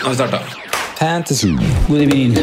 [0.00, 0.38] Nå har vi starta.
[0.98, 1.48] Fantasy.
[1.88, 2.34] God evening.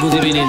[0.00, 0.48] God evening.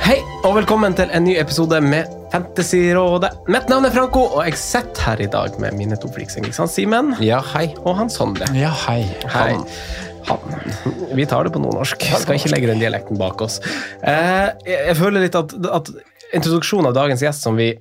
[0.00, 3.30] Hei, og velkommen til en ny episode med Fantasyrådet.
[3.48, 6.52] Mitt navn er Franco, og jeg sitter her i dag med mine to fliksinger.
[6.66, 7.14] Simen?
[7.24, 7.70] Ja, hei.
[7.84, 8.52] Og han Sondre.
[8.52, 9.02] Ja, hei.
[9.24, 9.52] Hei.
[9.56, 10.09] Han.
[11.14, 12.08] Vi tar det på nordnorsk.
[12.22, 13.60] Skal ikke legge den dialekten bak oss.
[14.06, 15.92] Eh, jeg, føler litt at, at
[16.36, 17.72] introduksjonen av dagens gjest, som vi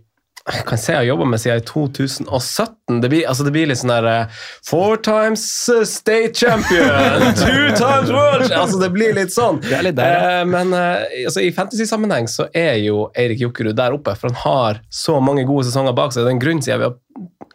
[0.65, 3.91] kan se jeg har jobba med siden 2017 Det blir, altså det blir litt sånn
[3.91, 9.59] der eh, Four times eh, state champion, two times world Altså Det blir litt sånn.
[9.61, 10.47] Det er litt der, ja.
[10.47, 15.19] men altså, i fantasy-sammenheng så er jo Eirik Jokkerud der oppe, for han har så
[15.21, 16.23] mange gode sesonger bak seg.
[16.23, 16.97] Det er en grunn, siden vi har,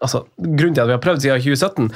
[0.05, 1.91] altså, grunnen til at vi har prøvd siden 2017.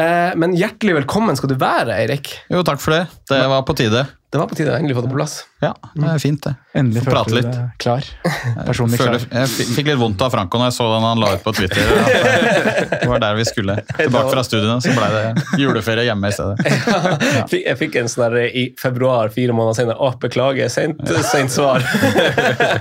[0.00, 2.32] Eh, men hjertelig velkommen skal du være, Eirik.
[2.52, 3.04] Jo, takk for det.
[3.30, 4.06] Det var på tide.
[4.32, 5.32] Det var på tide å endelig få det på plass.
[5.60, 6.54] Ja, det er fint, det.
[6.80, 7.56] Endelig Få prate følte du litt.
[7.58, 8.06] deg klar.
[8.66, 9.42] Personlig Føler, klar.
[9.42, 11.90] jeg fikk litt vondt av Franco når jeg så den han la ut på Twitter.
[13.02, 13.74] Det var der vi skulle.
[13.98, 16.56] Tilbake fra studiene, så ble det juleferie hjemme i stedet.
[17.52, 19.98] Fikk, jeg fikk en sånn der i februar, fire måneder senere.
[20.00, 21.84] Å, beklager, sent, sent svar.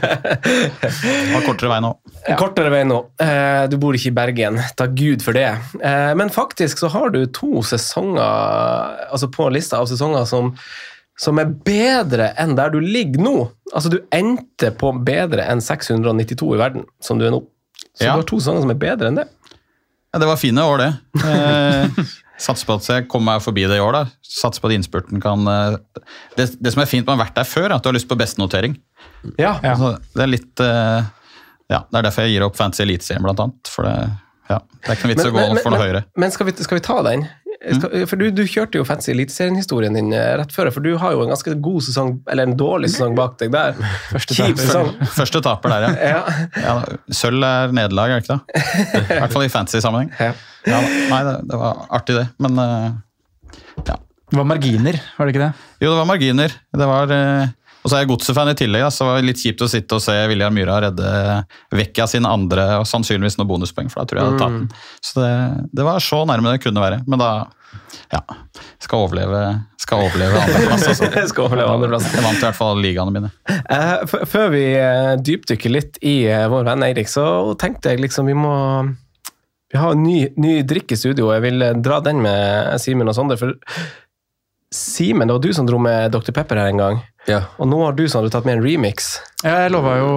[0.01, 1.91] Det var kortere vei nå.
[2.39, 2.99] Kortere vei nå.
[3.21, 4.59] Eh, Du bor ikke i Bergen.
[4.79, 5.49] Takk Gud for det.
[5.81, 10.53] Eh, Men faktisk så har du to sesonger altså på lista av sesonger som,
[11.21, 13.35] som er bedre enn der du ligger nå.
[13.75, 17.43] Altså Du endte på bedre enn 692 i verden, som du er nå.
[17.93, 18.15] Så Ja.
[18.15, 19.27] du har to sanger som er bedre enn det.
[20.13, 20.89] Ja, det var fine år, det.
[21.23, 22.03] Eh,
[22.41, 23.93] Satser på at jeg kommer meg forbi det i år.
[23.93, 24.01] da.
[24.25, 25.77] Satser på at innspurten kan eh,
[26.39, 27.95] det, det som er fint med å ha vært der før, er at du har
[27.99, 28.75] lyst på bestenotering.
[29.37, 29.59] Ja.
[29.61, 29.75] Ja.
[29.75, 31.05] Altså, det er litt eh,
[31.71, 33.69] Ja, det er derfor jeg gir opp Fancy Eliteserien, blant annet.
[33.71, 33.93] For det,
[34.49, 36.01] ja, det er ikke noe vits i å gå for noe høyere.
[36.19, 37.27] Men skal vi, skal vi ta den?
[37.61, 41.13] Skal, For du, du kjørte jo fancy Eliteserien-historien din eh, rett før, for du har
[41.13, 43.75] jo en ganske god sesong, eller en dårlig sesong bak deg der.
[44.15, 44.63] Første Kjip taper.
[44.65, 44.89] sesong.
[45.19, 45.91] Første taper der, ja.
[46.11, 46.55] Ja.
[46.65, 46.75] ja
[47.13, 48.65] Sølv er nederlag, er det ikke det?
[49.03, 50.09] I hvert fall i fancy-sammenheng.
[50.17, 50.31] Ja.
[50.65, 50.79] Ja,
[51.09, 52.27] nei, det, det var artig, det.
[52.41, 52.89] Men eh,
[53.87, 53.97] ja.
[54.31, 55.53] Det var marginer, var det ikke det?
[55.83, 56.53] Jo, det var marginer.
[56.81, 57.11] Det var...
[57.17, 57.49] eh,
[57.81, 59.97] og så er jeg godset-fan i tillegg, så så det var litt kjipt å sitte
[59.97, 61.13] og se William Myhra redde
[61.73, 64.85] Vekka sin andre og sannsynligvis noen bonuspoeng, for da tror jeg jeg hadde tatt den.
[65.01, 65.31] Så det,
[65.79, 67.01] det var så nærme det kunne være.
[67.09, 67.31] Men da
[68.11, 68.21] ja,
[68.83, 69.41] skal overleve,
[69.81, 70.87] skal overleve andreplass.
[70.91, 71.27] Altså.
[71.31, 72.09] Skal overleve andreplass.
[72.13, 73.31] Jeg vant i hvert fall ligaene mine.
[73.49, 77.25] Eh, Før vi eh, dypdykker litt i eh, vår venn Eirik, så
[77.61, 78.53] tenkte jeg liksom vi må
[79.71, 83.07] Vi har en ny, ny drikk i studio, og jeg vil dra den med Simen
[83.07, 83.39] og Sondre.
[83.39, 83.55] For
[84.71, 86.31] Simen, det var du som dro med Dr.
[86.31, 87.01] Pepper her en gang.
[87.27, 87.41] Ja.
[87.61, 89.17] Og nå har du Sondre, tatt med en remix.
[89.43, 90.11] Ja, Jeg lova jo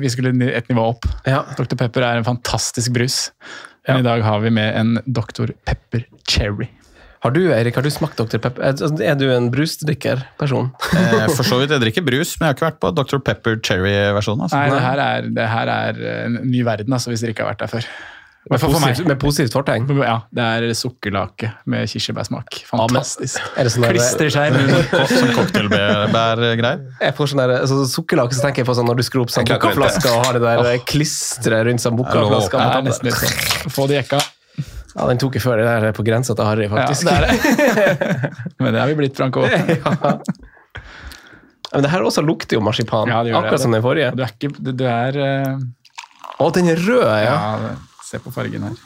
[0.00, 1.08] Vi skulle et nivå opp.
[1.26, 1.42] Ja.
[1.58, 1.74] Dr.
[1.76, 3.30] Pepper er en fantastisk brus.
[3.88, 5.52] Men i dag har vi med en Dr.
[5.66, 6.70] Pepper Cherry.
[7.24, 8.38] Har du Erik, har du smakt Dr.
[8.38, 8.62] Pepper?
[8.62, 10.70] Er, altså, er du en brusdrikkerperson?
[10.96, 13.18] Eh, For så vidt, jeg drikker brus, men jeg har ikke vært på Dr.
[13.26, 14.46] Pepper Cherry-versjonen.
[14.46, 14.58] Altså.
[14.60, 17.54] Nei, det her, er, det her er en ny verden, altså, hvis dere ikke har
[17.56, 17.88] vært der før.
[18.46, 19.00] I for, for meg.
[19.08, 19.88] Med positivt fortegn?
[19.98, 22.60] Ja, Det er sukkerlake med kirsebærsmak.
[22.68, 23.40] Fantastisk.
[23.42, 24.86] Ja, det sånn Klistrer seg i munnen.
[25.10, 26.84] Som cocktailbærgreier?
[27.02, 29.34] Jeg får sånn der, altså, Sukkerlake så tenker jeg på sånn når du skrur opp
[29.34, 30.84] sambuca-flaska og har det der oh.
[30.86, 32.68] klistret rundt sambuca-flaska.
[32.86, 33.72] Litt sånn.
[33.74, 34.22] Få det jekka.
[34.96, 35.60] Ja, den tok jeg før.
[35.60, 37.10] Det der er på grensa til Harry, faktisk.
[37.10, 38.30] Ja, det er det.
[38.62, 39.42] Men det har vi blitt, Franco.
[39.42, 40.14] Ja.
[41.72, 43.42] Men det her også lukter jo marsipan, Ja, gjør det.
[43.42, 44.14] akkurat som den forrige.
[44.16, 45.58] Du er ikke Du, du er eh,
[46.40, 47.34] Å, den er rød, ja.
[47.34, 48.78] Ja, det- se på fargen her.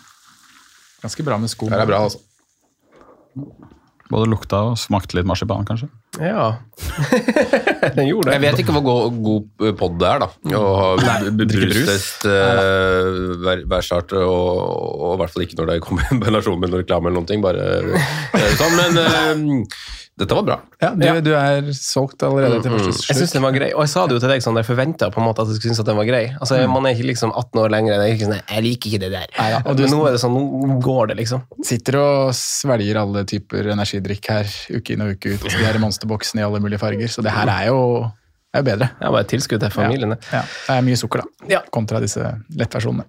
[1.05, 1.69] Ganske bra med sko.
[1.70, 2.20] Det er bra, altså.
[4.11, 5.87] Både lukta og smakte litt marsipan, kanskje.
[6.19, 6.56] Ja.
[7.96, 8.34] den gjorde det.
[8.34, 10.58] Jeg vet ikke hvor god, god pod det er, da.
[10.58, 16.11] Å brustest eh, hver, hver start, og, i hvert fall ikke når det kommer en
[16.19, 17.44] kombinasjon med noe reklame eller noen ting.
[17.44, 19.78] Bare eh, sånn, men eh,
[20.20, 20.56] Dette var bra.
[20.84, 23.08] Ja, du, du er solgt allerede til første slutt.
[23.08, 25.08] Jeg synes den var grei, og jeg sa det jo til deg sånn, jeg forventa
[25.14, 26.22] på en måte at jeg skulle synes at den var grei.
[26.37, 27.94] Altså, Man er ikke liksom 18 år lenger.
[27.96, 29.26] enn er sånn, jeg liker ikke det der.
[29.38, 31.43] Neida, og du- Men nå er det sånn, nå går det, liksom.
[31.64, 34.44] Sitter og svelger alle typer energidrikk her
[34.76, 35.40] uke inn og uke ut.
[35.49, 37.08] De her monsterboksene i alle mulige farger.
[37.08, 37.81] Så det her er jo,
[38.55, 38.88] er jo bedre.
[38.99, 40.17] Det er bare et tilskudd til familiene.
[40.19, 40.31] det.
[40.35, 41.47] Ja, det er mye sukker, da.
[41.52, 41.61] Ja.
[41.70, 42.25] Kontra disse
[42.58, 43.05] lettversjonene.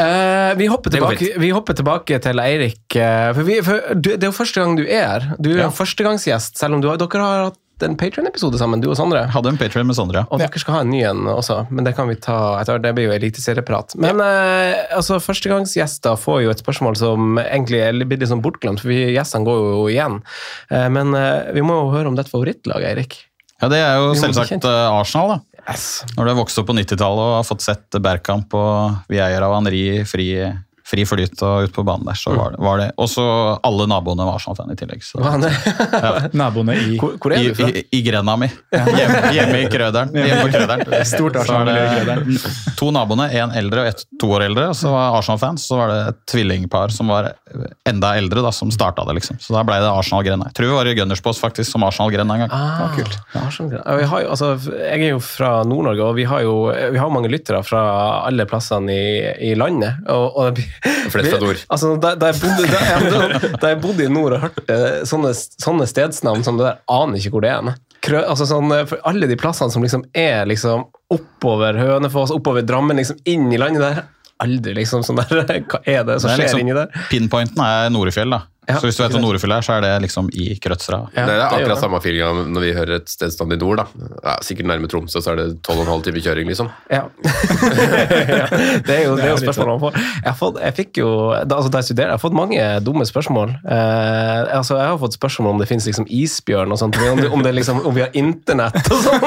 [0.00, 2.96] Eh, vi, hopper tilbake, vi hopper tilbake til Eirik.
[2.96, 5.28] eh, for vi, for du, det er jo første gang du er her.
[5.38, 5.70] Du er Ja.
[5.70, 9.26] førstegangsgjest, selv om du har, dere har hatt en Patrion-episode sammen, du og Sondre.
[9.28, 10.22] Hadde en Patreon med Sondre.
[10.22, 10.26] ja.
[10.32, 12.78] Og dere skal ha en ny en også, men det kan vi ta etter.
[12.80, 13.92] Det blir jo eliteserieprat.
[14.00, 18.80] Men eh, altså, førstegangsgjester får jo et spørsmål som egentlig er litt, litt sånn bortglemt,
[18.80, 20.22] for vi gjestene går jo igjen.
[20.72, 23.18] Eh, men eh, vi må jo høre om ditt favorittlag, Eirik.
[23.62, 25.62] Ja, Det er jo selvsagt eh, Arsenal, da.
[25.66, 25.86] Yes.
[26.14, 29.42] Når du har vokst opp på 90-tallet og har fått sett Bergkamp og vi eier
[29.42, 30.28] av Henri fri,
[30.86, 32.88] fri flyt og ut på banen der, så var det, var det.
[33.02, 33.24] Og så
[33.66, 35.02] alle naboene var Arsenal-fan i tillegg.
[35.02, 35.18] Så.
[35.42, 35.50] Det?
[36.40, 37.68] Naboene i Hvor, hvor er du fra?
[37.74, 38.46] i, I grenda mi.
[38.98, 40.12] Hjemme, hjemme i Krøderen.
[40.14, 40.94] Hjemme på Krøderen.
[41.12, 44.68] Stort Så var Arsenal-miljø i det To naboene, én eldre og ett to år eldre.
[44.70, 45.66] og Så var Arsenal-fans.
[45.66, 47.32] Så var det et tvillingpar som var
[47.88, 49.18] enda eldre, da, som starta det.
[49.18, 49.40] liksom.
[49.42, 50.52] Så da ble det Arsenal-grenda.
[50.52, 52.54] Jeg tror vi var i Gunnersbås faktisk som Arsenal-grenda en gang.
[52.54, 53.18] Ah, kult.
[53.34, 53.74] Ja, kult.
[53.74, 53.82] jeg.
[53.82, 56.56] Ja, vi har jo, altså, jeg er jo fra Nord-Norge, og vi har jo
[56.94, 57.82] vi har mange lyttere fra
[58.28, 59.06] alle plassene i,
[59.50, 60.04] i landet.
[60.12, 60.75] Og, og Flest fra
[61.72, 64.78] Altså, da, da, jeg bodde, da, jeg, da jeg bodde i nord og hørte
[65.08, 67.72] sånne, sånne stedsnavn som det der, aner ikke hvor det er.
[68.06, 72.98] Krø, altså sånn, for alle de plassene som liksom er liksom oppover Hønefoss, oppover Drammen,
[73.00, 74.02] liksom inn i landet der.
[74.44, 75.30] Aldri liksom sånn der
[75.70, 76.92] Hva er det som Det er skjer liksom- inni der?
[77.10, 78.34] Pinpointen er Norefjell.
[78.36, 78.42] da.
[78.66, 80.98] Ja, så hvis du vet hva Norefjell er, så er det liksom i Krøtsra.
[81.14, 81.82] Ja, det er det akkurat det.
[81.84, 83.78] samme feelinga når vi hører et stedstand i nord.
[83.78, 83.86] da.
[84.24, 86.70] Ja, sikkert nærme Tromsø, så er det 12,5 timer kjøring, liksom.
[86.90, 87.04] Ja.
[88.40, 88.46] ja.
[88.82, 89.92] Det er jo, det er jo spørsmålet man får.
[90.00, 91.10] Jeg, har fått, jeg fikk jo,
[91.46, 93.54] da, altså da jeg studerte, jeg har fått mange dumme spørsmål.
[93.62, 97.30] Eh, altså jeg har fått spørsmål om det finnes liksom isbjørn og sånt, om, det,
[97.30, 99.22] om, det liksom, om vi har internett og sånn.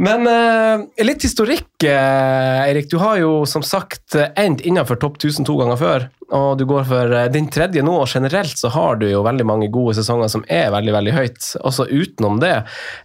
[0.00, 2.90] Men eh, litt historikk, eh, Eirik.
[2.90, 6.06] Du har jo som sagt endt innenfor topp 1000 to ganger før.
[6.36, 9.46] Og du går for eh, din tredje nå, og generelt så har du jo veldig
[9.48, 12.54] mange gode sesonger som er veldig veldig høyt, også utenom det.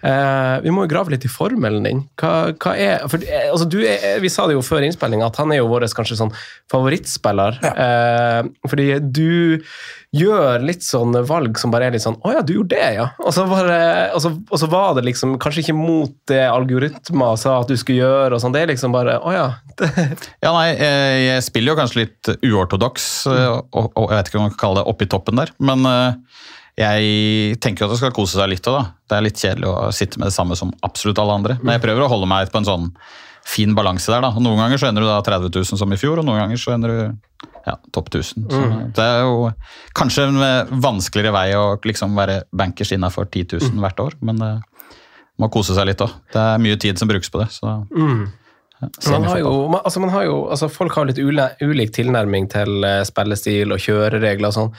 [0.05, 2.03] Eh, vi må jo grave litt i formelen din.
[2.21, 5.41] Hva, hva er, for, eh, altså, du er, Vi sa det jo før innspillinga, at
[5.41, 6.33] han er jo vår kanskje sånn
[6.71, 7.61] favorittspiller.
[7.75, 9.59] Eh, fordi du
[10.15, 13.07] gjør litt sånne valg som bare er litt sånn Å ja, du gjorde det, ja.
[13.21, 13.77] Og så, bare,
[14.15, 17.75] og så, og så var det liksom kanskje ikke mot det algoritmer sa at du
[17.79, 18.55] skulle gjøre, og sånn.
[18.55, 19.45] Det er liksom bare Å ja.
[20.45, 24.39] Ja, nei, eh, jeg spiller jo kanskje litt uortodoks, eh, og, og jeg vet ikke
[24.39, 26.45] om man kan kalle det oppi toppen der, men eh,
[26.79, 28.95] jeg tenker jo at det skal kose seg litt òg, da.
[29.07, 31.55] Det er litt kjedelig å sitte med det samme som absolutt alle andre.
[31.61, 32.89] Men jeg prøver å holde meg på en sånn
[33.47, 34.33] fin balanse der, da.
[34.35, 36.59] Og noen ganger så ender du da 30 000 som i fjor, og noen ganger
[36.59, 36.99] så ender du
[37.65, 38.45] ja, topp 1000.
[38.51, 38.61] Så
[38.95, 39.49] det er jo
[39.97, 44.41] kanskje en eh, vanskeligere vei å liksom være bankers innafor 10 000 hvert år, men
[44.41, 44.53] det
[45.41, 46.13] må kose seg litt òg.
[46.33, 47.49] Det er mye tid som brukes på det.
[47.55, 47.79] så...
[47.95, 48.27] Mm.
[49.09, 52.49] man har jo, man, altså man har jo, altså folk har litt ule, ulik tilnærming
[52.53, 54.71] til eh, spillestil og kjøreregler og sånn.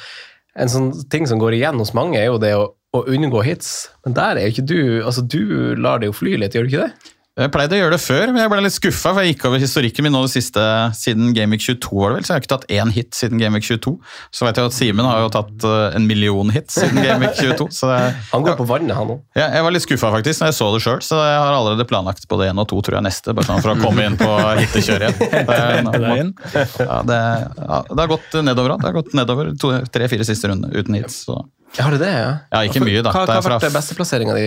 [0.57, 3.91] En sånn ting som går igjen hos mange, er jo det å, å unngå hits.
[4.07, 6.73] Men der er jo ikke du altså Du lar det jo fly litt, gjør du
[6.73, 7.16] ikke det?
[7.37, 9.61] Jeg pleide å gjøre det før, men jeg ble litt skuffa, for jeg gikk over
[9.61, 10.63] historikken min nå det siste
[10.97, 13.67] siden Gameweek 22, var det vel, så jeg har ikke tatt én hit siden Gameweek
[13.67, 13.91] 22.
[14.33, 17.67] Så vet jeg at Simen har jo tatt eh, en million hits siden Gameweek 22.
[17.77, 17.99] Så det,
[18.31, 19.21] Han går på vannet, han òg.
[19.37, 21.87] ja, jeg var litt skuffa faktisk når jeg så det sjøl, så jeg har allerede
[21.93, 24.31] planlagt både én og to, tror jeg, neste, bare sånn for å komme inn på
[24.63, 26.33] hittekjøret igjen.
[26.57, 27.21] Det, ja, det,
[27.61, 28.81] ja, det har gått nedover, da.
[28.81, 29.53] Det har gått nedover
[29.93, 31.21] tre-fire siste runder uten hits.
[31.27, 31.37] Så.
[31.79, 32.31] Har du det, ja?
[32.53, 33.13] Ja, ikke mye, da.
[33.13, 34.47] Hva, hva har vært besteplasseringa di?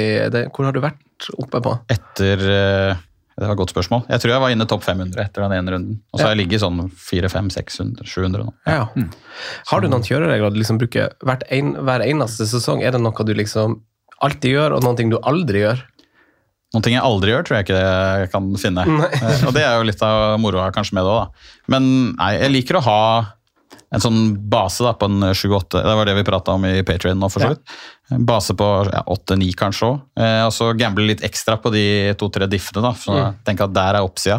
[0.55, 1.75] Hvor har du vært oppe på?
[1.93, 3.01] etter eh,
[3.35, 4.05] Det var et godt spørsmål.
[4.09, 5.99] Jeg tror jeg var inne topp 500 etter den ene runden.
[6.11, 8.55] Og så har jeg ligget sånn 400-500-600-700 nå.
[8.67, 8.87] Ja.
[9.71, 11.13] Har du noen kjøreregler du liksom bruker
[11.47, 12.83] en, hver eneste sesong?
[12.83, 13.79] Er det noe du liksom
[14.25, 15.85] alltid gjør, og noe du aldri gjør?
[16.69, 18.83] Noen ting jeg aldri gjør, tror jeg ikke jeg kan finne.
[19.19, 21.49] Eh, og det er jo litt av moroa kanskje med det òg, da.
[21.73, 22.99] Men nei, jeg liker å ha
[23.91, 24.17] en sånn
[24.51, 25.79] base da, på en 7-8.
[25.81, 27.63] Det var det vi prata om i Patrion nå, for så vidt.
[28.13, 29.95] En base på ja, 8-9 kanskje òg.
[30.21, 31.83] Eh, og så gamble litt ekstra på de
[32.21, 32.91] to-tre diffene, da.
[32.97, 34.37] Så jeg tenker at der er oppsida.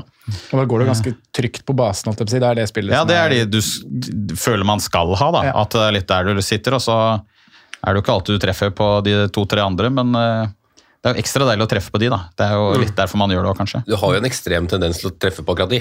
[0.52, 2.42] Og da går det ganske trygt på basen, holdt jeg på å si.
[2.44, 3.80] Det er det spillet Ja, som det er de du s-
[4.38, 5.42] føler man skal ha, da.
[5.50, 5.56] Ja.
[5.64, 8.46] At det er litt der du sitter, og så er det jo ikke alltid du
[8.46, 10.46] treffer på de to-tre andre, men eh,
[11.00, 12.18] det er jo ekstra deilig å treffe på de, da.
[12.36, 13.82] Det er jo litt derfor man gjør det òg, kanskje.
[13.88, 15.78] Du har jo en ekstrem tendens til å treffe på akkurat de.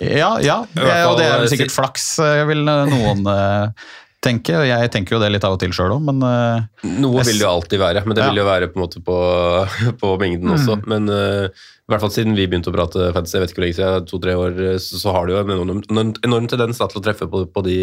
[0.00, 0.58] Ja, ja.
[0.72, 3.88] Det, og det er fall, sikkert flaks, eh, vil noen eh,
[4.24, 4.52] tenke.
[4.68, 6.62] Jeg tenker jo det litt av og til sjøl òg, men uh,
[7.00, 8.30] Noe vil det jo alltid være, men det Ja.
[8.30, 9.18] vil jo være på en på,
[10.02, 10.80] på mengden også.
[10.90, 11.46] Men uh,
[11.90, 14.04] i hvert fall siden vi begynte å prate fantasy, jeg vet ikke hvor lenge siden,
[14.06, 17.02] to-tre år, eh, så, så har det jo en enorm, enorm tendens da, til å
[17.02, 17.78] treffe på, på de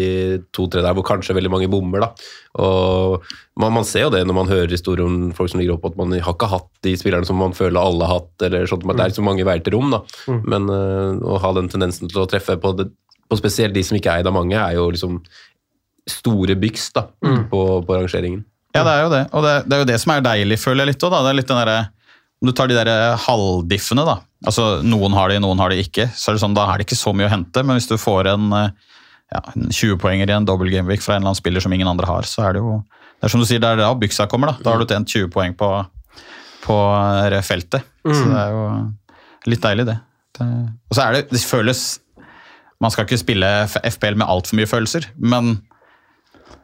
[0.56, 2.06] to-tre der hvor kanskje veldig mange bommer.
[2.06, 2.30] da.
[2.64, 3.26] Og
[3.60, 6.00] man, man ser jo det når man hører historier om folk som ligger oppe, at
[6.00, 8.96] man har ikke hatt de spillerne som man føler alle har hatt, eller sånt, at
[8.96, 9.92] det er så mange veier til rom.
[9.92, 10.00] da.
[10.54, 12.88] Men uh, å ha den tendensen til å treffe på, det,
[13.28, 15.20] på spesielt de som ikke er eid av mange, er jo liksom
[16.12, 17.06] store byks da,
[17.50, 18.44] på, på rangeringen.
[18.76, 19.22] Ja, det er jo det.
[19.32, 21.14] Og det, det er jo det som er deilig, føler jeg litt òg.
[21.16, 21.78] Det er litt den derre
[22.38, 22.90] Om du tar de der
[23.24, 24.18] halvdiffene, da.
[24.46, 26.06] Altså noen har de, noen har de ikke.
[26.14, 27.64] Så er det sånn, da er det ikke så mye å hente.
[27.66, 28.98] Men hvis du får en, eh,
[29.34, 32.06] ja, en 20-poenger i en dobbel gameweek fra en eller annen spiller som ingen andre
[32.06, 32.78] har, så er det jo
[33.18, 34.62] Det er som du sier, det er da byksa kommer, da.
[34.62, 35.68] Da har du tjent 20 poeng på,
[36.62, 36.76] på
[37.42, 37.48] feltet.
[37.48, 37.88] feltet.
[38.06, 38.68] Så det er jo
[39.50, 39.96] litt deilig, det.
[40.38, 40.46] det
[40.86, 41.80] og så er det Det føles
[42.78, 45.56] Man skal ikke spille FPL med altfor mye følelser, men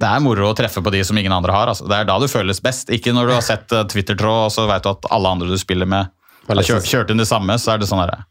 [0.02, 1.70] det er moro å treffe på de som ingen andre har.
[1.70, 1.86] Altså.
[1.88, 2.90] Det er da du føles best.
[2.92, 5.58] Ikke når du har sett eh, Twitter-tråd og så vet du at alle andre du
[5.60, 6.10] spiller med,
[6.48, 8.24] har kjørt, kjørt inn det samme, så er det sånn der,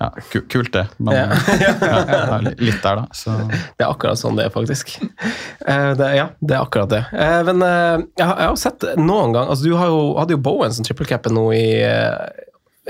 [0.00, 0.10] ja,
[0.52, 0.84] Kult, det.
[1.02, 1.24] Men Ja.
[1.90, 2.38] ja.
[2.60, 3.06] Litt der, da.
[3.16, 3.32] Så.
[3.48, 4.92] Det er akkurat sånn det er, faktisk.
[5.66, 7.00] Eh, det, ja, det er akkurat det.
[7.16, 10.42] Eh, men jeg, har- jeg har sett noen gang altså Du har jo, hadde jo
[10.46, 11.66] Bowen som trippelcapen nå i,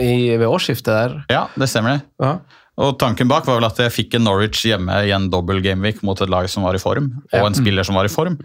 [0.02, 1.16] i, ved årsskiftet der.
[1.32, 2.02] Ja, det stemmer det.
[2.22, 2.34] Ja.
[2.76, 6.02] Og tanken bak var vel at jeg fikk en Norwich hjemme i en dobbel gameweek
[6.04, 8.36] mot et lag som var i form, og en spiller som var i form.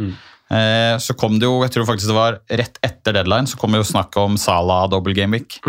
[0.51, 3.71] Eh, så kom det jo, jeg tror faktisk det var rett etter deadline, så kom
[3.75, 5.59] det jo snakk om Salah dobbel gameweek.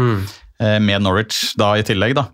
[0.63, 2.29] Eh, med Norwich da i tillegg, da.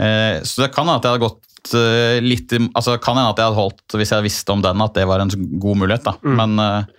[0.00, 3.40] Eh, så det kan hende at jeg hadde gått eh, litt altså kan hende at
[3.42, 6.14] jeg hadde holdt, hvis jeg visste om den, at det var en god mulighet, da.
[6.38, 6.94] Men eh,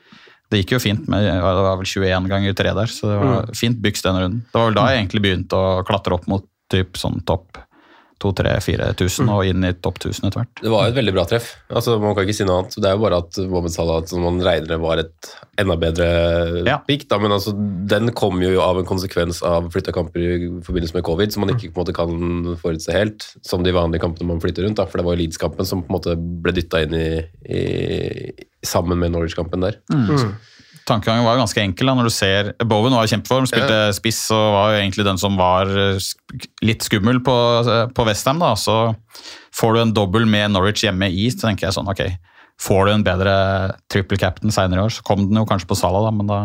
[0.49, 3.49] det gikk jo fint med det var vel 21 ganger 3 der, så det var
[3.57, 4.39] fint byks den runden.
[4.49, 7.57] Det var vel da jeg egentlig begynte å klatre opp mot typ sånn topp
[8.23, 10.61] 2000-4000 og inn i topp 1000 etter hvert.
[10.63, 11.49] Det var jo et veldig bra treff.
[11.71, 12.75] Altså, man kan ikke si noe annet.
[12.79, 16.09] Det er jo bare at Mohammed Salah som man regner var et enda bedre
[16.67, 16.77] Ja.
[16.88, 17.07] pick.
[17.09, 17.19] Da.
[17.19, 21.33] Men altså, den kom jo av en konsekvens av flytta kamper i forbindelse med covid,
[21.33, 24.63] som man ikke på en måte kan forutse helt, som de vanlige kampene man flytter
[24.67, 24.79] rundt.
[24.79, 24.85] Da.
[24.89, 27.09] For det var jo Leeds-kampen som på en måte ble dytta inn i,
[27.49, 27.63] i,
[28.65, 29.79] sammen med Norwich-kampen der.
[30.89, 34.24] Tankegangen var jo ganske enkel da, når du ser Bowen var i kjempeform, spilte spiss
[34.36, 36.00] og var jo egentlig den som var eh,
[36.65, 37.38] litt skummel på,
[37.96, 38.41] på Westham.
[38.41, 38.79] da, Så
[39.55, 42.03] får du en dobbel med Norwich hjemme i, så tenker jeg sånn ok,
[42.60, 43.34] får du en bedre
[43.88, 46.39] triple captain senere i år, så kom den jo kanskje på Sala, da, men da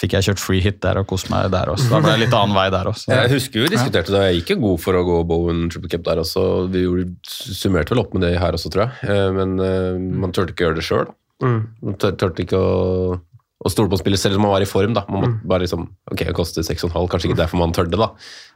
[0.00, 1.90] fikk jeg kjørt free hit der og kost meg der også.
[1.92, 3.10] Da ble det litt annen vei der også.
[3.12, 6.06] Jeg husker vi diskuterte det, jeg gikk jo god for å gå Bowen triple cap
[6.08, 6.46] der også.
[6.72, 6.86] Vi
[7.28, 9.10] summerte vel opp med det her også, tror jeg.
[9.12, 11.12] Eh, Men eh, man turte ikke gjøre det sjøl.
[11.44, 13.20] Man tør- turte ikke å,
[13.64, 14.92] å stole på spillet selv om man var i form.
[14.94, 15.04] da.
[15.08, 18.10] Man måtte bare liksom, ok, det koster 6,5, kanskje ikke derfor man tør det, da.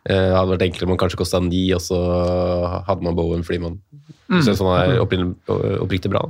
[0.04, 2.00] Eh, Det hadde vært enklere om man kanskje kosta 9, og så
[2.86, 3.78] hadde man Bowen fordi man
[4.42, 6.20] synes han er opprinnelig- oppriktig bra.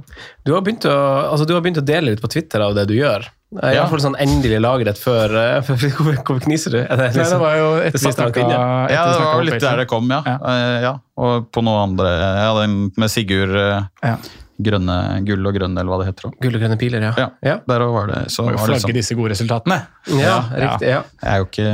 [0.46, 0.94] Du har, begynt å,
[1.32, 3.26] altså, du har begynt å dele litt på Twitter av det du gjør.
[3.62, 3.86] I Ja.
[3.86, 6.78] har fått sånn endelig lagret før, eh, Hvorfor hvorfor kniser du?
[6.84, 8.88] Det, det, Nei, det var jo etter Det vi snakka ja.
[8.92, 10.22] Ja, det var litt der det kom, ja.
[10.26, 10.36] Ja.
[10.52, 10.92] Eh, ja.
[11.16, 14.16] Og på noe andre Ja, den med Sigurd eh, Ja.
[14.58, 14.96] Grønne,
[15.26, 16.28] Gull og grønn, eller hva det heter.
[16.28, 16.40] også.
[16.42, 17.12] Gull og grønne piler, ja.
[17.16, 17.56] Ja, ja.
[17.68, 18.22] der var det.
[18.34, 18.96] Så var det flagge sånn.
[18.98, 19.80] disse gode resultatene.
[20.18, 20.88] Ja, riktig.
[20.90, 21.02] ja.
[21.22, 21.68] Jeg er jo ikke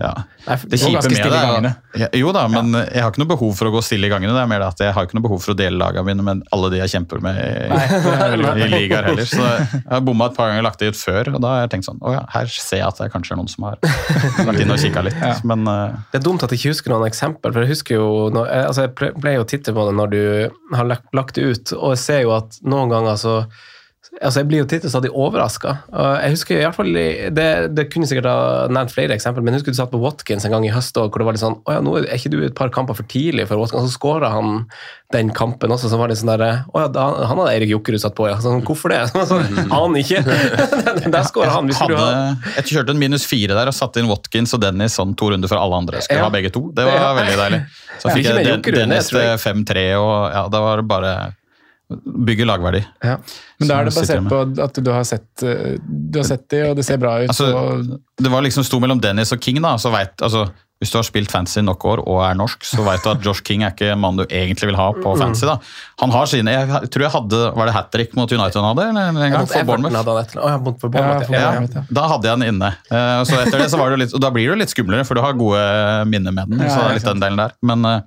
[0.00, 0.12] ja.
[0.64, 1.66] Det kjipe med det er
[2.00, 4.32] ja, Jo da, men jeg har ikke noe behov for å gå stille i gangene.
[4.32, 6.24] Det er mer det at jeg har ikke noe behov for å dele lagene mine
[6.24, 7.80] med alle de jeg kjemper med i,
[8.64, 9.28] i ligaer heller.
[9.28, 11.64] Så jeg har bomma et par ganger og lagt det ut før, og da har
[11.66, 13.80] jeg tenkt sånn Å ja, her ser jeg at det kanskje er noen som har
[13.82, 15.20] vært inne og kikka litt.
[15.50, 15.98] Men uh...
[16.14, 18.70] Det er dumt at jeg ikke husker noen eksempel, for jeg husker jo når, jeg-
[18.70, 20.22] altså jeg ple- jo å titte på det når du
[20.78, 23.34] har lagt, lagt det ut, og jeg ser jo at noen ganger så
[24.20, 25.74] Altså Jeg blir jo titt stadig overraska.
[25.92, 26.88] Jeg husker i hvert fall,
[27.36, 27.44] det,
[27.76, 30.54] det kunne sikkert ha nevnt flere eksempler, men jeg husker du satt på Watkins en
[30.54, 32.56] gang i høst hvor det var litt sånn Å ja, nå er ikke du et
[32.56, 34.64] par kamper for tidlig for Watkins, og så skåra han
[35.14, 38.16] den kampen også, så var det sånn der Å ja, han hadde Eirik Jokkerud satt
[38.18, 38.38] på, ja.
[38.42, 39.02] Sånn, hvorfor det?
[39.30, 40.22] Sånn, han ikke!
[41.14, 41.68] Der skåra han.
[41.70, 44.96] Hvis du hadde, jeg kjørte en minus fire der og satte inn Watkins og Dennis
[44.98, 46.28] sånn to runder for alle andre skulle Ja.
[46.28, 46.66] ha begge to.
[46.74, 47.60] Det var veldig deilig.
[48.00, 49.38] Så fikk jeg Dennis det jeg.
[49.44, 51.12] til 5-3, og ja, da var det bare
[52.26, 52.80] bygge lagverdi.
[53.04, 53.16] ja.
[53.58, 56.62] Men da er det basert på at du har sett, eh, du har sett det,
[56.70, 57.28] og det ser bra ut.
[57.32, 59.74] Altså, og, det var liksom sto mellom Dennis og King, da.
[59.80, 60.46] Så vet, altså,
[60.80, 63.42] hvis du har spilt fantasy nok år og er norsk, så vet du at Josh
[63.44, 65.44] King er ikke en mann du egentlig vil ha på fantasy.
[65.44, 65.58] da.
[66.00, 68.86] Han har sine Jeg tror jeg hadde Var det hat trick mot United han hadde?
[68.88, 69.98] Eller, en gang for Bournemouth?
[70.00, 71.40] hadde han etter, ja, mot- for Bournemouth, ja.
[71.40, 71.82] Ja, ja.
[71.90, 72.70] da hadde jeg den inne.
[72.90, 75.14] Eh, Så etter det så var det litt, og da blir jo litt skumlere, for
[75.14, 75.60] du har gode
[76.08, 76.64] minner med den.
[76.64, 77.52] Så det er litt den delen der.
[77.62, 78.00] Men eh,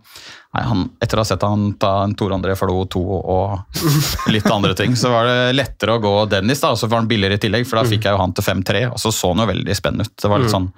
[0.57, 3.03] nei, han, etter å ha sett han ta en Tor André Flo 2
[3.37, 7.03] og litt andre ting, så var det lettere å gå Dennis, da, og så var
[7.03, 9.31] han billigere i tillegg, for da fikk jeg jo han til 5-3, og så så
[9.33, 10.15] han jo veldig spennende ut.
[10.21, 10.69] Det var litt sånn,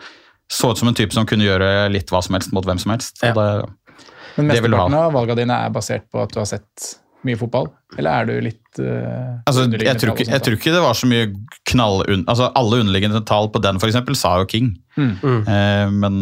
[0.52, 2.94] så ut som en type som kunne gjøre litt hva som helst mot hvem som
[2.94, 3.24] helst.
[3.24, 3.34] Ja.
[3.34, 7.70] Det, men mesteparten av valgene dine er basert på at du har sett mye fotball?
[7.98, 11.10] Eller er du litt uh, Altså, jeg, tror ikke, jeg tror ikke det var så
[11.10, 11.32] mye
[11.72, 12.04] knall...
[12.25, 14.75] Altså, alle underliggende tall på den, for eksempel, sa jo King.
[15.00, 15.16] Mm.
[15.24, 16.20] Eh, men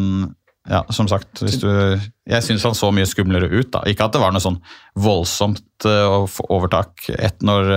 [0.70, 3.84] ja, som sagt, hvis du Jeg syns han så mye skumlere ut, da.
[3.90, 4.62] Ikke at det var noe sånn
[4.96, 7.74] voldsomt uh, overtak et når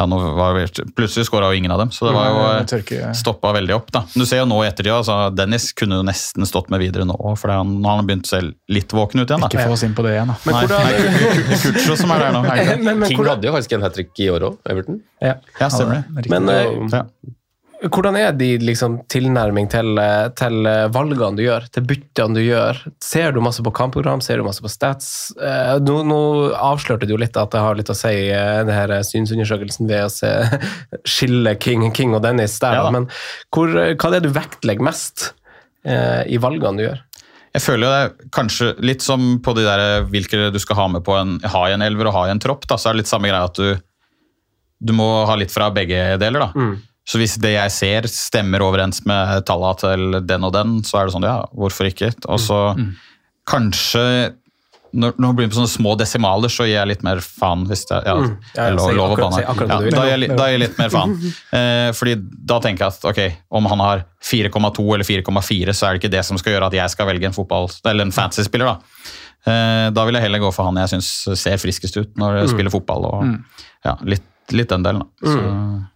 [0.00, 3.12] ja, nå var det, Plutselig skåra jo ingen av dem, så det var jo eh,
[3.16, 3.90] stoppa veldig opp.
[3.92, 4.00] da.
[4.14, 7.16] Du ser jo nå i ettertid, altså, Dennis kunne jo nesten stått med videre nå,
[7.36, 8.40] for han, nå har han begynt å se
[8.72, 9.44] litt våken ut igjen.
[9.44, 9.50] da.
[9.52, 10.38] Ikke få oss inn på det igjen, da.
[10.48, 10.88] Nei, hvordan...
[10.88, 12.44] det er Kutcho som er der nå.
[12.50, 15.02] Men, men, King hvordan, hadde jo faktisk en hat trick i år òg, Everton.
[15.20, 15.36] ja.
[15.60, 16.24] Ja, stemmer det.
[16.32, 17.04] Men, men eh, Ja.
[17.88, 22.42] Hvordan er din liksom, tilnærming til, eh, til eh, valgene du gjør, til byttene du
[22.42, 22.80] gjør?
[23.00, 25.32] Ser du masse på kampprogram, ser du masse på stats?
[25.40, 26.20] Eh, nå, nå
[26.56, 30.12] avslørte du jo litt at det har litt å si, det her synsundersøkelsen ved å
[30.12, 30.32] se
[31.16, 33.08] skille King, King og Dennis der, Ja men
[33.54, 35.30] hvor, hva er det du vektlegger mest
[35.86, 37.00] eh, i valgene du gjør?
[37.56, 40.86] Jeg føler jo det er kanskje litt som på de der hvilke du skal ha
[40.92, 42.68] med på en, ha i en elver og ha i en tropp.
[42.68, 43.72] da, Så er det litt samme greia at du,
[44.78, 46.44] du må ha litt fra begge deler.
[46.46, 46.68] da.
[47.10, 51.08] Så hvis det jeg ser stemmer overens med tallene til den og den, så er
[51.08, 52.12] det sånn, ja, hvorfor ikke?
[52.30, 52.60] Og så
[53.50, 54.04] kanskje
[54.90, 57.60] når, når det blir på sånne små desimaler, så gir jeg litt mer faen.
[57.70, 58.32] hvis det ja, Mm.
[58.56, 59.38] Ja, er lov, lov akkurat-
[59.70, 61.12] Ja, da, gir jeg, jeg litt mer faen.
[61.60, 62.14] Eh, fordi
[62.50, 63.20] da tenker jeg at ok,
[63.52, 66.72] om han har 4,2 eller 4,4, så er det ikke det som skal gjøre at
[66.72, 68.66] jeg skal velge en fotball, eller en fantasy-spiller.
[68.66, 68.78] Da
[69.46, 72.48] Eh, Da vil jeg heller gå for han jeg syns ser friskest ut når jeg
[72.50, 73.04] spiller fotball.
[73.06, 73.22] og
[73.86, 75.00] ja, litt, litt den delen.
[75.00, 75.30] Da.
[75.30, 75.86] Så,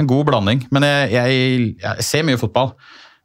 [0.00, 0.66] en god blanding.
[0.74, 2.74] Men jeg, jeg, jeg ser mye fotball.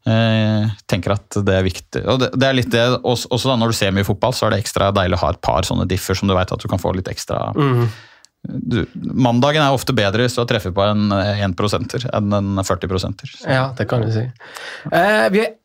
[0.09, 2.03] Eh, tenker at det er viktig.
[2.07, 4.47] Og det, det er litt det, også, også da når du ser mye fotball, så
[4.47, 6.69] er det ekstra deilig å ha et par sånne differ som du vet at du
[6.71, 7.49] kan få litt ekstra
[8.47, 13.25] du, Mandagen er ofte bedre hvis du har treffet på en 1 enn en 40%
[13.43, 14.23] Ja, det kan du si.
[14.87, 15.58] Eh, vi er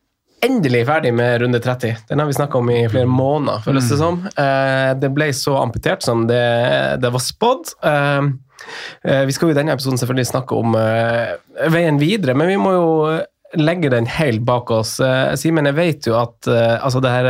[0.45, 1.95] endelig ferdig med runde 30.
[2.09, 4.19] Den har vi snakka om i flere måneder, føles det som.
[4.27, 6.41] Eh, det ble så amputert som det,
[7.01, 7.73] det var spådd.
[7.85, 8.27] Eh,
[9.07, 10.77] eh, vi skal jo i denne episoden selvfølgelig snakke om
[11.73, 12.93] veien videre, men vi må jo
[13.55, 14.97] legge den helt bak oss.
[15.39, 17.29] Simen, jeg vet jo at altså det her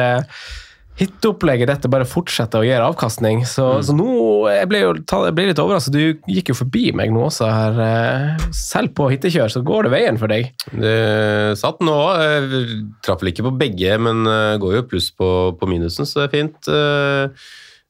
[0.95, 4.07] eh, Hitopplegget dette bare fortsetter å gi avkastning, så, så nå
[4.47, 5.95] jeg ble jo jeg ble litt overrasket.
[5.95, 7.79] Du gikk jo forbi meg nå også her.
[7.83, 10.51] eh, Selv på hittekjør så går det veien for deg.
[10.71, 10.95] Det
[11.59, 11.97] satt nå.
[12.21, 16.23] Jeg traff vel ikke på begge, men eh, går jo pluss på, på minusen, så
[16.23, 16.73] det er fint.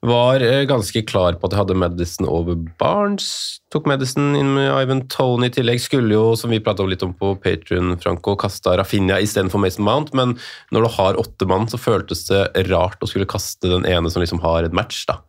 [0.06, 3.28] Var eh, ganske klar på at jeg hadde Madison over Barnes.
[3.74, 5.82] Tok Madison inn med Ivan Tony i tillegg.
[5.82, 10.14] Skulle jo, som vi pratet litt om på Patrion, Franco, kasta Rafinha istedenfor Mason Mount,
[10.18, 10.36] men
[10.76, 14.22] når du har åtte mann, så føltes det rart å skulle kaste den ene som
[14.22, 15.22] liksom har et match, da.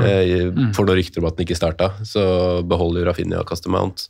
[0.00, 2.22] Eh, Får noen rykter om at den ikke starta, så
[2.64, 4.06] beholder Rafinha og kaster Mount.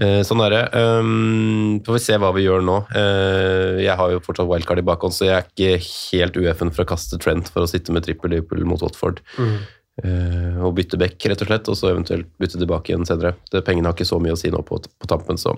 [0.00, 0.62] Eh, sånn er det.
[0.72, 2.78] Um, får vi se hva vi gjør nå.
[2.96, 6.86] Eh, jeg har jo fortsatt wildcard i bakhånd, så jeg er ikke helt UF-en for
[6.86, 9.20] å kaste Trent for å sitte med trippel Liverpool mot Watford.
[9.98, 13.34] Eh, og bytte back, rett og slett, og så eventuelt bytte tilbake igjen senere.
[13.50, 15.56] Det, pengene har ikke så mye å si nå på, på tampen, så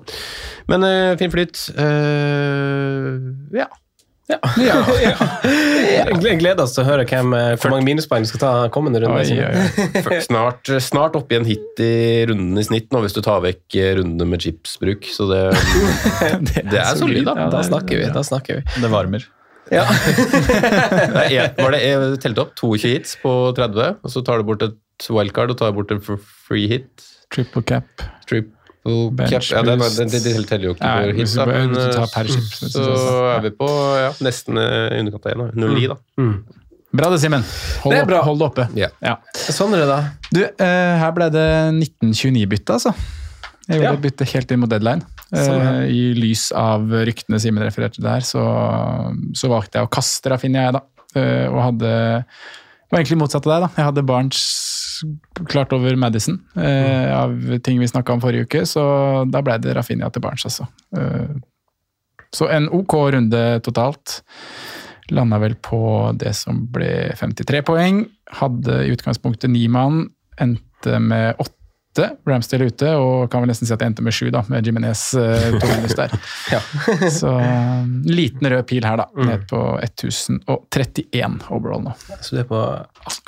[0.73, 1.67] Men eh, fin flyt.
[1.77, 3.61] Eh,
[4.31, 4.79] ja.
[6.21, 9.03] Jeg gleder oss til å høre hvem, eh, hvor mange minuspoeng du skal ta kommende
[9.03, 9.25] runde.
[9.25, 10.21] Oi, oi.
[10.29, 11.93] Snart, snart opp i en hit i
[12.31, 15.09] runden i snitt nå, hvis du tar vekk eh, rundene med chipsbruk.
[15.11, 15.43] Så det,
[16.61, 17.51] det er solid, da.
[17.53, 18.09] Da snakker vi.
[18.15, 18.81] Da snakker vi.
[18.83, 19.27] Det varmer.
[19.71, 19.85] Ja.
[19.87, 24.65] Det var det jeg telte opp 22 hits på 30, og så tar du bort
[24.67, 27.07] et wildcard og tar bort en free hit.
[27.31, 27.87] Triple cap.
[28.27, 28.60] Triple Bench
[29.29, 29.45] cap.
[29.51, 32.71] Ja, det, det, det den teller jo ikke Nei, for hits, men eh, chip, så
[32.87, 33.69] så er vi på
[34.01, 35.61] ja, nesten eh, i underkant av 1.
[35.61, 35.99] 0,9, da.
[36.91, 37.45] Bra det, Simen.
[37.85, 38.65] Hold, Det er opp- hold det oppe.
[38.75, 38.89] Ja.
[39.05, 39.17] Ja.
[39.79, 39.99] det, da?
[40.35, 42.95] Du, eh, her ble det 1929-bytte, altså.
[43.69, 43.93] Jeg gjorde Ja.
[43.95, 45.05] et bytte helt inn mot deadline.
[45.31, 45.75] Sånn, ja.
[45.85, 48.43] Eh, I lys av ryktene Simen refererte der, så,
[49.39, 50.83] så valgte jeg å kaste Rafinha, jeg, da.
[51.15, 51.93] Eh, og hadde
[52.91, 53.71] var egentlig motsatt av deg, da.
[53.77, 54.41] Jeg hadde Barents
[55.49, 58.83] klart over Madison eh, av ting vi snakka om forrige uke, så
[59.31, 60.69] da ble det Rafinha til Barents, altså.
[60.97, 61.35] Eh,
[62.31, 64.21] så en ok runde totalt.
[65.11, 65.81] Landa vel på
[66.15, 68.05] det som ble 53 poeng.
[68.39, 70.05] Hadde i utgangspunktet ni mann.
[70.39, 71.57] Endte med åtte.
[71.99, 75.01] Ramsdale ute, og kan vel nesten si at det endte med sju, da, med Jimenez
[75.19, 76.13] eh, to minus der.
[77.19, 79.09] Så eh, liten rød pil her, da.
[79.27, 81.95] Ned på 1031 overall nå.
[82.23, 82.61] Så du er på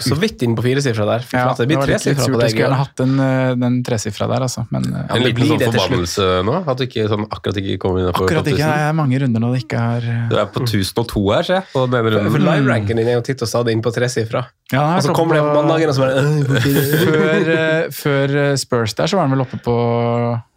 [0.03, 1.25] så vidt inn på firesifra der.
[1.27, 2.53] Fy flate, det blir tresifra på Jeg deg.
[2.53, 2.85] skulle gjerne Ja.
[2.85, 4.67] hatt den, eh, den tresifra der, altså.
[4.71, 6.57] Men ja, En liten sånn forbannelse nå?
[6.69, 8.63] At du ikke sånn, akkurat ikke kommer innenfor akkurat ikke.
[8.63, 8.73] 1000?
[8.73, 11.55] Det er mange runder nå det ikke er eh, Du er på 1002 her, ser
[11.61, 11.65] jeg.
[11.75, 14.47] På denne For live-ranken din er jo titt og stadig inn på tresifra.
[14.73, 16.63] Ja, Og så kommer det på mandagen, og så bare øh, det?
[17.05, 19.75] før, eh, før eh, Spurs der, så var han vel oppe på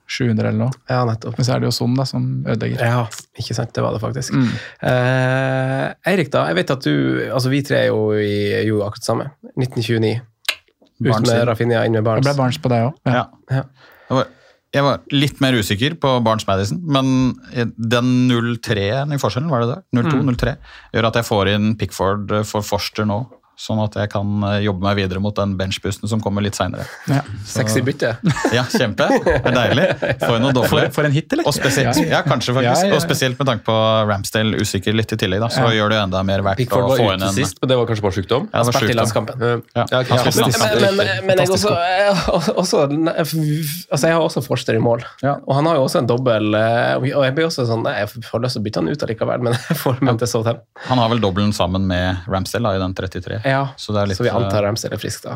[0.07, 0.75] 700 eller noe.
[0.89, 1.35] Ja, nettopp.
[1.39, 2.83] Men så er det jo Son da, som ødelegger.
[2.85, 3.01] Ja,
[3.41, 3.73] ikke sant.
[3.75, 4.37] Det var det faktisk.
[4.37, 4.53] Mm.
[4.91, 6.45] Eh, Eirik, da.
[6.51, 9.29] Jeg vet at du Altså, vi tre er jo, i, jo akkurat samme.
[9.57, 10.15] 1929.
[10.95, 11.47] Ut Barnes med inn.
[11.49, 12.99] Rafinha, inn med Det ble Barnes på deg òg.
[13.09, 13.25] Ja.
[13.51, 13.59] Ja.
[13.59, 13.63] Ja.
[14.05, 14.29] Jeg var,
[14.75, 17.33] jeg var litt mer usikker på Barnes Madison, men
[17.75, 19.79] den 0-3-en i forskjellen, var det det?
[19.97, 20.53] 0-2-0-3,
[20.93, 23.23] gjør at jeg får inn Pickford for Forster nå.
[23.57, 26.83] Sånn at jeg kan eh, jobbe meg videre mot den benchboosten som kommer litt seinere.
[27.07, 27.21] Ja.
[27.47, 28.15] Sexy bytte.
[28.55, 29.07] Ja, kjempe.
[29.25, 29.85] Det er deilig.
[30.43, 31.47] Noe For, for en hit, eller?
[31.49, 32.67] Og spesielt, ja, kanskje faktisk.
[32.67, 32.95] Ja, ja, ja.
[32.99, 33.75] Og spesielt med tanke på
[34.09, 35.71] Ramsdale usikker litt i tillegg, da, så Ja.
[35.79, 38.05] gjør det enda mer verdt Pickford å få inn en sist, men det var kanskje
[38.05, 38.47] bare sykdom?
[38.53, 39.45] Ja, det var landskampen.
[39.75, 39.85] Ja,
[40.85, 41.71] Men, men, men jeg, også,
[42.55, 45.37] også, altså jeg har også Forster i mål, Ja.
[45.45, 48.09] og han har jo også en dobbel eh, Og jeg blir også sånn nei, Jeg
[48.27, 50.65] får lyst til å bytte han ut allikevel, men jeg får med til Southampton.
[50.89, 53.41] Han har vel dobbelen sammen med Ramsdale da, i den 33.
[53.45, 55.35] Ja, Så det er litt så vi antar eh, Ramsdale er frisk, da.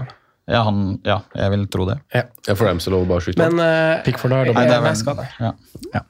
[0.49, 1.99] ja, han, ja, jeg vil tro det.
[2.15, 2.23] Ja.
[2.47, 3.45] Jeg får dem bare å skyte.
[3.45, 5.25] Men uh, Pickford har er vel, skade.
[5.37, 6.01] ja.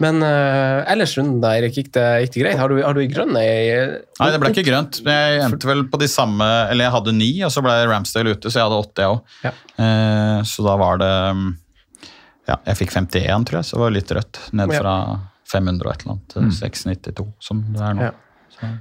[0.00, 2.60] Men uh, ellers runden der, Erik, gikk det, gikk det greit?
[2.62, 5.02] Har du, har du i grønn Jeg, Nei, det ble ikke grønt.
[5.04, 8.48] Jeg endte vel på de samme Eller jeg hadde ni, og så ble Ramsdale ute,
[8.48, 9.36] så jeg hadde åtte, jeg òg.
[9.44, 9.52] Ja.
[9.76, 11.52] Uh, så da var det mm,
[12.48, 14.42] Ja, jeg fikk 51, tror jeg, så det var litt rødt.
[14.56, 14.96] Ned fra
[15.52, 18.08] 500 og et eller annet til 692, som det er nå.
[18.08, 18.48] Ja.
[18.56, 18.72] Så.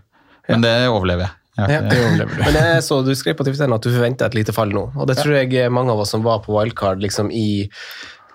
[0.48, 1.41] Men det overlever jeg.
[1.70, 2.44] Ja, det overlever du.
[2.48, 4.88] Men jeg så du skrev på Twitter at du forventer et lite fall nå.
[4.96, 7.46] Og det tror jeg mange av oss som var på wildcard liksom i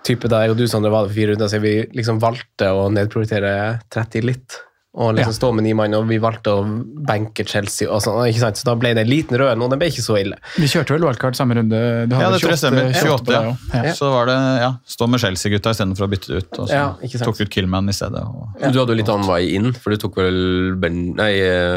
[0.07, 2.87] type der, og du Sondre var det for fire runder siden, vi liksom valgte å
[2.93, 4.61] nedprioritere 30 litt.
[4.97, 5.37] Og liksom Ja.
[5.37, 6.61] stå med ni mann, og vi valgte å
[7.05, 7.85] benke Chelsea.
[7.87, 8.57] og sånn, ikke sant?
[8.57, 10.39] Så da ble det en liten rød nå, den ble ikke så ille.
[10.55, 12.07] Vi kjørte vel wildcard samme runde.
[12.09, 12.89] Du hadde ja, det tror jeg stemmer.
[12.95, 13.83] 28, ja.
[13.83, 13.93] ja.
[13.93, 16.59] Så var det ja, stå med Chelsea-gutta istedenfor å bytte det ut.
[16.63, 17.29] Og så Ja, ikke sant.
[17.29, 18.23] tok ut Killman i stedet.
[18.25, 18.71] Og, ja.
[18.71, 21.33] Du hadde jo litt annen vei inn, for du tok vel ben, Nei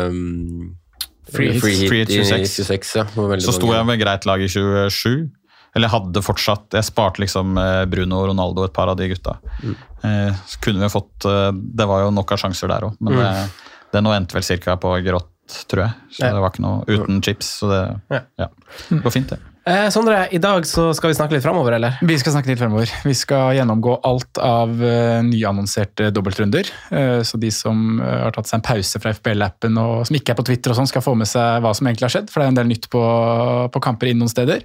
[0.09, 0.77] um,
[1.35, 1.63] Free hit.
[1.63, 2.65] hit, Free hit i 26.
[2.67, 3.05] 26 ja.
[3.45, 5.31] Så sto jeg med greit lag i 27.
[5.75, 9.07] Eller jeg hadde fortsatt Jeg sparte liksom eh, Bruno og Ronaldo, et par av de
[9.13, 9.37] gutta.
[10.03, 13.15] Eh, så kunne vi fått eh, Det var jo nok av sjanser der òg, men
[13.21, 13.29] det,
[13.95, 15.31] det nå endte vel cirka på grått,
[15.71, 15.95] tror jeg.
[16.17, 16.33] Så Ja.
[16.35, 17.81] det var ikke noe uten chips, så det
[18.17, 18.21] Ja.
[18.45, 18.49] ja.
[18.89, 19.39] det går fint, det.
[19.69, 21.99] Eh, Sondre, i dag så skal vi snakke litt framover, eller?
[22.07, 22.89] Vi skal snakke litt fremover.
[23.05, 26.71] Vi skal gjennomgå alt av uh, nyannonserte dobbeltrunder.
[26.89, 30.33] Uh, så de som uh, har tatt seg en pause fra FBL-appen og som ikke
[30.33, 32.33] er på Twitter, og sånn, skal få med seg hva som egentlig har skjedd.
[32.33, 33.05] For det er en del nytt på,
[33.75, 34.65] på kamper inn noen steder.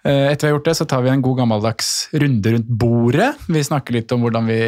[0.00, 3.34] Etter vi har gjort det, så tar vi en god gammeldags runde rundt bordet.
[3.52, 4.60] Vi snakker litt om hvordan vi,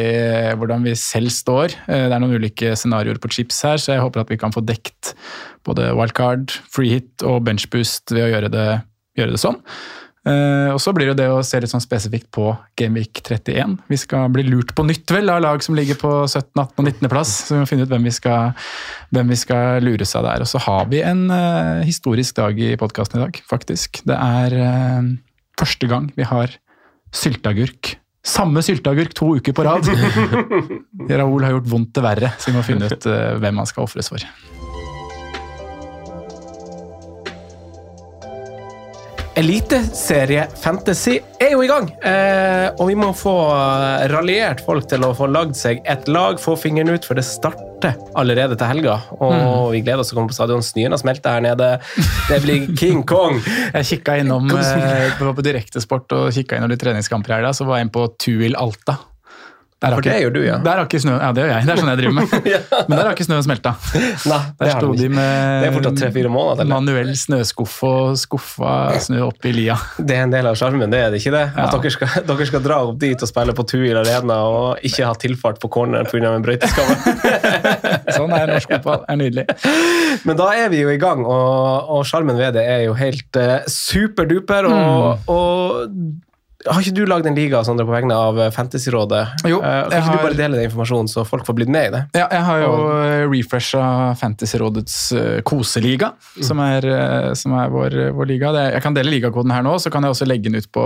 [0.61, 1.73] hvordan vi selv står.
[1.87, 4.61] Det er noen ulike scenarioer på chips her, så jeg håper at vi kan få
[4.61, 5.15] dekt
[5.65, 8.67] både wildcard, freehit og benchboost ved å gjøre det,
[9.17, 9.59] gjøre det sånn.
[10.23, 13.75] Eh, og så blir det det å se litt sånn spesifikt på Gameweek 31.
[13.91, 16.77] Vi skal bli lurt på nytt vel av lag som ligger på 17., 18.
[16.79, 17.09] og 19.
[17.11, 17.33] plass.
[17.47, 18.55] Så vi må finne ut hvem vi skal,
[19.15, 20.45] hvem vi skal lure seg der.
[20.45, 23.99] Og så har vi en uh, historisk dag i podkasten i dag, faktisk.
[24.07, 25.11] Det er uh,
[25.59, 26.55] første gang vi har
[27.13, 27.97] sylteagurk.
[28.23, 29.89] Samme sylteagurk to uker på rad!
[31.11, 33.89] Raoul har gjort vondt til verre, så vi må finne ut uh, hvem han skal
[33.89, 34.23] ofres for.
[39.35, 45.05] Eliteserie Fantasy er jo i gang, eh, og vi må få eh, raljert folk til
[45.07, 48.99] å få lagd seg et lag, få fingeren ut, for det starter allerede til helga.
[49.17, 50.61] Og vi gleder oss til å komme på stadion.
[50.63, 51.71] Snøen har smelta her nede.
[52.29, 53.41] Det blir King Kong.
[53.73, 57.67] Jeg kikka innom eh, på, på Direktesport og kikka innom litt treningskamper i helga, så
[57.67, 58.99] var jeg inne på Tuil Alta.
[59.83, 60.57] Der har For det ikke- gjør du, ja.
[60.63, 61.65] Der har ikke snøen, ja, det gjør jeg.
[61.67, 62.35] Det er sånn jeg driver med.
[62.87, 63.73] Men der har ikke snøen smelta.
[64.31, 69.75] Nei, Der sto de med er måneder manuell snøskuff og skuffa snø opp i lia.
[70.07, 71.43] Det er en del av sjarmen, det er det ikke det?
[71.51, 71.67] Ja.
[71.67, 75.03] At dere skal, dere skal dra opp dit og spille på Tuil Arena og ikke
[75.09, 76.31] ha tilfart på corneren pga.
[76.31, 76.95] en brøyteskamme.
[78.15, 79.03] Sånn er norsk fotball.
[79.09, 79.45] er nydelig.
[80.23, 83.59] Men da er vi jo i gang, og sjarmen ved det er jo helt uh,
[83.67, 84.69] superduper.
[84.71, 85.89] Og, og
[86.67, 89.27] har ikke du lagd en liga Sandra, på vegne av eh, Fantasyrådet?
[89.49, 91.85] Jo, Eh, kan ikke har- du bare dele den informasjonen, så folk får blitt med
[91.87, 92.03] i det?
[92.15, 92.71] Ja, jeg har jo
[93.31, 93.83] refresha
[94.19, 98.51] Fantasyrådets uh, koseliga, som er, uh, som er vår, vår liga.
[98.55, 100.85] Det, jeg kan dele ligakoden her nå, så kan jeg også legge den ut på,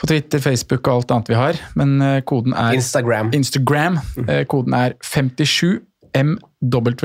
[0.00, 1.54] på Twitter, Facebook og alt annet vi har.
[1.78, 3.30] Men eh, koden er Instagram.
[3.32, 3.98] Instagram.
[4.28, 7.04] Eh, Koden er 57MWPB.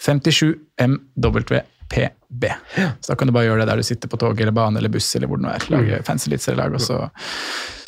[0.00, 1.52] 57MWPB.
[3.02, 4.92] Så da kan du bare gjøre det der du sitter på tog eller bane eller
[4.92, 5.66] buss eller hvor det nå er.
[5.74, 6.76] Lage fancy eliteserielag.
[6.82, 7.00] Så,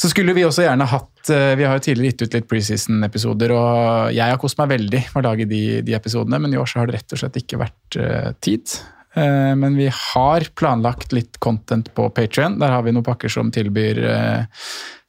[0.03, 3.55] så skulle vi også gjerne hatt eh, Vi har jo tidligere gitt ut litt preseason-episoder,
[3.55, 6.67] og jeg har kost meg veldig med å lage de, de episodene, men i år
[6.71, 8.75] så har det rett og slett ikke vært uh, tid.
[9.15, 12.59] Eh, Men vi har planlagt litt content på Patrion.
[12.59, 14.67] Der har vi noen pakker som tilbyr, eh,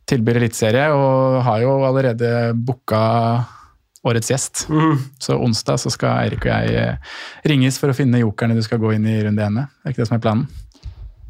[0.10, 3.04] tilbyr eliteserie, og har jo allerede booka
[4.04, 4.66] årets gjest.
[5.24, 7.14] Så onsdag så skal Eirik og jeg eh,
[7.48, 9.68] ringes for å finne jokerne du skal gå inn i runde ene.
[9.84, 10.48] Det er ikke det som er planen?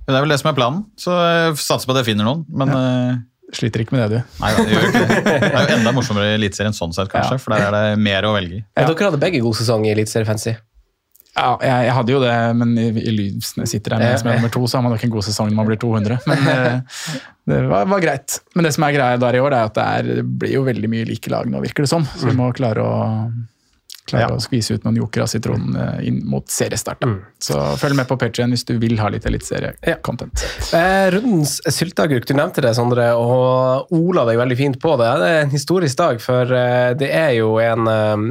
[0.04, 2.42] Det er vel det som er planen, så jeg satser på at jeg finner noen.
[2.52, 3.22] Men eh,
[3.54, 4.38] Sliter ikke med det, du.
[4.42, 5.16] nei, det gjør ikke det.
[5.30, 7.42] Det er jo enda morsommere i Eliteserien sånn sett, kanskje, Ja.
[7.44, 8.62] for der er det mer å velge i.
[8.74, 8.88] Ja.
[8.90, 10.56] Dere hadde begge god sesong i Eliteserien Fancy.
[11.34, 14.52] Ja, jeg, jeg hadde jo det, men i, i sitter jeg med som er nummer
[14.54, 16.20] to, så har man nok en god sesong når man blir 200.
[16.30, 17.00] Men eh,
[17.50, 18.38] det var, var greit.
[18.54, 20.68] Men det som er greia der i år, er at det, er, det blir jo
[20.68, 22.06] veldig mye like lag nå, virker det som.
[22.06, 22.94] Så vi må klare å
[24.04, 27.02] klare å skvise ut noen joker av sitronen eh, inn mot seriestart.
[27.02, 27.14] da.
[27.42, 30.44] Så følg med på Patreon hvis du vil ha litt eliteserie-content.
[30.76, 35.10] Eh, rundens sylteagurk, du nevnte det, Sondre, og Ola deg veldig fint på det.
[35.24, 38.28] Det er en historisk dag, for eh, det er jo en eh,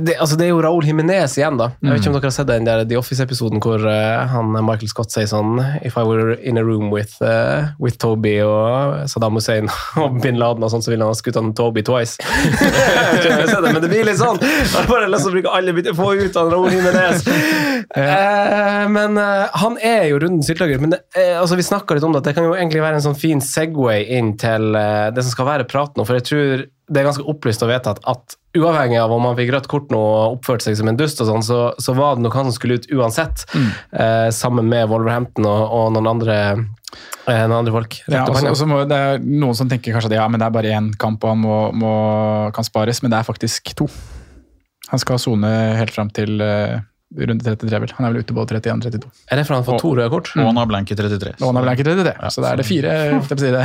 [0.00, 1.70] det, altså det er jo Raúl Jiménez igjen, da.
[1.80, 4.90] Jeg vet ikke om dere har sett den der The Office-episoden hvor uh, han, Michael
[4.90, 9.38] Scott sier sånn If I were in a room with, uh, with Toby og Saddam
[9.38, 9.70] Hussein
[10.02, 12.20] og bin Laden og sånn, så ville han ha skutt han Toby twice.
[12.24, 14.40] Jeg vet ikke om har det, men det blir litt sånn.
[14.44, 17.28] Jeg har bare lyst til å bruke alle få ut han Raúl Jiménez.
[17.88, 20.82] Uh, men han er jo rundens sylteagurk.
[20.82, 20.98] Men det,
[21.38, 23.40] altså, vi snakka litt om det, at det kan jo egentlig være en sånn fin
[23.42, 27.24] Segway inn til det som skal være praten nå, for jeg tror det er ganske
[27.28, 30.78] opplyst og vedtatt at uavhengig av om han fikk rødt kort nå og oppførte seg
[30.80, 33.44] som en dust, og sånn, så, så var det nok han som skulle ut uansett,
[33.54, 36.38] eh, sammen med Wolverhampton og, og noen andre
[37.28, 37.98] eh, noen andre folk.
[38.08, 40.56] Ja, også, også må, det er noen som tenker kanskje at ja, men det er
[40.56, 41.94] bare én kamp og han må, må,
[42.56, 43.88] kan spares, men det er faktisk to.
[44.88, 46.78] Han skal sone helt fram til eh,
[47.18, 47.92] runde 33, vel.
[47.98, 49.10] Han er vel ute på 31-32.
[49.30, 50.30] er det fordi han har fått to røde kort?
[50.36, 51.34] Og han har blanke 33.
[51.40, 52.94] Og han har blanke ikke 33, så da er det fire.
[53.28, 53.64] jeg si det.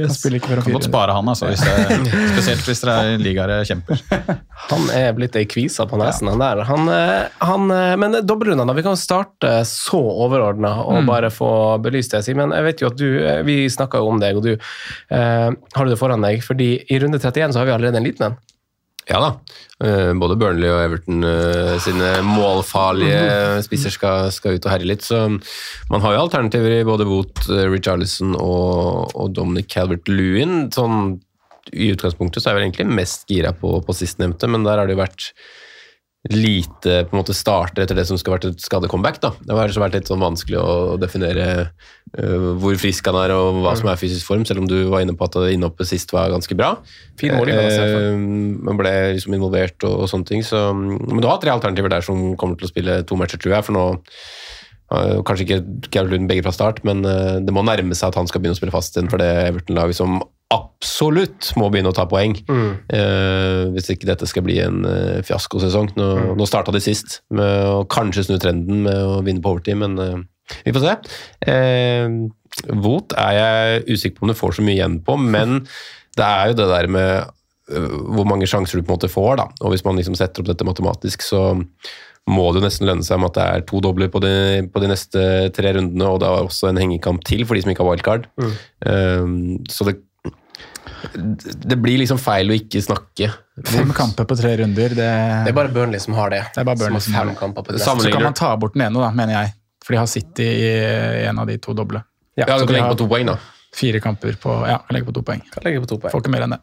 [0.00, 2.96] Han spiller ikke for Kan å godt spare han, altså, hvis det, spesielt hvis dere
[3.02, 4.04] er ligaer kjemper.
[4.70, 6.60] Han er blitt ei kvisa på nesen, han der.
[6.68, 8.76] Han, eh, han, eh, men dobbeltrundene, da.
[8.76, 11.50] Vi kan starte så overordna og bare få
[11.82, 12.20] belyst det.
[12.26, 15.48] Simen, jeg vet jo at du eh, Vi snakka jo om deg, og du eh,
[15.48, 16.44] har du det foran deg.
[16.44, 18.38] fordi i runde 31 så har vi allerede en liten en.
[19.10, 19.30] Ja da.
[19.82, 25.06] Eh, Både Burnley og Everton eh, sine målfarlige spisser skal, skal ut og herje litt.
[25.06, 25.24] Så
[25.90, 30.68] man har jo alternativer i både Woot, eh, Richarlison og, og Dominic Calvert-Lewin.
[30.74, 31.16] Sånn,
[31.74, 34.86] I utgangspunktet så er jeg vel egentlig mest gira på, på sistnevnte, men der har
[34.86, 35.32] det jo vært
[36.28, 39.22] lite på en måte starter etter det som skal vært et skadecomeback.
[39.22, 39.30] da.
[39.40, 43.72] Det har vært litt sånn vanskelig å definere uh, hvor frisk han er og hva
[43.78, 46.56] som er fysisk form, selv om du var inne på at innhoppet sist var ganske
[46.58, 46.74] bra.
[47.20, 47.48] Fin fall.
[47.48, 48.20] Eh,
[48.68, 50.44] Man ble liksom involvert og, og sånne ting.
[50.44, 53.56] Så, men du har tre alternativer der som kommer til å spille to matcher, tror
[53.56, 53.68] jeg.
[53.70, 58.12] For nå eh, Kanskje ikke Lund begge fra start, men eh, det må nærme seg
[58.12, 61.92] at han skal begynne å spille fast igjen for det Everton-laget som absolutt må begynne
[61.92, 62.34] å ta poeng.
[62.90, 65.92] Eh, hvis ikke dette skal bli en eh, fiaskosesong.
[65.98, 66.08] Nå,
[66.38, 69.94] nå starta de sist med å kanskje snu trenden med å vinne på overtid, men
[70.02, 70.18] eh,
[70.66, 70.96] vi får se.
[71.54, 72.18] Eh,
[72.82, 75.60] Vot er jeg usikker på om du får så mye igjen på, men
[76.18, 77.30] det er jo det der med
[77.70, 79.36] øh, hvor mange sjanser du på en måte får.
[79.38, 81.44] da, og Hvis man liksom setter opp dette matematisk, så
[82.30, 84.32] må det jo nesten lønne seg med at det er to dobler på de,
[84.70, 85.22] på de neste
[85.56, 88.26] tre rundene, og det er også en hengekamp til for de som ikke har wildcard.
[88.90, 89.30] Eh,
[89.70, 89.96] så det,
[91.64, 93.30] det blir liksom feil å ikke snakke.
[93.70, 95.08] Fem kamper på tre runder, det,
[95.46, 96.42] Det er bare Burnley som har det.
[96.54, 97.40] Det er bare Burnley som har fem det.
[97.40, 97.80] kamper på det.
[97.84, 99.54] Så kan man ta bort den ene, da, mener jeg.
[99.84, 100.70] For de har City i
[101.28, 102.02] en av de to doble.
[102.38, 103.38] Ja, ja du kan legge på to poeng, da.
[103.76, 105.42] Fire kamper på Ja, kan legge på to poeng.
[105.52, 106.14] Kan legge på to poeng.
[106.14, 106.60] Får ikke mer enn det.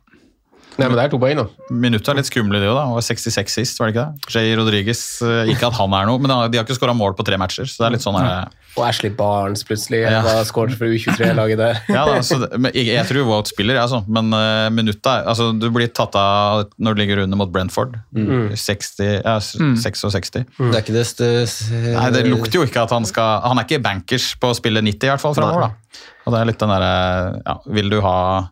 [0.77, 1.45] Nei, men det er to poeng, da.
[1.73, 2.77] Minuttet er litt skumle, det òg.
[2.77, 4.29] Han var 66 sist, var det ikke det?
[4.35, 7.25] Jay Rodriguez, eh, ikke at han er noe, men de har ikke skåra mål på
[7.25, 7.65] tre matcher.
[7.65, 10.19] Så det er litt sånn her, Og Ashley Barnes plutselig Ja.
[10.21, 11.79] var skåret for U23-laget der.
[11.89, 14.03] ja, da, så det, men jeg, jeg tror Wout spiller, jeg, altså.
[14.07, 17.95] men uh, minuttet er altså, Du blir tatt av når du ligger under mot Brentford.
[18.13, 20.29] 60, ja, s- 66.
[20.29, 20.45] Det
[20.77, 21.07] er ikke det
[21.97, 24.81] Nei, Det lukter jo ikke at han skal Han er ikke bankers på å spille
[24.85, 25.73] 90 i hvert fall framover.
[26.27, 28.47] Og det er litt den derre ja, Vil du ha eh,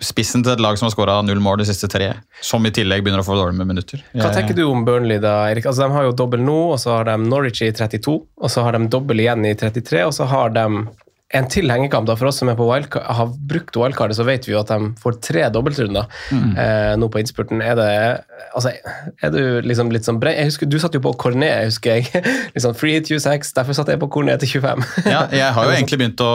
[0.00, 2.12] spissen til et lag som har skåra null mål de siste tre,
[2.44, 4.04] som i tillegg begynner å få dårlig med minutter?
[4.16, 5.68] Hva tenker du om Burnley, da, Erik?
[5.68, 8.64] Altså, de har jo dobbel nå, og så har de Norwich i 32, og så
[8.66, 10.66] har de dobbel igjen i 33, og så har de
[11.36, 12.06] en til hengekamp.
[12.08, 15.20] da, For oss som er har brukt wildcardet, så vet vi jo at de får
[15.20, 17.60] tre dobbeltrunder eh, nå på innspurten.
[17.60, 18.72] Er det altså,
[19.20, 20.34] er du liksom litt sånn brei?
[20.38, 22.24] Jeg husker, Du satt jo på Cornet, husker jeg.
[22.56, 24.86] liksom free 26, derfor satt jeg på Cornet til 25.
[25.04, 26.32] Ja, jeg har jo egentlig begynt å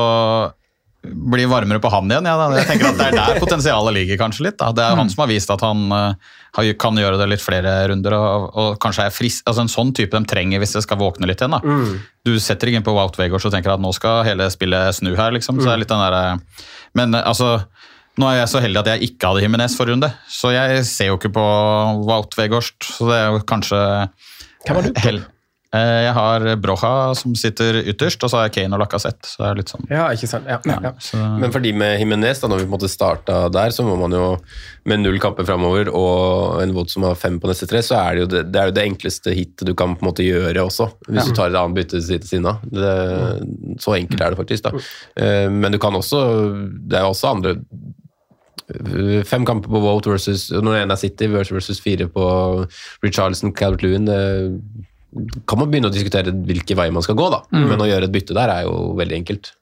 [1.03, 2.27] bli varmere på han igjen.
[2.27, 2.47] Ja.
[2.55, 4.57] Jeg tenker at Det er der potensialet ligger kanskje litt.
[4.61, 4.71] Da.
[4.75, 8.15] Det er han som har vist at han uh, kan gjøre det litt flere runder.
[8.15, 11.27] og, og kanskje er frisk, altså En sånn type de trenger hvis det skal våkne
[11.27, 11.57] litt igjen.
[11.57, 11.97] da.
[12.23, 15.11] Du setter ikke inn på Wout Vegårs og tenker at nå skal hele spillet snu
[15.19, 15.35] her.
[15.35, 15.59] liksom.
[15.59, 16.63] Så det er litt den der, eh,
[16.95, 17.65] Men eh, altså,
[18.21, 21.11] nå er jeg så heldig at jeg ikke hadde Jimenez forrige runde, så jeg ser
[21.11, 21.45] jo ikke på
[22.07, 22.79] Wout Weghorst.
[22.85, 23.83] Så det er jo kanskje
[24.63, 25.32] Hvem har du på?
[25.73, 29.25] Eh, Jeg har Brocha som sitter ytterst, og så har jeg Kane og Lacassette.
[29.25, 30.45] Så det er litt sånn Ja, ikke sant?
[30.45, 30.91] Ja, ja.
[31.01, 33.85] så, Men for de med Jimenez, da, når vi på en måte starta der, så
[33.87, 34.27] må man jo
[34.85, 38.13] med null kamper framover og en vot som har fem på neste tre, så er
[38.13, 40.61] det jo det, det, er jo det enkleste hitet du kan på en måte gjøre
[40.67, 42.61] også, hvis du tar et annet bytte til siden av.
[43.81, 44.69] Så enkelt er det faktisk.
[44.69, 44.85] da.
[45.17, 46.19] Eh, Men du kan også
[46.85, 47.55] Det er også andre
[48.69, 52.25] eh, fem kamper på Vote versus Når den ene er City versus fire på
[53.03, 54.07] Richarlison, Calvert Lewin
[55.49, 57.43] kan man begynne å diskutere hvilke veier man skal gå, da.
[57.53, 57.67] Mm.
[57.71, 59.53] Men å gjøre et bytte der er jo veldig enkelt.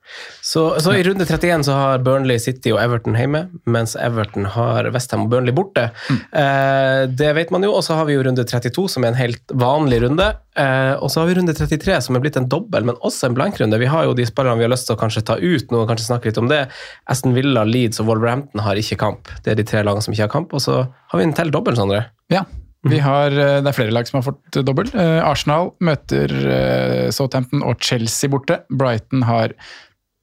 [0.42, 4.90] Så, så i runde 31 så har Burnley City og Everton hjemme, mens Everton har
[4.92, 5.88] Westham og Burnley borte.
[6.12, 7.72] Eh, det vet man jo.
[7.78, 10.28] Og så har vi jo runde 32, som er en helt vanlig runde.
[10.60, 13.38] Eh, og så har vi runde 33, som er blitt en dobbel, men også en
[13.38, 13.80] blankrunde.
[13.82, 15.92] Vi har jo de spillerne vi har lyst til å kanskje ta ut nå, og
[15.92, 16.66] kanskje snakke litt om det.
[17.12, 19.32] Aston Villa, Leeds og Wolverhampton har ikke kamp.
[19.46, 20.58] Det er de tre lagene som ikke har kamp.
[20.58, 22.08] Og så har vi en til dobbel, Sondre.
[22.34, 22.44] Ja.
[22.90, 24.88] Vi har, eh, det er flere lag som har fått dobbel.
[24.98, 28.62] Eh, Arsenal møter eh, Southampton og Chelsea borte.
[28.74, 29.54] Brighton har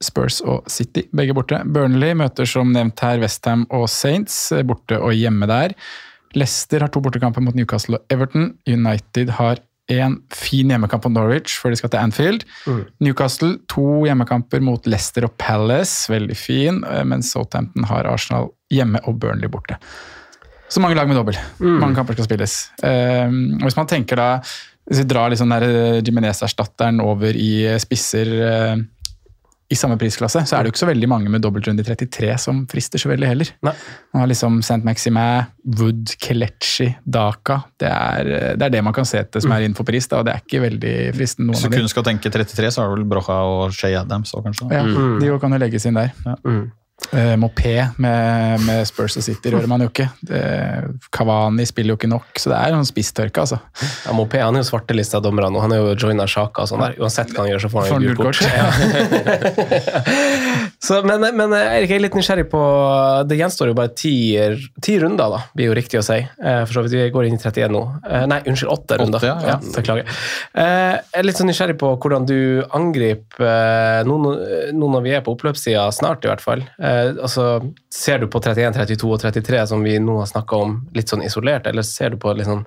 [0.03, 1.61] Spurs og City, begge borte.
[1.66, 5.75] Burnley møter som nevnt her Westham og Saints, eh, borte og hjemme der.
[6.35, 8.53] Leicester har to bortekamper mot Newcastle og Everton.
[8.68, 12.42] United har en fin hjemmekamp på Norwich før de skal til Anfield.
[13.01, 16.83] Newcastle to hjemmekamper mot Leicester og Palace, veldig fin.
[16.85, 19.79] eh, Mens Southampton har Arsenal hjemme og Burnley borte.
[20.68, 21.38] Så mange lag med dobbel.
[21.64, 22.59] Mange kamper skal spilles.
[22.85, 23.31] Eh,
[23.64, 24.28] hvis man tenker da,
[24.88, 25.52] hvis vi drar liksom
[26.04, 27.50] Jimenez-erstatteren over i
[27.81, 28.76] spisser eh,
[29.68, 32.31] i samme prisklasse, så er det jo ikke så veldig mange med dobbeltrunde i 33
[32.40, 33.50] som frister så veldig heller.
[33.68, 33.74] Nei.
[34.14, 34.81] Man har liksom St.
[34.87, 35.44] Maximin,
[35.76, 37.59] Wood, Kelechi, Daka.
[37.76, 40.28] Det er, det er det man kan se etter som er innenfor pris, da, og
[40.28, 41.83] det er ikke veldig fristende Hvis du de.
[41.83, 44.70] kun skal tenke 33, så er det vel Brocha og Shay Adams òg, kanskje.
[44.72, 44.87] Ja,
[45.20, 46.16] De jo kan jo legges inn der.
[47.14, 50.08] Eh, Mopé med, med Spurs og City rører man jo ikke.
[50.28, 50.40] Det,
[51.14, 53.61] Kavani spiller jo ikke nok, så det er noen spisstørke, altså.
[54.04, 56.68] Ja, Mopé han er jo svartelista av dommerne, og han er jo joina Sjaka og
[56.72, 56.98] sånn der.
[57.00, 58.42] Uansett hva han gjør, så får han gult kort.
[60.88, 62.61] så, men, men Erik, jeg er litt nysgjerrig på
[63.30, 64.12] Det gjenstår jo bare ti,
[64.84, 66.18] ti runder, da, blir jo riktig å si.
[66.20, 67.82] Eh, For så vidt, vi går inn i 31 nå.
[68.08, 69.24] Eh, Nei, unnskyld, åtte runder.
[69.26, 69.56] ja, ja.
[69.78, 70.04] beklager.
[70.52, 72.38] Eh, Jeg er litt sånn nysgjerrig på hvordan du
[72.76, 74.37] angriper eh, nå, nå-
[74.78, 76.62] nå når vi er på oppløpssida, snart i hvert fall.
[76.88, 77.48] Eh, altså,
[77.92, 81.24] ser du på 31, 32 og 33, som vi nå har snakka om, litt sånn
[81.27, 82.64] isolert, eller ser du på litt sånn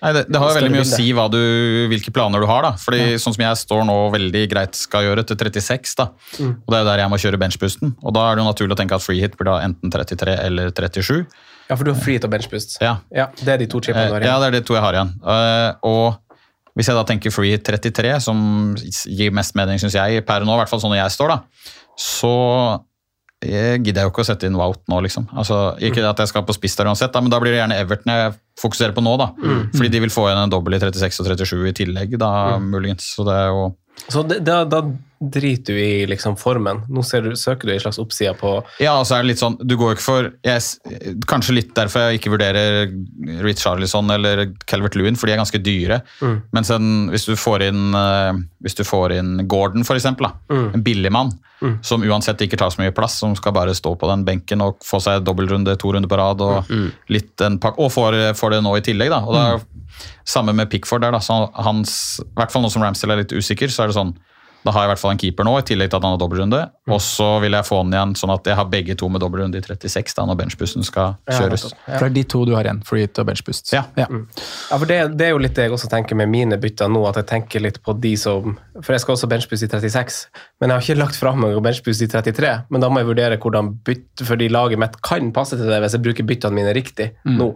[0.00, 1.42] Nei, det, det har veldig mye å si du,
[1.90, 2.62] hvilke planer du har.
[2.64, 2.70] da.
[2.80, 6.06] Fordi sånn som jeg står nå veldig greit skal gjøre til 36, da.
[6.38, 6.54] Mm.
[6.56, 7.92] og det er jo der jeg må kjøre benchpusten.
[8.00, 10.38] Og da er det jo naturlig å tenke at free hit blir da enten 33
[10.46, 11.20] eller 37.
[11.68, 12.78] Ja, for du har free hit og benchpust.
[12.80, 14.32] Ja, Ja, det er de to chipene du har igjen.
[14.32, 15.12] ja det er de to jeg har igjen.
[15.36, 16.40] Eh, og
[16.80, 18.40] hvis jeg da tenker free hit 33, som
[19.04, 21.68] gir mest mening, syns jeg, per nå, i hvert fall sånn når jeg står, da,
[22.00, 22.32] så
[23.44, 25.28] eh, gidder jeg jo ikke å sette inn Wout nå, liksom.
[25.32, 27.78] Altså, ikke at jeg skal på spiss der uansett, da, men da blir det gjerne
[27.82, 29.30] Everton jeg fokuserer på nå, da.
[29.76, 33.12] Fordi de vil få igjen en dobbel i 36 og 37 i tillegg, da, muligens.
[33.16, 33.70] Så det er jo
[34.08, 34.84] Så det, da, da
[35.20, 36.80] driter du i liksom formen.
[36.88, 39.58] Nå ser du, søker du en slags oppside på Ja, så er det litt sånn,
[39.60, 40.70] du går jo ikke for yes,
[41.28, 42.88] Kanskje litt derfor jeg ikke vurderer
[43.44, 46.00] Rich Charlison eller Calvert Lewin, for de er ganske dyre.
[46.24, 46.38] Mm.
[46.56, 50.84] Men sen, hvis, du får inn, eh, hvis du får inn Gordon, eksempel, da, en
[50.86, 51.34] billig mann,
[51.84, 54.78] som uansett ikke tar så mye plass, som skal bare stå på den benken og
[54.86, 56.70] få seg dobbeltrunde, to runder på rad, og
[57.12, 59.12] litt en pakk, og får, får det nå i tillegg.
[59.12, 62.84] da, og da Samme med Pickford der, da, så hans, i hvert fall nå som
[62.84, 64.14] Ramsdale er litt usikker, så er det sånn
[64.60, 66.20] da har jeg i hvert fall en keeper nå, i tillegg til at han har
[66.20, 66.60] dobbeltrunde.
[66.90, 69.60] Og så vil jeg få han igjen, sånn at jeg har begge to med dobbeltrunde
[69.60, 71.64] i 36 da, når benchbussen skal kjøres.
[71.70, 73.72] Ja, For det er de to du har igjen, free hit og benchbust.
[73.72, 73.86] Ja.
[73.96, 74.08] Ja.
[74.10, 77.06] Ja, for det, det er jo litt det jeg også tenker med mine bytter nå,
[77.08, 80.20] at jeg tenker litt på de som For jeg skal også benchbust i 36,
[80.60, 82.52] men jeg har ikke lagt fram noen benchbust i 33.
[82.68, 85.96] Men da må jeg vurdere hvordan bytte, fordi laget mitt kan passe til det hvis
[85.96, 87.52] jeg bruker byttene mine riktig nå.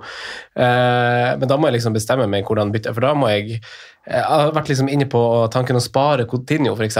[0.57, 3.61] Uh, men da må jeg liksom bestemme meg hvordan bytte, for da må jeg
[4.05, 5.21] Jeg har vært liksom inne på
[5.53, 6.99] tanken å spare Coutinho, f.eks.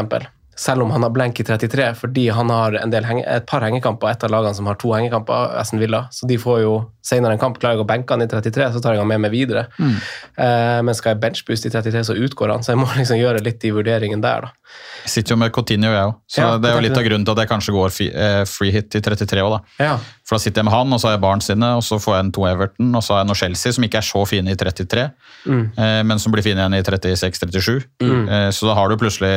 [0.57, 3.65] Selv om han har blenk i 33, fordi han har en del henge, et par
[3.67, 4.13] hengekamper.
[4.15, 6.05] Et av lagene som har to hengekamper, Aston Villa.
[6.15, 7.59] Så de får jo senere en kamp.
[7.61, 9.67] Klarer jeg å benke han i 33, så tar jeg han med meg videre.
[9.81, 12.65] Eh, men skal jeg benchboost i 33, så utgår han.
[12.65, 14.75] Så jeg må liksom gjøre litt de vurderingene der, da.
[15.05, 16.15] Jeg sitter jo med Coutinho, jeg òg.
[16.31, 18.73] Så Ja, det er jo litt av grunnen til at jeg kanskje går eh, free
[18.75, 19.85] hit i 33 òg, da.
[19.85, 19.95] Ja.
[20.25, 22.17] For da sitter jeg med han, og så har jeg barn sine, og så får
[22.17, 24.55] jeg en to Everton, og så har jeg noe Chelsea, som ikke er så fine
[24.55, 25.05] i 33,
[25.53, 27.85] eh, men som blir fine igjen i 36-37.
[28.09, 29.35] Eh, så da har du plutselig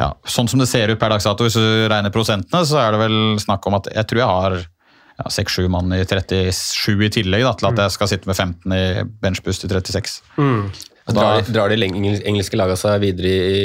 [0.00, 2.94] ja, Sånn som det ser ut per dags dato, hvis du regner prosentene, så er
[2.94, 7.10] det vel snakk om at jeg tror jeg har ja, 6-7 mann i 37 i
[7.18, 8.80] tillegg, da, til at jeg skal sitte med 15 i
[9.22, 10.16] benchbust i 36.
[11.02, 13.62] Og da, Drar, de- drar de engelske lagene seg videre i,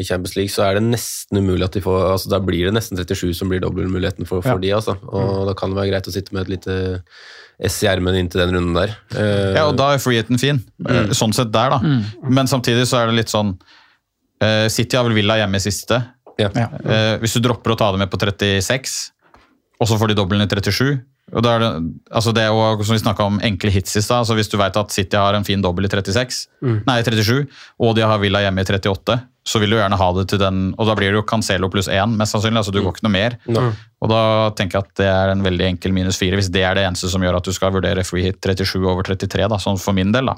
[0.00, 2.72] i Champions League, så er det nesten umulig at de får altså Da blir det
[2.78, 4.72] nesten 37 som blir dobbeltmuligheten for, for de.
[4.72, 4.96] altså.
[5.12, 6.78] Og da kan det være greit å sitte med et lite
[7.68, 8.94] S i ermen inntil den runden der.
[9.12, 10.62] Uh, Ja, og da er freeheaten fin.
[10.80, 11.12] Mm.
[11.12, 11.80] Sånn sett der, da.
[12.32, 13.79] Men samtidig så er det litt sånn eh,
[14.72, 16.00] City har vel Villa hjemme i siste.
[16.56, 16.68] ja.
[16.80, 18.98] Eh, hvis du dropper å ta det med på 36,
[19.80, 21.00] og så får de dobbelen i 37
[21.30, 21.70] og da er det,
[22.10, 24.24] altså det er jo som vi snakket om enkle hits i stad.
[24.24, 26.40] altså Hvis du vet at City har en fin dobbel i 36,
[26.88, 27.46] nei 37,
[27.78, 30.74] og de har Villa hjemme i 38, så vil du gjerne ha det til den
[30.78, 32.60] Og da blir det jo Cancelo pluss én, mest sannsynlig.
[32.60, 33.36] altså Du går ikke noe mer.
[33.48, 33.70] Nei.
[34.04, 36.74] Og da tenker jeg at det er en veldig enkel minus fire, hvis det er
[36.76, 39.80] det eneste som gjør at du skal vurdere free hit 37 over 33, da, sånn
[39.80, 40.28] for min del.
[40.28, 40.36] da.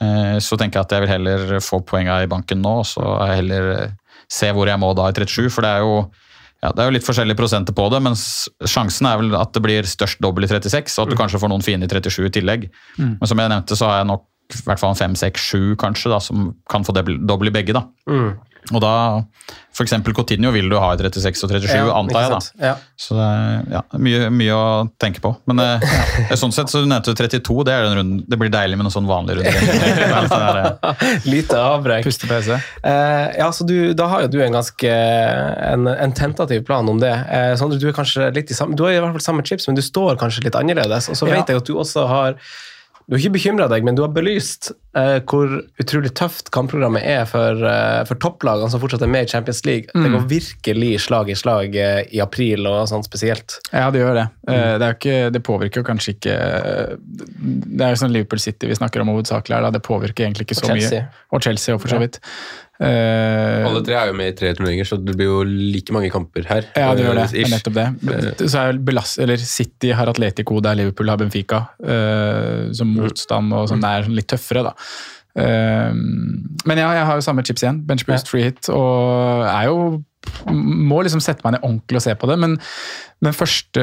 [0.00, 3.04] Eh, Så tenker jeg at jeg vil heller få poenga i banken nå, og så
[3.26, 3.92] jeg heller eh,
[4.30, 5.94] se hvor jeg må da i 37, for det er jo
[6.62, 8.12] ja, Det er jo litt forskjellige prosenter på det, men
[8.68, 11.48] sjansen er vel at det blir størst dobbel i 36, og at du kanskje får
[11.48, 12.66] noen fine i 37 i tillegg.
[12.98, 15.76] Men som jeg nevnte, så har jeg nok i hvert fall fem, 5, 6, 7
[15.80, 17.76] kanskje, da, som kan få dobbel i begge.
[17.76, 17.86] da.
[18.10, 18.38] Mm.
[18.70, 18.90] Og da,
[19.74, 19.94] f.eks.
[20.14, 22.30] Cotinio vil du ha i 36 og 37, Ja, antar jeg.
[22.30, 22.66] da.
[22.68, 22.74] Ja.
[23.00, 24.66] Så det er ja, mye, mye å
[25.00, 25.32] tenke på.
[25.50, 28.22] Men eh, sånn sett, så du nevnte 32, det den runden.
[28.30, 30.76] Det blir deilig med noen sånn vanlig runde.
[31.32, 32.06] Lite avbrekk.
[32.06, 32.60] Pustepause.
[32.84, 37.00] Eh, ja, så du, Da har jo du en ganske en, en tentativ plan om
[37.02, 37.14] det.
[37.32, 39.66] Eh, Sondre, du er kanskje litt i samme, du har i hvert fall samme chips,
[39.70, 41.10] men du står kanskje litt annerledes.
[41.10, 42.38] Og så vet jeg at du også har
[43.10, 45.50] du har ikke bekymra deg, men du har belyst eh, hvor
[45.82, 49.90] utrolig tøft kampprogrammet er for, eh, for topplagene som fortsatt er med i Champions League.
[49.90, 50.12] Det Mm.
[50.14, 53.58] går virkelig slag i slag eh, i april og sånn spesielt.
[53.74, 54.26] Ja, det gjør det.
[54.46, 54.54] Mm.
[54.54, 58.38] Eh, Det, er ikke, det påvirker jo kanskje ikke eh, Det er jo sånn Liverpool
[58.38, 59.70] City vi snakker om hovedsakelig her.
[59.74, 61.08] Det påvirker egentlig ikke så og mye.
[61.32, 62.20] Og Chelsea også, for så vidt.
[62.80, 66.10] Eh, Alle tre er jo med i tre turneringer, så det blir jo like mange
[66.12, 66.66] kamper her.
[66.72, 67.26] Ja, det gjør det.
[67.28, 67.54] Eh, er ish.
[67.54, 68.50] nettopp det.
[68.50, 71.66] Så er belast, eller City har Atletico, der Liverpool har Benfica.
[71.84, 73.82] uh, som motstand og sånn.
[73.84, 74.74] Det er sånn litt tøffere, da.
[75.38, 75.92] Eh,
[76.66, 77.82] men ja, jeg har jo samme chips igjen.
[77.86, 78.70] Bench boost, free hit.
[78.72, 80.04] Og er jo
[80.52, 82.34] Må liksom sette meg ned ordentlig og se på det.
[82.42, 82.58] Men,
[83.24, 83.80] den første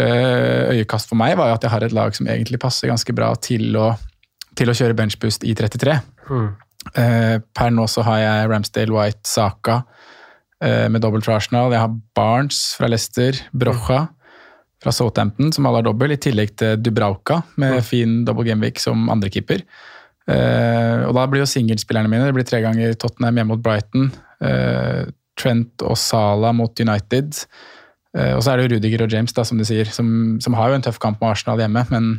[0.74, 3.32] øyekast for meg var jo at jeg har et lag som egentlig passer ganske bra
[3.42, 3.88] til å,
[4.58, 5.98] til å kjøre bench boost i 33.
[6.96, 9.82] Eh, per nå så har jeg Ramsdale, White, Saka
[10.64, 11.74] uh, med dobbelt fra Arsenal.
[11.74, 14.06] Jeg har Barnes fra Leicester, Brocha
[14.84, 19.08] fra Southampton, som alle har dobbel, i tillegg til Dubrauka med fin double gameweek som
[19.14, 19.64] andrekeeper.
[20.28, 24.12] Uh, og da blir jo singelspillerne mine det blir tre ganger Tottenham hjemme mot Brighton.
[24.44, 25.08] Uh,
[25.38, 27.46] Trent og Sala mot United.
[28.18, 30.58] Uh, og så er det jo Rudiger og James, da, som du sier, som, som
[30.58, 32.12] har jo en tøff kamp med Arsenal hjemme, men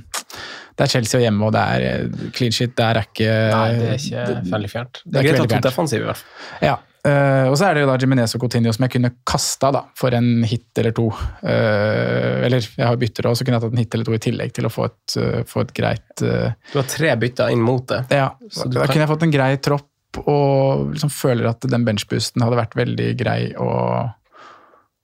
[0.79, 2.75] det er Chelsea og hjemme, og det er eh, clean shit.
[2.79, 5.01] Det er ikke Nei, det er ikke veldig fjernt.
[5.05, 6.47] Det det er greit at du er defensiv, i hvert fall.
[6.69, 6.77] Ja,
[7.07, 10.13] Uh, og så er det jo da Jimenez og Coutinho som jeg kunne kasta for
[10.19, 11.07] en hit eller to.
[11.45, 14.21] Uh, eller jeg har bytter òg, så kunne jeg tatt en hit eller to i
[14.27, 17.87] tillegg til å få et, uh, få et greit Du har tre bytter inn mot
[17.89, 18.03] det.
[18.19, 21.87] Ja, Så da kan- kunne jeg fått en grei tropp, og liksom føler at den
[21.87, 23.71] benchboosten hadde vært veldig grei å,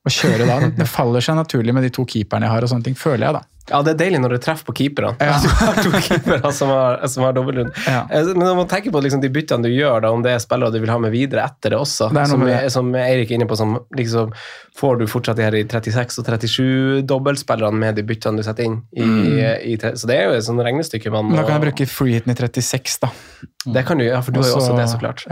[0.05, 0.59] å kjøre da.
[0.75, 3.39] Det faller seg naturlig med de to keeperne jeg har, og sånne ting, føler jeg
[3.39, 3.45] da.
[3.71, 5.15] Ja, det er deilig når du treffer på keeperne.
[5.21, 5.39] Ja.
[5.45, 7.73] Du har to keepere som har, som har dobbeltrunde.
[7.89, 8.03] Ja.
[8.13, 10.43] Eh, Men når man tenker på liksom de byttene du gjør, da, om det er
[10.45, 12.59] spillere du vil ha med videre etter det også, Det som, det.
[12.75, 14.35] som Eirik er inne på, som liksom
[14.75, 18.67] Får du fortsatt de her i 36 og 37 dobbeltspillerne med de byttene du setter
[18.67, 18.81] inn?
[18.91, 21.31] I, i, i, så det er jo et sånt regnestykke man Mm.
[21.31, 23.09] Men da kan jeg må- bruke freehiten i 36, da.
[23.73, 25.23] Det kan du, ja, for du har jo også det, så klart.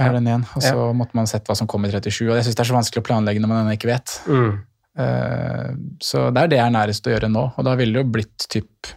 [0.57, 2.71] Og så måtte man sett hva som kom i 37, og jeg syns det er
[2.71, 4.15] så vanskelig å planlegge når man ennå ikke vet.
[4.31, 4.53] Mm.
[4.99, 5.71] Eh,
[6.01, 8.13] Så det er det jeg er nærest å gjøre nå, og da ville det jo
[8.13, 8.93] blitt typ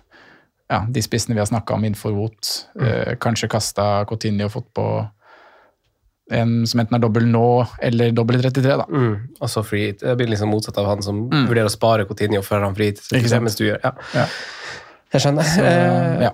[0.71, 2.49] ja, de spissene vi har snakka om innenfor Wout.
[2.81, 4.85] Eh, kanskje kasta Coutinho og fått på
[6.33, 7.43] en som enten er dobbel nå
[7.85, 8.85] eller dobbel 33, da.
[8.89, 9.11] Mm.
[9.39, 9.99] Altså så free hit.
[10.01, 11.45] Det blir liksom motsatt av han som Mm.
[11.47, 13.01] vurderer å spare Coutinho før han free hit.
[13.41, 13.91] Mens du gjør, ja.
[14.15, 14.25] Ja.
[15.13, 15.43] Jeg skjønner.
[15.43, 16.31] Så, Eh, ja.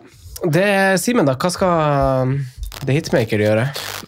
[0.49, 2.37] Det, Simen, da, hva skal
[2.81, 3.67] The Hitmaker gjøre?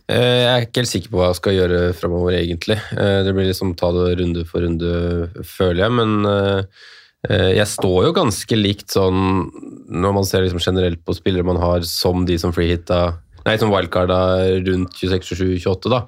[0.10, 2.80] Uh, Jeg er ikke helt sikker på hva jeg skal gjøre framover, egentlig.
[2.96, 4.94] Uh, Det blir liksom ta det runde for runde,
[5.46, 6.64] føler jeg, men uh,
[7.30, 9.46] jeg står jo ganske likt sånn
[9.94, 13.14] når man ser liksom generelt på spillere man har som de som freehitta
[13.46, 14.18] Nei, som wildcarda
[14.66, 16.02] rundt 26, 27, 28, da.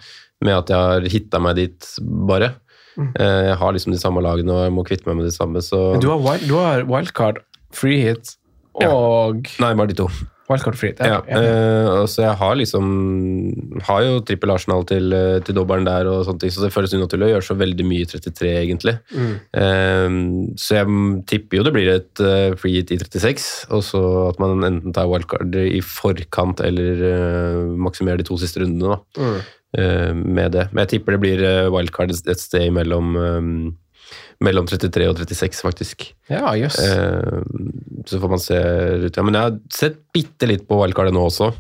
[0.44, 1.88] Med at jeg har hitta meg dit,
[2.28, 2.54] bare.
[2.96, 3.10] Mm.
[3.20, 5.82] Jeg har liksom de samme lagene og jeg må kvitte meg med de samme, så
[5.98, 7.42] Men Du har, wild, du har wildcard,
[7.76, 8.38] freehit
[8.80, 9.66] og Ja.
[9.66, 10.08] Nei, bare de to.
[10.50, 11.00] Wildcard free hit.
[11.02, 12.86] Ja, Uh, så jeg har liksom
[13.88, 16.94] Har jo trippel Arsenal til, eh, til dobbelen der, og sånne ting, så det føles
[16.94, 18.96] unaturlig å gjøre så veldig mye i 33, egentlig.
[19.16, 19.34] Mm.
[19.58, 20.88] Uh, så jeg
[21.32, 24.94] tipper jo det blir et uh, free hit i 36, og så at man enten
[24.96, 29.40] tar wildcard i forkant eller uh, maksimerer de to siste rundene da, Mm.
[29.78, 30.70] eh, med det.
[30.72, 31.42] Men jeg tipper det blir
[31.74, 33.50] wildcard et sted mellom, eh,
[34.44, 36.10] mellom 33 og 36, faktisk.
[36.32, 36.80] Ja, yes.
[36.82, 37.40] Eh,
[38.10, 38.58] så får man se.
[39.08, 41.54] Ja, men jeg har sett bitte litt på wildcardet nå også.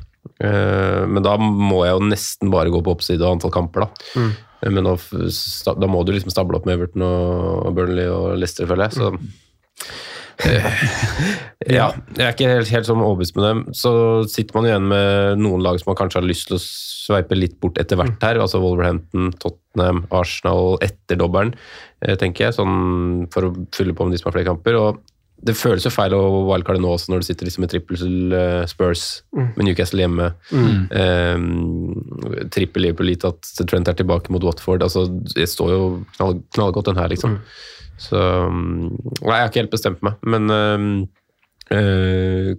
[0.44, 4.10] Eh, men da må jeg jo nesten bare gå på oppside og antall kamper, da.
[4.20, 4.34] Mm.
[4.66, 4.96] Eh, Men da,
[5.78, 9.00] da må du liksom stable opp med Everton og, Burnley og Leicester, føler jeg.
[9.00, 9.32] Så mm.
[11.78, 11.86] ja,
[12.18, 13.62] jeg er ikke helt, helt sånn overbevist med dem.
[13.78, 13.92] Så
[14.32, 17.56] sitter man igjen med noen lag som man kanskje har lyst til å sveipe litt
[17.64, 18.42] bort etter hvert her.
[18.44, 22.58] Altså Wolverhampton, Tottenham, Arsenal etter dobbelen, eh, tenker jeg.
[22.58, 24.80] Sånn for å fylle på med de som har flere kamper.
[24.80, 25.04] Og
[25.46, 28.72] det føles jo feil å wildcarde nå også, når du sitter liksom med trippel Spurs,
[28.72, 29.04] Spurs,
[29.36, 30.30] med Newcastle hjemme.
[31.02, 34.86] Eh, trippel Liverpool litt at Trent er tilbake mot Watford.
[34.86, 35.82] altså Det står jo
[36.16, 37.38] knall, knallgodt, den her, liksom.
[38.02, 38.88] Så mm,
[39.22, 40.88] Nei, jeg har ikke helt bestemt meg, men um,
[41.72, 42.56] eh,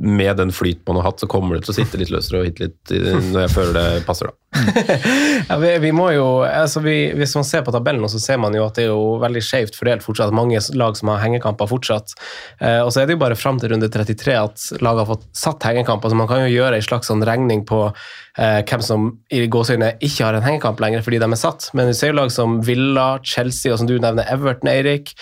[0.00, 2.48] med den flyten man har hatt, så kommer det til å sitte litt løsere og
[2.48, 4.36] hit litt når jeg føler det passer, da.
[5.48, 8.54] Ja, vi, vi må jo, altså vi, hvis man ser på tabellen, så ser man
[8.54, 10.34] jo at det er jo veldig skjevt fordelt fortsatt.
[10.36, 12.14] Mange lag som har hengekamper fortsatt.
[12.60, 15.26] Eh, og så er det jo bare fram til runde 33 at lag har fått
[15.36, 16.12] satt hengekamper.
[16.12, 19.96] Så man kan jo gjøre en slags sånn regning på eh, hvem som i gåseøynene
[20.06, 21.70] ikke har en hengekamp lenger fordi de er satt.
[21.76, 25.14] Men vi ser jo lag som Villa, Chelsea og som du nevner Everton, Eirik,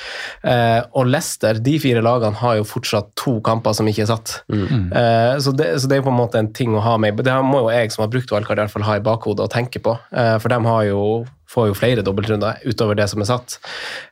[0.44, 1.60] eh, og Leicester.
[1.64, 4.40] De fire lagene har jo fortsatt to kamper som ikke er satt.
[4.68, 7.18] Eh, så, det, så det er på en måte en ting å ha med.
[7.24, 9.52] Det må jo jeg som har brukt valgkart, i hvert fall ha i bakhodet og
[9.52, 9.96] tenke på.
[10.12, 11.02] Uh, for de har jo,
[11.48, 13.58] får jo flere dobbeltrunder utover det som er satt.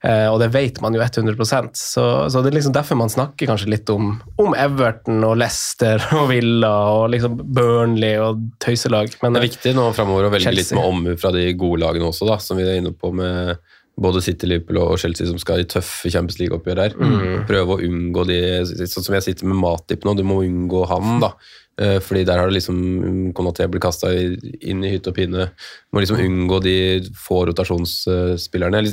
[0.04, 1.36] Uh, og det vet man jo 100
[1.76, 6.02] Så, så det er liksom derfor man snakker kanskje litt om, om Everton og Leicester
[6.16, 9.16] og Villa og liksom Burnley og tøyselag.
[9.22, 12.11] Men Det er viktig nå framover å velge litt med omhu fra de gode lagene
[12.11, 13.57] også, da, som vi er inne på med
[13.97, 16.97] både City, Liverpool og Chelsea som skal i tøffe Champions League-oppgjør her.
[17.49, 18.40] Prøve å unngå de
[18.86, 21.32] Sånn som jeg sitter med Matip nå, du må unngå han, da.
[21.80, 25.51] Eh, Fordi der har det liksom Konaté blir kasta inn i hytte og pine.
[25.92, 26.76] Må liksom unngå de
[27.20, 28.84] få rotasjonsspillerne.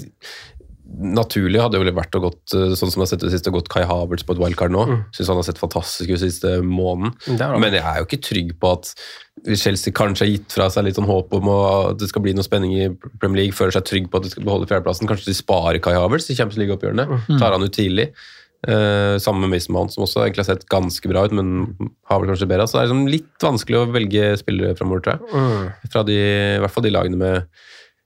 [0.94, 3.72] Naturlig hadde jo vært å gått eh, sånn som jeg har sett det siste, gått
[3.72, 4.84] Kai Havertz på et wildcard nå.
[5.16, 7.16] Syns han har sett fantastisk ut siste måneden.
[7.40, 7.58] Han.
[7.64, 8.94] Men jeg er jo ikke trygg på at
[9.48, 12.36] hvis Chelsea kanskje har gitt fra seg litt sånn håp om at det skal bli
[12.38, 15.10] noe spenning i Premier League, føler seg trygg på at de skal beholde fjerdeplassen.
[15.10, 17.08] Kanskje de sparer Kai Havertz i Champions League-oppgjørene.
[17.42, 18.12] Tar han ut tidlig.
[18.64, 21.74] Eh, sammen med Mason Mount, som også egentlig har sett ganske bra ut, men
[22.08, 22.68] har vel kanskje bedre.
[22.70, 25.90] Så det er liksom litt vanskelig å velge spillere framover, tror jeg.
[25.92, 27.66] Fra de, I hvert fall de lagene med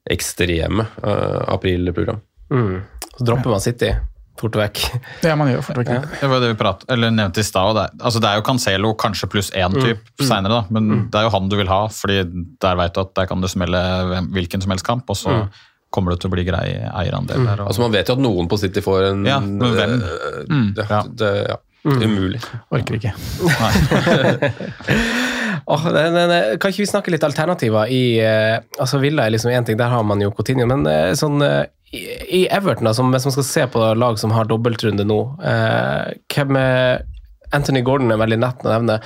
[0.09, 2.23] ekstreme uh, aprilprogram.
[2.53, 2.77] Mm.
[3.17, 3.91] Så dropper man City
[4.37, 4.81] fort vekk.
[5.25, 6.01] Ja, man gjør fort vekk det.
[6.21, 7.77] Det var det vi prat, eller nevnte i stad.
[7.77, 11.27] Det, altså det er jo Cancelo kanskje pluss én type senere, da, men det er
[11.27, 11.87] jo han du vil ha.
[11.93, 12.21] fordi
[12.61, 13.81] der vet du at der kan du smelle
[14.35, 15.39] hvilken som helst kamp, og så
[15.93, 17.61] kommer det til å bli grei eierandel der.
[17.63, 19.95] Og, Altså Man vet jo at noen på City får en Ja, men hvem?
[20.03, 21.01] eh, det, ja.
[21.07, 21.57] det, ja.
[21.87, 22.41] Umulig.
[22.73, 23.13] Orker ikke.
[25.71, 29.35] oh, det, det, det, kan ikke vi snakke litt alternativer i uh, altså Villa er
[29.37, 32.93] liksom én ting, der har man jo Coutinho, men uh, sånn eh, i, Everton, da,
[32.93, 37.05] som, man skal se på lag som har dobbeltrunde nå eh, hvem er
[37.55, 38.97] Anthony Gordon er veldig nett å nevne.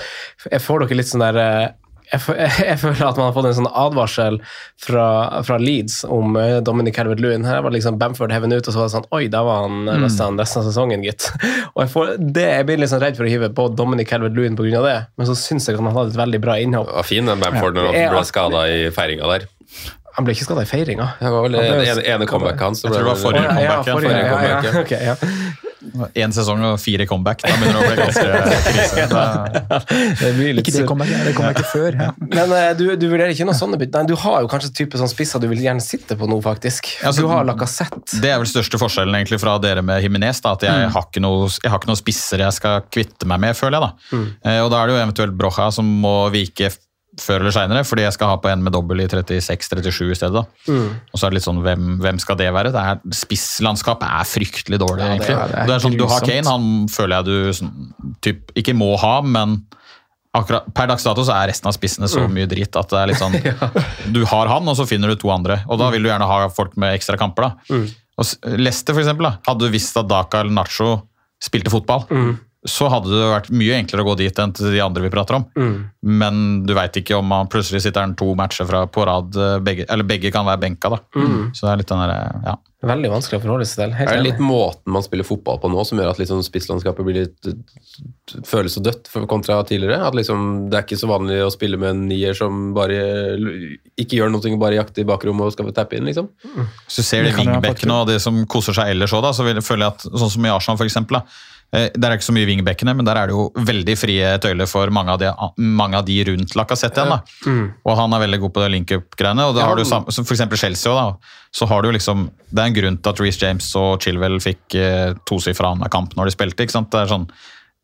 [0.49, 1.67] Jeg får dere litt sånn der eh,
[2.11, 2.21] jeg,
[2.71, 4.39] jeg føler at man har fått en sånn advarsel
[4.81, 5.05] fra,
[5.47, 7.45] fra Leeds om eh, Dominic Calvert-Lewin.
[7.47, 9.85] Her var liksom Bamford heaven ut, og så var det sånn Oi, der var han
[9.85, 9.93] mm.
[10.07, 11.29] resten, resten av sesongen, gitt.
[11.75, 14.57] Og jeg, får, det, jeg blir litt sånn redd for å hive på Dominic Calvert-Lewin
[14.59, 14.83] pga.
[14.83, 16.89] det, men så syns jeg at han hadde et veldig bra innhopp.
[16.91, 19.49] Det var fin den Bamford når han ble skada i feiringa der.
[20.17, 21.13] Han ble ikke skada i feiringa.
[21.21, 22.83] Det var vel Han ene, ene comebacket hans.
[22.83, 24.81] Jeg tror det var forrige comeback, ja, forrige, forrige ja, ja, ja.
[24.81, 25.15] okay, ja.
[26.13, 27.41] Én sesong og fire comeback.
[27.41, 28.25] Da begynner det å bli ganske
[28.67, 29.05] krise.
[29.11, 29.79] Da,
[30.19, 31.97] Det blir litt Ikke det kommer ikke, det comebacket før.
[31.97, 32.09] Ja.
[32.37, 34.03] Men eh, du, du vurderer ikke noe sånne bytte?
[34.03, 36.91] Nei, du har jo kanskje type sånn spisser du vil gjerne sitte på nå, faktisk.
[37.01, 38.21] Ja, så- du har Lacassette.
[38.21, 40.43] det er vel største forskjellen egentlig fra dere med Jimenez.
[40.45, 43.57] At jeg, har ikke noe, jeg har ikke noen spisser jeg skal kvitte meg med,
[43.57, 43.89] føler jeg.
[43.89, 44.17] da.
[44.19, 44.29] Mm.
[44.67, 46.69] og da er det jo eventuelt Brocha som må vike
[47.21, 50.33] før eller seinere, fordi jeg skal ha på en med dobbel i 36-37 i stedet.
[50.33, 50.43] da.
[51.13, 52.71] Og så er det litt sånn, hvem, hvem skal det være?
[52.73, 56.05] Det er, spisslandskapet er fryktelig dårlig, Ja, det er- det er det er sånn, Du
[56.07, 56.19] har.
[56.25, 59.65] Kane, han føler jeg du sånn, typ, ikke må ha, men
[60.33, 63.07] akkurat, per dags dato så er resten av spissene så mye dritt at det er
[63.07, 63.35] litt sånn
[64.15, 65.63] Du har han, og så finner du to andre.
[65.67, 67.41] Og da vil du gjerne ha folk med ekstra kamper.
[67.49, 67.75] da.
[68.17, 71.01] Og Leste Leicester, for eksempel, da, hadde du visst at Daka eller Nacho
[71.41, 72.05] spilte fotball,
[72.67, 75.39] så hadde det vært mye enklere å gå dit enn til de andre vi prater
[75.39, 75.45] om.
[76.05, 79.55] Men du veit ikke om man plutselig sitter han to matcher fra på rad, eh,
[79.65, 80.89] begge, eller begge kan være benka.
[80.93, 80.99] da.
[81.53, 82.57] Så det er litt den der, ja.
[82.81, 83.91] Veldig vanskelig å forholde seg til.
[83.93, 84.31] Helt Er det enig.
[84.31, 87.49] litt måten man spiller fotball på nå som gjør at liksom spisslandskapet blir litt,
[88.49, 90.01] føles så dødt kontra tidligere?
[90.01, 92.97] At liksom, Det er ikke så vanlig å spille med en nier som bare
[93.97, 96.29] ikke gjør noe, bare jakter i bakrommet og skal tappe inn, liksom?
[96.87, 99.85] Hvis du ser de wingbackene og de som koser seg ellers òg, så vil, føler
[99.85, 102.47] jeg at sånn som i Arsenal for eksempel, da, eh, Der er ikke så mye
[102.49, 105.29] wingbackene, men der er det jo veldig frie tøyler for mange av de,
[105.63, 107.13] mange av de rundt Lacassette igjen.
[107.13, 107.21] da.
[107.87, 109.45] Og han er veldig god på det link-up-greiene.
[109.47, 111.05] og da har du som for eksempel Chelsea da,
[111.55, 114.75] så har du liksom, Det er en grunn til at Reece James og Chilwell fikk
[114.75, 116.63] eh, tosifra av kamp når de spilte.
[116.67, 116.91] ikke sant?
[116.91, 117.29] Det er sånn,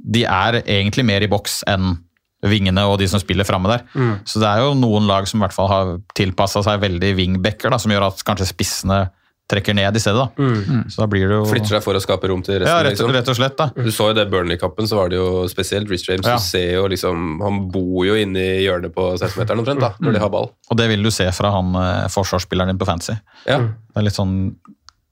[0.03, 1.95] De er egentlig mer i boks enn
[2.43, 3.81] vingene og de som spiller framme der.
[4.27, 7.71] Så det er jo noen lag som i hvert fall har tilpassa seg veldig wingbacker,
[7.71, 8.99] da, som gjør at kanskje spissene
[9.47, 10.27] trekker ned i stedet.
[10.37, 10.81] da.
[10.91, 12.67] Så da blir det jo Flytter seg for å skape rom til resten.
[12.67, 13.13] ja, rett, liksom.
[13.15, 13.57] rett og slett.
[13.57, 13.69] da.
[13.75, 16.27] Du så jo det Burnley-kappen, så var det jo spesielt Rich James.
[16.27, 16.35] Ja.
[16.35, 20.17] Du ser jo liksom, Han bor jo inne i hjørnet på 16-meteren omtrent, da, når
[20.17, 20.51] de har ball.
[20.69, 23.15] Og det vil du se fra han eh, forsvarsspilleren din på Fancy.
[23.47, 23.61] Ja.
[23.63, 24.35] Det er litt sånn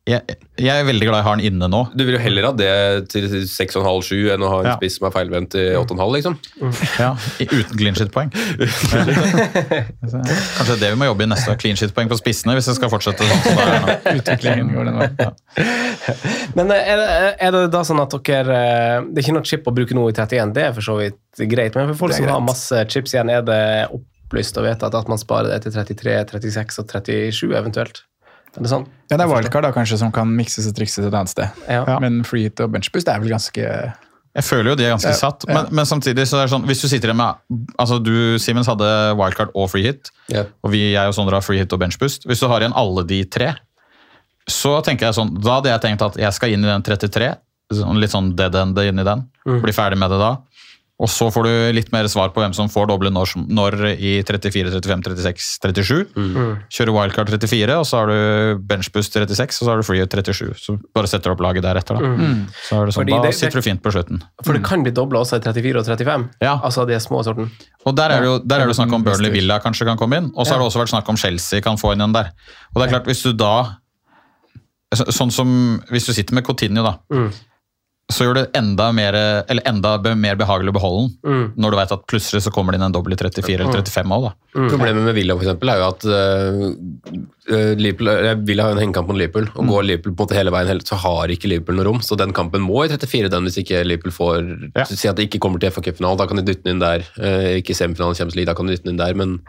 [0.06, 1.80] jeg, jeg er veldig glad jeg har den inne nå.
[1.98, 2.68] Du vil jo heller ha det
[3.10, 4.76] til 6,5-7 enn å ha en Ja.
[4.78, 6.36] spiss som er feilvendt i 8,5, liksom.
[7.02, 7.10] Ja,
[7.42, 8.30] Uten clean shit-poeng.
[10.06, 11.58] Kanskje det vi må jobbe i neste år.
[11.62, 14.70] Clean shit-poeng på spissene hvis det skal fortsette sånn som det er nå.
[14.76, 15.36] Går den veien.
[16.58, 17.10] Men eh, er det,
[17.48, 20.06] er det da sånn at dere eh, Det er ikke noe chip å bruke nå
[20.12, 21.76] i 31, det er for så vidt greit.
[21.78, 23.62] Men for folk som har masse chips igjen, er det
[23.96, 28.06] opplyst å vite at, at man sparer det til 33, 36 og 37 eventuelt?
[28.56, 28.86] Er det sånn?
[29.12, 31.50] Ja, det er wildcard da, kanskje som kan mikses og trikses et annet sted.
[31.70, 32.00] Ja.
[32.02, 33.62] Men free hit og benchboost er vel ganske
[34.36, 35.54] Jeg føler jo de er ganske Ja, satt, ja.
[35.54, 38.68] men, men samtidig så er det sånn Hvis du sitter igjen med Altså du, Simens,
[38.68, 38.88] hadde
[39.20, 40.44] wildcard og free hit, Ja.
[40.64, 42.26] og vi, jeg og Sondre har free hit og benchboost.
[42.28, 43.54] Hvis du har igjen alle de tre,
[44.50, 47.32] så tenker jeg sånn Da hadde jeg tenkt at jeg skal inn i den 33,
[47.74, 49.24] sånn, litt sånn dead end inn i den.
[49.64, 50.34] Bli ferdig med det da.
[50.96, 54.14] Og så får du litt mer svar på hvem som får doble når, når i
[54.24, 56.14] 34, 35, 36, 37.
[56.72, 60.54] Kjører wildcard 34, og så har du benchboost 36, og så har du free 37.
[60.56, 62.14] Så bare setter du opp laget deretter, da.
[62.64, 64.24] Så er det sånn, Fordi da det- sitter du fint på slutten.
[64.48, 66.30] For det kan bli dobla også i 34 og 35?
[66.48, 66.56] Ja.
[66.64, 67.52] Altså de små sorten?
[67.86, 70.16] Og der er det jo der er det snakk om Burnley Villa kanskje kan komme
[70.24, 70.32] inn.
[70.34, 72.32] Og så har det også vært snakk om Chelsea kan få inn en der.
[72.74, 73.76] Og det er klart, hvis du da
[74.96, 76.94] Sånn som hvis du sitter med Coutinho, da.
[78.14, 79.16] Så gjør det enda mer,
[79.50, 81.46] eller enda mer behagelig å beholde den.
[81.58, 84.14] Når du vet at plutselig så kommer det inn en dobbel i 34 eller 35
[84.14, 84.32] òg, da.
[84.70, 89.10] Problemet med Villa for eksempel, er jo at uh, Liverpool, eh, Villa har en hengekamp
[89.10, 91.88] mot Liverpool, og går Liverpool på en måte hele veien, så har ikke Liverpool noe
[91.90, 92.00] rom.
[92.06, 94.40] Så den kampen må i 34, den hvis ikke Liverpool får
[94.78, 94.86] Ja.
[94.86, 97.04] Si at det ikke kommer til FA Cup-finalen, da kan de dytte den inn der.
[97.18, 99.40] Uh, ikke semifinalen Champions League, da kan de dytte den inn der, men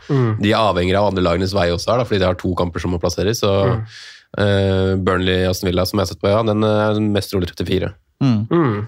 [0.41, 2.81] de er avhengig av andre lagenes vei også her, da, fordi de har to kamper
[2.81, 3.45] som må plasseres.
[3.45, 3.53] Så
[4.37, 7.89] Uh, Burnley-Aston Villa, som jeg har sett på, ja, den er mest rolig 34.
[8.23, 8.87] Mm.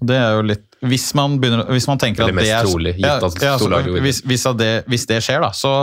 [0.00, 2.96] Og Det er jo litt Hvis man, begynner, hvis man tenker at det er trolig,
[2.98, 3.68] gitt at ja, så
[4.02, 5.74] hvis, hvis, det, hvis det skjer, da, så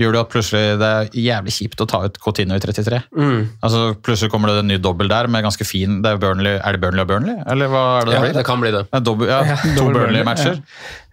[0.00, 2.98] gjør det at plutselig det er jævlig kjipt å ta ut Coutinho i 33.
[3.64, 6.76] Altså Plutselig kommer det en ny dobbel der med ganske fin det Er, Burnley, er
[6.76, 8.36] det Burnley og Burnley, eller hva er det Ja, det blir?
[8.38, 8.82] det kan bli det.
[9.08, 10.60] Dobbel, ja, to Burnley-matcher.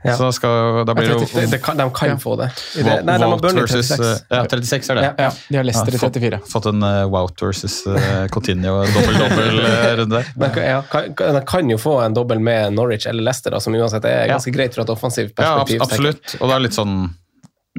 [0.04, 0.14] Ja.
[0.16, 2.46] Så skal, da blir det jo de kan, de kan få det.
[2.76, 4.22] Det nei, de har Burnley versus 36.
[4.32, 5.04] eh, Ja, 36 er det.
[5.04, 6.40] Ja, Ja, de har Leicester i Ja, fått- 34.
[6.54, 10.24] Fått en uh, Wout versus uh, Coutinho dobbel-dobbel-runde
[10.54, 13.60] kan- ja, kan, kan- de kan jo få en dobbel med Norwich eller Leicester, da,
[13.60, 14.34] som uansett er Ja.
[14.38, 15.78] ganske greit fra et offensivt Ja, perspektiv.
[15.78, 16.36] Ja, absolutt.
[16.42, 17.10] Og det er litt sånn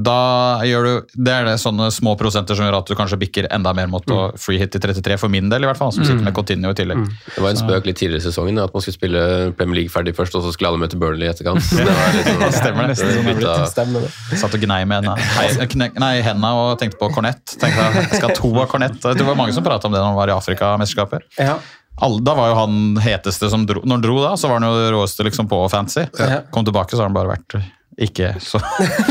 [0.06, 3.48] da gjør du, Det er det sånne små prosenter som gjør at du kanskje bikker
[3.52, 6.04] enda mer mot å free hit i 33, for min del i hvert fall, som
[6.06, 7.02] sitter med Coutinho i tillegg.
[7.34, 9.22] Det var en spøk litt tidligere i sesongen at man skulle spille
[9.58, 11.60] Premier League ferdig først, og så skulle alle møte Burnley i etterkant.
[11.80, 12.96] Det var litt sånn, Stemmer det.
[13.00, 14.12] det var bytta- Stemmer det.
[14.44, 15.16] Satt og gnei med henne.
[15.36, 17.42] Hei, nei, henda og tenkte på kornett.
[17.60, 19.00] Tenkte jeg, jeg skal ha to av kornett.
[19.02, 21.26] Det var mange som prata om det når han var i Afrikamesterskapet.
[21.38, 21.58] Ja.
[22.00, 23.82] Alle- Da var jo han heteste som dro.
[23.84, 26.06] Når han dro da, så var han jo det råeste liksom på fancy.
[26.18, 26.40] Ja.
[26.54, 27.58] Kom tilbake, så har han bare vært
[28.00, 28.60] ikke så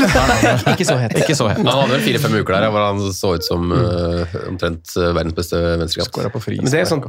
[0.72, 1.14] Ikke så het.
[1.18, 1.60] Ikke så het.
[1.62, 5.36] Han hadde vel fire-fem uker der hvor han så ut som uh, omtrent eh, verdens
[5.36, 6.18] beste venstrekant.
[6.50, 7.04] Men det er sånn,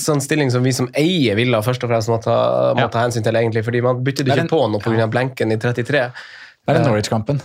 [0.00, 2.38] sånn stilling som vi som eier Villa først og fremst må ta,
[2.78, 5.10] må ta hensyn til, egentlig, fordi man bytter ikke på noe pga.
[5.12, 6.06] blenken i 33.
[6.16, 7.44] Det er den Norwich-kampen.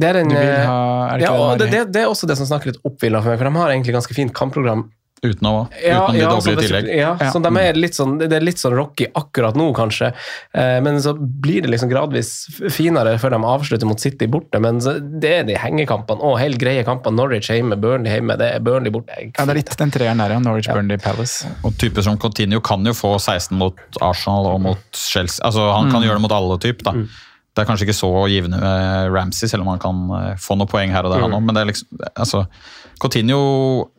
[0.00, 0.80] Det er, en, eh, ha
[1.10, 1.70] Er det ja, det?
[1.72, 3.72] det, det er også det som snakker litt opp Villa for meg, for de har
[3.72, 4.84] egentlig ganske fint kampprogram.
[5.22, 6.86] Uten å Ja, Uten de ja, doble altså, i tillegg.
[6.96, 7.30] Ja, Ja.
[7.34, 10.12] Så de er litt sånn, det er litt sånn rocky akkurat nå, kanskje.
[10.56, 12.30] Eh, men så blir det liksom gradvis
[12.72, 14.58] finere før de avslutter mot City borte.
[14.64, 17.16] Men så, det er de hengekampene og helt greie kampene.
[17.20, 18.38] Norwich hjemme, Burnley hjemme.
[18.40, 19.12] Det er Burnley borte.
[19.20, 20.38] Ja, det er litt den treeren der, ja.
[20.40, 21.46] Norwich, Burnley, Palace.
[21.64, 25.44] Og typer som Coutinho kan jo få 16 mot Arsenal og mot Chelsea.
[25.44, 25.92] Altså, han Mm.
[25.92, 26.92] kan gjøre det mot alle typer, da.
[27.50, 29.96] Det er kanskje ikke så givende med Ramsey, selv om han kan
[30.30, 31.36] eh, få noen poeng her og der, han Mm.
[31.36, 31.44] òg.
[31.44, 32.46] Men det er liksom altså,
[33.00, 33.90] Coutinho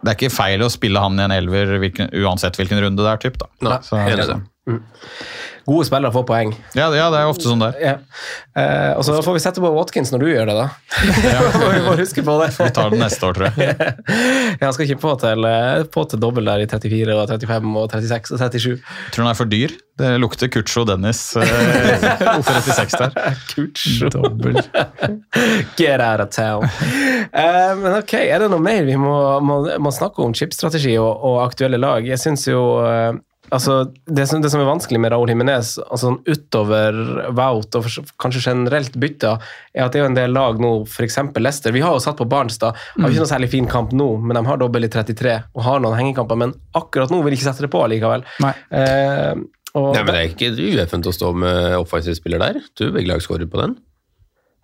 [0.00, 3.10] Det er ikke feil å spille han i en elver hvilken, uansett hvilken runde det
[3.12, 3.50] er, typ, da.
[3.66, 4.38] Nei, Så, i det.
[5.70, 6.52] Gode spillere får poeng.
[6.74, 7.70] ja, ja, det er ofte sånn det.
[7.78, 7.92] Ja.
[8.58, 10.66] Eh, og så får vi sette på Watkins når du gjør det, da.
[11.76, 12.48] vi må huske på det.
[12.56, 13.76] Vi tar den neste år, tror jeg.
[14.58, 17.94] Jeg skal ikke på til, eh, på til dobbel der i 34 og 35 og
[17.94, 18.82] 36 og 37.
[19.14, 19.76] Tror han er for dyr.
[20.00, 21.44] Det lukter Kucho Dennis eh,
[22.42, 23.38] 36 der.
[23.54, 24.10] Kucho.
[24.10, 24.58] Dobbel.
[25.76, 26.64] Get out of town.
[27.32, 29.14] Eh, men ok, er det noe mer vi må,
[29.44, 32.06] må, må snakke om chipstrategi og, og aktuelle lag?
[32.08, 33.12] Jeg syns jo eh,
[33.50, 33.76] altså,
[34.06, 36.98] det, som, det som er vanskelig med Raúl Jiménez, altså sånn utover
[37.36, 41.18] Wout og for, kanskje generelt bytter, er at det er en del lag nå, f.eks.
[41.36, 41.74] Leicester.
[41.76, 42.78] Vi har jo satt på Barnstad.
[42.96, 45.82] Har ikke noe særlig fin kamp nå, men de har dobbel i 33 og har
[45.84, 46.40] noen hengekamper.
[46.40, 48.26] Men akkurat nå vil de ikke sette det på likevel.
[48.44, 48.54] Nei.
[48.80, 49.32] Eh,
[49.78, 52.62] og, Nei, men Det er ikke ueffent å stå med offensiv spiller der.
[52.74, 53.76] Du, begge lag skårer på den.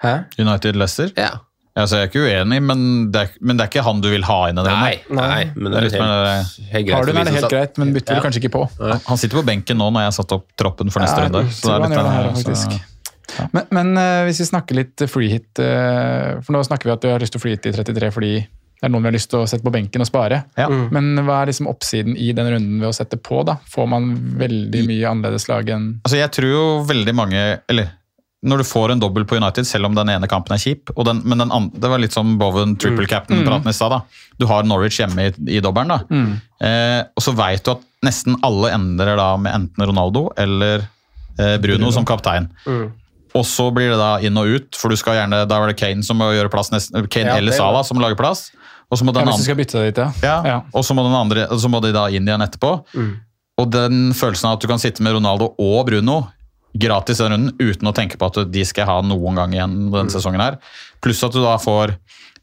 [0.03, 0.16] Hæ?
[0.41, 1.12] United Leicester.
[1.16, 1.46] Ja.
[1.77, 4.24] Altså, jeg er ikke uenig, men det er, men det er ikke han du vil
[4.24, 4.79] ha inn i den.
[4.81, 6.97] Nei, nei, men det er Det er litt helt, helt greit.
[6.97, 8.20] Har du den, er det helt greit, men bytter Ja.
[8.20, 8.62] du kanskje ikke på.
[9.11, 11.45] Han sitter på benken nå når jeg har satt opp troppen for neste Ja, runde.
[11.45, 12.79] jeg det gjør det her, faktisk.
[13.53, 17.03] Men, men uh, hvis vi snakker litt free hit eh, For nå snakker vi at
[17.03, 18.31] du har lyst til å free hit i 33 fordi
[18.77, 20.43] det er noen vi har lyst til å sette på benken og spare.
[20.57, 20.66] Ja.
[20.68, 20.83] Mm.
[20.93, 23.41] Men hva er liksom oppsiden i den runden ved å sette på?
[23.49, 23.57] da?
[23.72, 27.41] Får man veldig mye annerledes lag enn Altså, jeg tror jo veldig mange
[27.72, 27.89] Eller
[28.47, 31.23] når du får en dobbel på United, selv om den ene kampen er kjip den,
[31.27, 33.97] Men den andre, det var litt som Bowen triple captain-praten i stad.
[34.39, 35.99] Du har Norwich hjemme i, i dobbelen, da.
[36.67, 40.87] Eh, og så veit du at nesten alle endrer da med enten Ronaldo eller
[41.41, 42.49] eh, Bruno, som kaptein.
[43.37, 45.79] Og så blir det da inn og ut, for du skal gjerne, da er det
[45.81, 48.49] Kane som må gjøre plass, nesten, Kane Ja, eller er Salah som lager plass.
[48.87, 50.11] Og så må den andre dit, ja.
[50.23, 50.59] ja, Ja.
[50.73, 52.77] Og så må, den andre, så må de da inn igjen etterpå.
[53.57, 56.21] Og den følelsen av at du kan sitte med Ronaldo og Bruno
[56.83, 60.12] gratis den runden uten å tenke på at de skal ha noen gang igjen denne
[60.12, 60.61] sesongen her.
[61.05, 61.97] Pluss at du da får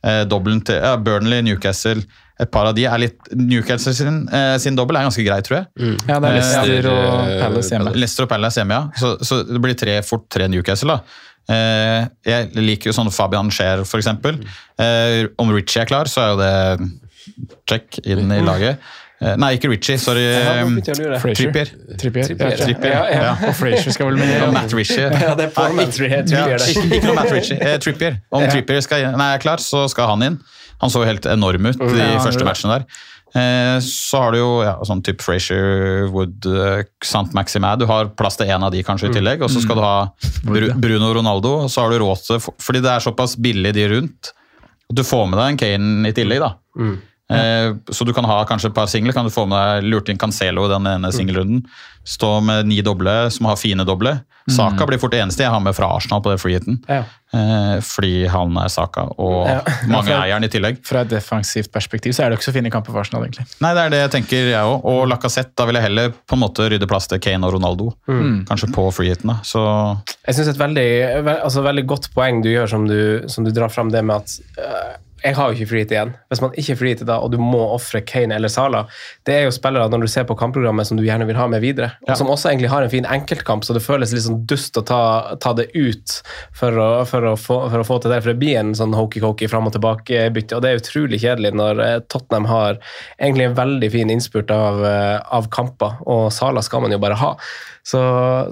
[0.04, 2.04] eh, til ja, Burnley, Newcastle
[2.42, 5.60] Et par av de er litt Newcastle sin, eh, sin dobbel er ganske grei, tror
[5.60, 5.68] jeg.
[6.10, 7.94] ja, det er Eh, Leicester og eh, Palace hjemme.
[7.94, 8.90] Leicester og Palace hjemme, ja.
[9.00, 11.22] Så, så det blir tre, fort tre Newcastle, da.
[11.54, 14.42] Eh, jeg liker jo sånn Fabian Scheer, for eksempel.
[14.82, 16.92] Eh, om Richie er klar, så er jo det
[17.70, 18.82] check inn i laget.
[19.24, 19.98] Eh, nei, ikke Ritchie.
[20.02, 20.26] sorry.
[21.24, 21.54] Frazier.
[21.54, 21.72] Trippier.
[22.02, 22.28] Trippier.
[22.28, 23.22] Trippier, Trippier, ja, ja.
[23.30, 23.34] ja.
[23.50, 24.34] Og Frazier skal vel med.
[24.48, 25.08] Og Matt Ritchie.
[25.24, 27.58] Ja, det er Paul Nei, Matt Ritchie, ja, ikke, noe Matt Ritchie.
[27.62, 28.20] Eh, Trippier.
[28.34, 28.52] Om Ja.
[28.54, 30.38] Trippier skal, nei, er klar, så skal han inn.
[30.84, 32.88] Han så helt enorm ut de Ja, første matchene der.
[33.34, 38.12] Eh, så har du jo ja, sånn type Frazier, Wood, eh, Sant Maxime, Du har
[38.20, 39.42] plass til én av de kanskje i tillegg.
[39.42, 39.96] Og så skal du ha
[40.46, 43.88] Bru Bruno Ronaldo, og så har du råd til Fordi det er såpass billig de
[43.96, 44.34] rundt.
[44.90, 46.52] at Du får med deg en Kane i tillegg, da.
[47.32, 49.14] Eh, så du kan ha kanskje et par singler.
[49.16, 51.64] Kan du få med deg lurt inn Cancelo i den ene singelrunden.
[52.04, 54.18] Stå med ni doble som har fine doble.
[54.52, 56.82] Saka blir fort det eneste jeg har med fra Arsenal på det freeheaten.
[56.92, 57.06] Ja.
[57.34, 59.62] Eh, fordi han er Saka, og Ja.
[59.88, 60.82] mange eier han i tillegg.
[60.86, 63.48] Fra et defensivt perspektiv så er det ikke så fine kamper for Arsenal, egentlig.
[63.64, 64.84] Nei, det er det jeg tenker, jeg òg.
[64.84, 67.94] Og Lacassette, da vil jeg heller på en måte rydde plass til Kane og Ronaldo.
[68.52, 69.40] Kanskje på freeheaten, da.
[69.48, 69.64] Så
[70.28, 70.90] Jeg synes et veldig,
[71.42, 74.40] altså, veldig godt poeng du gjør, som du, som du drar fram det med at
[74.60, 74.94] øh,
[75.24, 76.12] jeg har jo ikke frihet igjen.
[76.32, 78.84] Hvis man ikke er frihet da, og du må ofre Kane eller Sala,
[79.28, 81.64] det er jo spillere når du ser på kampprogrammet som du gjerne vil ha med
[81.64, 84.78] videre, og som også egentlig har en fin enkeltkamp, så det føles litt sånn dust
[84.80, 85.02] å ta,
[85.44, 86.18] ta det ut
[86.60, 88.96] for å, for, å få, for å få til det, for det blir en sånn
[88.98, 92.82] hokey-cokey fram og tilbake-bytte, og det er utrolig kjedelig når eh, Tottenham har
[93.18, 97.20] egentlig en veldig fin innspurt av, eh, av kamper, og Sala skal man jo bare
[97.22, 97.36] ha.
[97.84, 98.00] Så,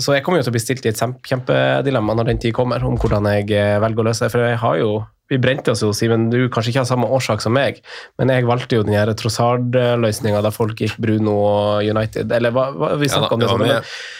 [0.03, 2.83] så jeg kommer jo til å bli stilt i et kjempedilemma når den tid kommer,
[2.83, 4.33] om hvordan jeg eh, velger å løse det.
[4.33, 4.91] For jeg har jo
[5.31, 7.79] Vi brente oss jo, Simen, du kanskje ikke har samme årsak som meg,
[8.19, 12.31] men jeg valgte jo den her Trossard-løsninga der folk gikk Bruno og United.
[12.35, 13.63] Eller hva, hva, vi Ja om det sånn.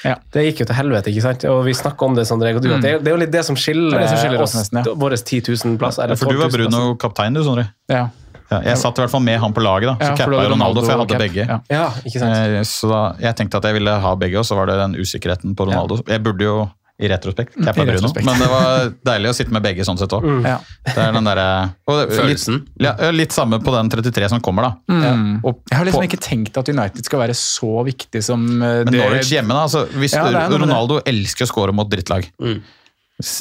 [0.08, 0.16] Ja.
[0.32, 1.44] Det gikk jo til helvete, ikke sant?
[1.52, 2.54] Og vi snakka om det, Sondre.
[2.56, 4.24] og du, at det, det er jo litt det som skiller, Det er det som
[4.24, 4.96] skiller oss oss, nesten, ja.
[5.04, 6.08] våre 10 000 plasser.
[6.08, 7.68] eller For du var Bruno-kaptein, du, Sondre.
[7.92, 8.08] Ja.
[8.52, 9.96] Ja, jeg satt i hvert fall med han på laget, da.
[9.96, 11.22] Så Ja, cappa jeg Ronaldo, for jeg hadde cap.
[11.24, 11.46] begge.
[11.48, 11.60] Ja.
[11.72, 12.36] Ja, ikke sant?
[12.36, 14.96] Eh, Så da, jeg tenkte at jeg ville ha begge, og så var det den
[15.00, 16.02] usikkerheten på Ronaldo.
[16.08, 16.58] Jeg burde jo
[17.02, 18.26] i retrospekt cappa i Bruno, retrospekt.
[18.28, 20.28] men det var deilig å sitte med begge sånn sett òg.
[20.46, 20.58] Ja.
[20.86, 21.42] Det er den der,
[21.90, 22.60] og Følelsen.
[22.78, 24.72] Litt, ja, litt samme på den 33 som kommer, da.
[24.94, 25.40] Mm.
[25.44, 28.84] Og Jeg har liksom på- ikke tenkt at United skal være så viktig som eh,
[28.86, 29.64] Men det Norwich hjemme, da.
[29.66, 32.30] Altså, hvis Ja, er Ronaldo elsker å score mot drittlag.
[32.42, 32.62] Mm.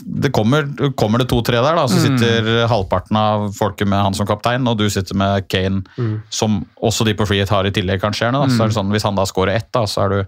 [0.04, 0.66] Det kommer,
[0.98, 2.18] kommer det to-tre der, da, så Mm.
[2.18, 5.82] sitter halvparten av folket med han som kaptein, og du sitter med Kane,
[6.30, 8.32] som også de på Freehit har i tillegg, kanskje.
[8.32, 8.46] Da.
[8.48, 10.26] Så er det sånn, hvis han da scorer ett, da, så er du,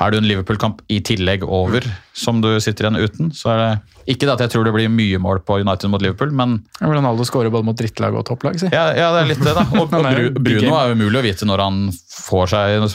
[0.00, 1.84] har du en Liverpool-kamp i tillegg over,
[2.16, 3.32] som du sitter igjen uten.
[3.36, 6.32] Så er det ikke at jeg tror det blir mye mål på United mot Liverpool,
[6.34, 8.66] men Ronaldo skårer både mot drittlag og topplag, si.
[8.72, 9.66] ja, ja, det er litt det, da.
[9.78, 12.88] Og, og er Bruno er umulig å vite når han får seg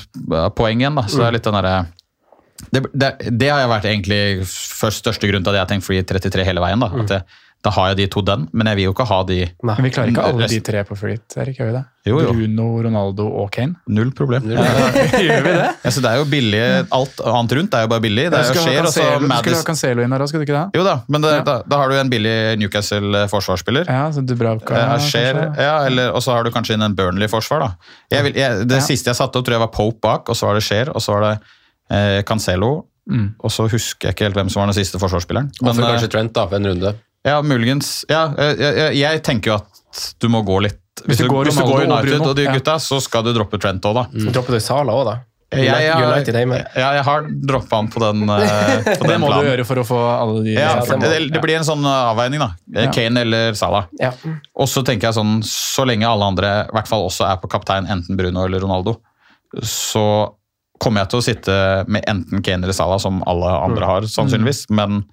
[0.58, 1.06] poeng igjen, da.
[1.08, 1.78] Så det er litt den derre
[2.72, 5.86] det, det, det har jeg vært egentlig først største grunn til at jeg har tenkt
[5.88, 6.80] free 33 hele veien.
[6.80, 7.24] Da at jeg,
[7.66, 9.90] da har jeg de to den, men jeg vil jo ikke ha de Men vi
[9.90, 11.82] klarer ikke alle de tre på freehit, Erik, gjør vi det?
[12.08, 12.32] Jo, jo.
[12.38, 13.74] Bruno, Ronaldo og Kane.
[13.92, 14.46] Null problem.
[15.28, 15.72] Gjør vi det?
[15.84, 16.62] Ja, så det er jo billig,
[16.96, 18.28] Alt annet rundt er jo bare billig.
[18.32, 19.66] Det er jo skal ha Scheer og så Cancelo- du skulle ha.
[19.72, 20.80] Cancelo inn her òg, skal du ikke det?
[20.80, 21.42] Jo da, men det, Ja.
[21.50, 23.90] da, da har du en billig Newcastle-forsvarsspiller.
[23.90, 27.60] Ja, så Dubravka Ja, Scheer, ja, eller- og så har du kanskje inn en Burnley-forsvar.
[27.60, 27.72] da.
[28.12, 28.86] Jeg vil, jeg, det Ja.
[28.86, 31.02] siste jeg satte opp, tror jeg var Pope bak, og så var det Skjer, og
[31.02, 31.40] så var det
[31.94, 32.86] eh, Cancelo.
[33.08, 33.28] Mm.
[33.40, 35.52] Og så husker jeg ikke helt hvem som var den siste forsvarsspilleren.
[35.62, 36.96] Men, Hvorfor eh, kanskje Trent da, for en runde?
[37.28, 38.06] ja, muligens.
[38.12, 41.50] Ja, jeg, jeg, jeg tenker jo at du må gå litt Hvis, du du, går
[41.50, 42.54] hvis du går Ronaldo og United og de ja.
[42.56, 44.06] gutta, så skal du droppe Trent òg, da.
[44.12, 45.18] Så Droppe du Sala òg, da?
[45.48, 49.46] Jeg, jeg, ja, jeg har droppa han på den, på den Det må du planen.
[49.48, 52.44] gjøre for å få alle de Ja, Ja, det det, det blir en sånn avveining,
[52.44, 52.50] da.
[52.76, 52.90] Ja.
[52.92, 53.88] Kane eller Salah.
[54.02, 54.10] Ja.
[54.60, 57.48] Og så tenker jeg sånn, så lenge alle andre i hvert fall også er på
[57.54, 58.98] kaptein, enten Bruno eller Ronaldo,
[59.64, 60.04] så
[60.80, 64.66] kommer jeg til å sitte med enten Kane eller Salah, som alle andre har, sannsynligvis.
[64.70, 65.04] Men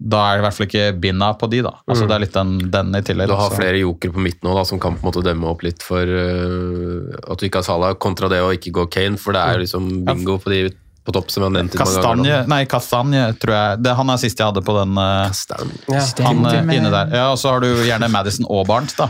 [0.00, 1.74] da er det i hvert fall ikke binda på de, da.
[1.84, 3.28] Altså Det er litt den, den i tillegg.
[3.28, 5.44] Du har så- flere jokere på midten nå da, som kan på en måte demme
[5.50, 9.18] opp litt for uh, at du ikke har Salah, kontra det å ikke gå Kane,
[9.20, 10.62] for det er liksom bingo på de
[11.04, 11.76] på topp som jeg har nevnt.
[11.80, 13.82] Kastanje, nei, Kastanje, tror jeg.
[13.84, 14.96] Det, han er siste jeg hadde på den.
[15.00, 15.78] uh, Kastanje.
[15.88, 16.02] Ja.
[16.26, 17.14] han eh, inne der.
[17.16, 19.08] Ja, Og så har du gjerne Madison og Barnt, da.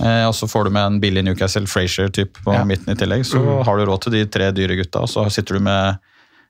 [0.00, 2.64] Eh, og så får du med en billig Newcastle Frazier-type på Ja.
[2.64, 3.24] midten i tillegg.
[3.26, 5.98] Så har du råd til de tre dyre gutta, og så sitter du med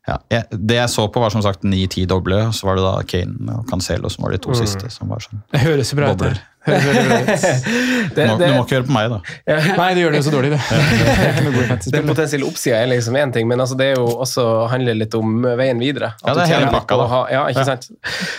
[0.07, 0.19] ja,
[0.51, 3.57] Det jeg så på, var som sagt ni-ti doble, og så var det da Kane
[3.59, 4.89] og Cancelo som var de to siste.
[4.91, 5.43] som var sånn.
[5.51, 6.23] Det høres bra ut.
[6.67, 7.29] Høres veldig bra ut.
[7.37, 9.19] Det, Du må, det, du må ikke høre på meg, da.
[9.81, 10.61] Nei, du gjør det jo så dårlig, det.
[10.67, 14.45] Det noe den potensielle oppsida er liksom én ting, men altså det er jo også
[14.73, 16.13] handler litt om veien videre.
[16.23, 17.07] At Ja, det er hele pakka, da.
[17.15, 17.77] ha- Ja, ikke Ja.
[17.77, 17.89] sant.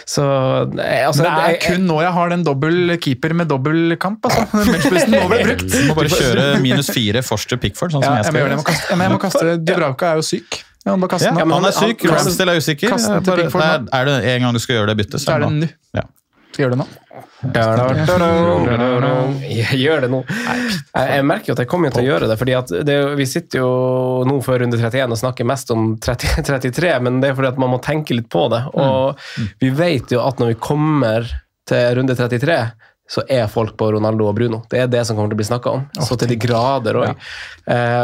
[0.07, 0.23] Så
[0.73, 4.45] nei, altså, Det er kun nå jeg har den dobbel keeper med dobbeltkamp, altså.
[4.57, 5.67] Den benchbussen må bli brukt.
[5.71, 8.41] Du må bare kjøre minus fire Forster Pickford, sånn som Ja, jeg jeg må skal
[8.41, 8.57] gjøre det.
[8.57, 10.63] Jeg må kaste, ja, men jeg må kaste Dubravka er jo syk.
[10.87, 12.93] Ja, han, Ja, han er syk, Ramsdale er usikker.
[12.95, 15.43] Til Bare, det er, er det en gang du skal gjøre det byttet, Så er
[15.43, 15.67] det nå.
[15.97, 16.03] Ja.
[16.51, 16.87] Skal jeg gjøre det nå?
[19.77, 20.19] Gjør det nå.
[20.27, 22.37] Jeg, merker jo at jeg kommer til å gjøre det.
[22.39, 22.55] fordi
[22.87, 23.69] det, Vi sitter jo
[24.27, 27.61] nå før runde 31 og snakker mest om 30, 33, men det er fordi at
[27.61, 28.63] man må tenke litt på det.
[28.73, 29.21] Og
[29.61, 31.29] vi vet jo at når vi kommer
[31.67, 32.59] til runde 33
[33.07, 34.57] så er folk på Ronaldo og Bruno.
[34.67, 35.85] Det er det som kommer til å bli snakka om.
[36.03, 37.21] Så til de grader òg.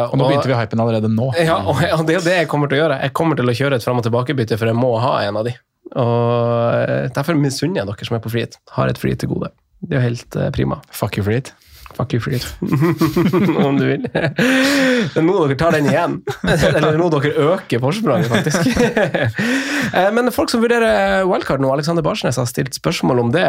[0.07, 1.27] Og nå begynte vi hypen allerede nå.
[1.43, 3.01] Ja, og det er det jeg kommer til å gjøre.
[3.03, 5.49] Jeg kommer til å kjøre et fram- og tilbakebytte, for jeg må ha en av
[5.49, 5.57] de.
[5.91, 8.57] Og eh, Derfor misunner jeg dere som er på frihet.
[8.77, 9.51] Har et frihet til gode.
[9.83, 10.79] Det er jo helt eh, prima.
[10.95, 11.53] Fuck you for it.
[11.97, 12.45] Fuck you it.
[13.67, 14.05] Om du vil.
[14.13, 16.19] Det er nå dere tar den igjen.
[16.43, 18.69] Eller nå dere øker forspranget, faktisk.
[19.93, 23.43] Eh, Men folk som vurderer wildcard nå, Alexander Barsnes har stilt spørsmål om det.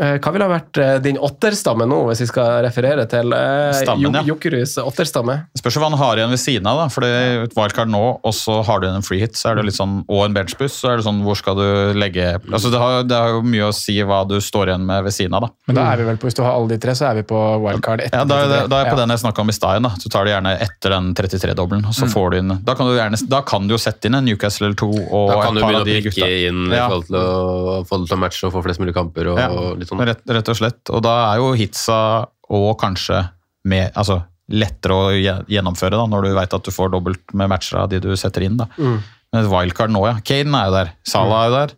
[0.00, 3.34] Eh, Hva ville ha vært eh, din åtterstamme nå, hvis vi skal referere til
[3.76, 4.22] Stammen, ja.
[4.24, 5.34] Jokerus åtterstamme?
[5.60, 6.78] Spørs hva han har igjen ved siden av.
[6.80, 7.10] da, for det
[7.50, 9.98] et wildcard nå, og så har du en free hit, så er det litt sånn,
[10.08, 11.66] og en benchbuss, så er det sånn, hvor skal du
[11.98, 15.04] legge altså det har, det har jo mye å si hva du står igjen med
[15.04, 15.48] ved siden av.
[15.48, 15.52] da.
[15.68, 17.26] Men da er vi vel på, hvis du har alle de tre, så er vi
[17.28, 18.68] på wildcard etter Ja, Da er, det, 33.
[18.70, 19.00] da er jeg på Ja.
[19.02, 19.70] den jeg snakka om i stad.
[19.74, 19.88] igjen, da.
[19.98, 21.82] Du tar det gjerne etter den 33-dobbelen.
[21.92, 22.12] så Mm.
[22.14, 24.66] får du inn, Da kan du gjerne, da kan du jo sette inn en Newcastle
[24.66, 26.48] eller to og Da kan du begynne å gutta.
[26.48, 29.26] inn i forhold til å få det til å matche og få flest mulig kamper.
[29.32, 30.06] og Ja, litt sånn.
[30.06, 30.90] rett, rett og slett.
[30.90, 33.30] Og da er jo hitsa og kanskje
[33.64, 37.78] med, altså, lettere å gjennomføre da, når du veit at du får dobbelt med matcher
[37.78, 38.56] av de du setter inn.
[38.56, 38.66] da.
[38.78, 39.02] Mm.
[39.32, 40.14] Men et wildcard nå, ja.
[40.24, 40.90] Caden er jo der.
[41.04, 41.74] Salah er jo der.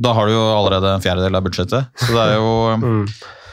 [0.00, 1.86] Da har du jo allerede en fjerdedel av budsjettet.
[1.94, 3.06] Så det er jo Mm.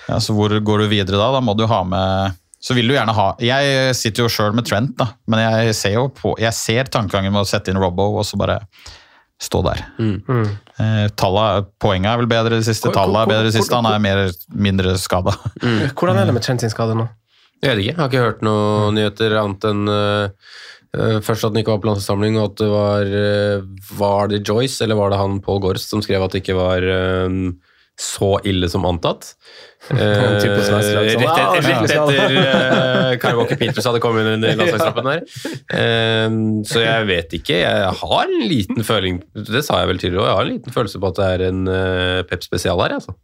[0.07, 1.31] Ja, så hvor går du videre da?
[1.35, 4.65] Da må du ha med så vil du gjerne ha Jeg sitter jo sjøl med
[4.65, 8.09] Trent, da, men jeg ser jo på Jeg ser tankegangen med å sette inn Robbo
[8.17, 8.63] og så bare
[9.37, 9.83] stå der.
[10.01, 10.47] Mm.
[10.81, 13.77] Eh, tallet, poenget er vel bedre det siste, tallet er bedre bedre det siste.
[13.77, 15.35] Han er mer, mindre skada.
[15.97, 17.05] Hvordan er det med Trent sin skade nå?
[17.61, 21.61] Jeg vet ikke, jeg har ikke hørt noen nyheter annet enn eh, først at den
[21.61, 25.21] ikke var på landslagssamling, og at det var uh, Var det Joyce, eller var det
[25.21, 27.37] han Paul Gorst som skrev at det ikke var eh,
[27.97, 29.33] så ille som antatt?
[29.87, 32.01] Eh, sånn, rett, «Ah, etter, rett ja».
[32.03, 35.21] etter uh, Kyle Walker Peters hadde kommet inn i landslagstroppen der.
[35.77, 36.25] Eh,
[36.67, 37.61] så jeg vet ikke.
[37.61, 40.75] Jeg har en liten føling Det sa jeg vel tidligere òg, jeg har en liten
[40.75, 42.97] følelse på at det er en eh, Pep spesial her.
[42.97, 43.15] Altså.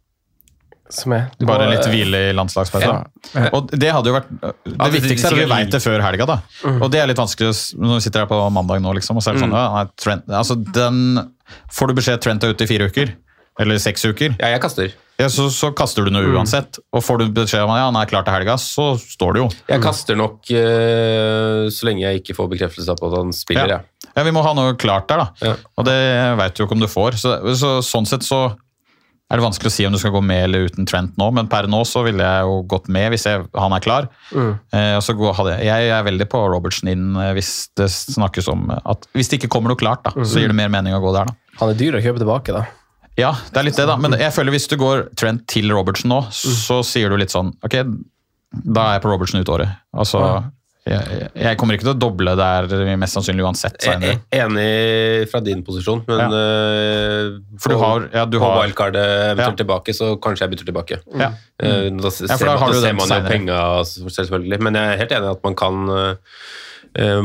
[0.94, 3.04] Som du Bare må- litt hvile i landslagspausen.
[3.34, 3.50] Ja.
[3.56, 4.32] Og det hadde jo vært
[4.64, 6.38] Det viktigste er at vi veit det før helga, da.
[6.78, 9.32] Og det er litt vanskelig når vi sitter her på mandag nå, liksom, og så
[9.32, 11.00] er det sånn ja, nei, Trent, altså den,
[11.72, 13.14] Får du beskjed Trent er ute i fire uker,
[13.60, 14.94] eller seks uker, Ja, jeg kaster.
[15.20, 16.80] ja, så, så kaster du noe uansett.
[16.92, 19.44] Og får du beskjed om at ja, han er klar til helga, så står det
[19.44, 19.48] jo.
[19.70, 23.76] Jeg kaster nok eh, så lenge jeg ikke får bekreftelse på at han spiller.
[23.76, 23.80] Ja.
[23.84, 24.10] Ja.
[24.14, 25.30] Ja, Vi må ha noe klart der, da.
[25.42, 25.54] Ja.
[25.78, 25.96] Og det
[26.38, 27.16] veit du jo ikke om du får.
[27.18, 28.44] Så, så, sånn sett så
[29.32, 31.48] er det vanskelig å si om du skal gå med eller uten Trent nå, men
[31.50, 34.06] per nå så ville jeg jo gått med hvis jeg, han er klar.
[34.36, 37.50] Eh, og så gå, hadde jeg, jeg er veldig på Robertsen inn eh, hvis
[37.80, 40.70] det snakkes om at Hvis det ikke kommer noe klart, da, så gir det mer
[40.70, 41.38] mening å gå der, da.
[41.62, 42.66] Han er dyr å kjøpe tilbake, da.
[43.20, 43.94] Ja, det er litt det, da.
[44.00, 47.52] Men jeg føler hvis du går Trent til Robertsen nå, så sier du litt sånn
[47.62, 47.76] Ok,
[48.54, 49.70] da er jeg på Robertsen ut året.
[49.94, 50.20] Altså,
[50.84, 52.66] jeg, jeg kommer ikke til å doble der
[53.00, 53.78] mest sannsynlig uansett.
[53.80, 54.18] Jeg senere.
[54.34, 56.26] er enig fra din posisjon, men Ja.
[56.28, 59.64] eh, For du på- har, ja, du på har wildcardet eventuelt Ja.
[59.64, 60.98] tilbake, så kanskje jeg bytter tilbake.
[61.18, 61.30] ja.
[61.58, 64.60] Eh, Da, ser, da man, da ser man jo penga, selvfølgelig.
[64.60, 66.14] Men jeg er helt enig i at man kan eh,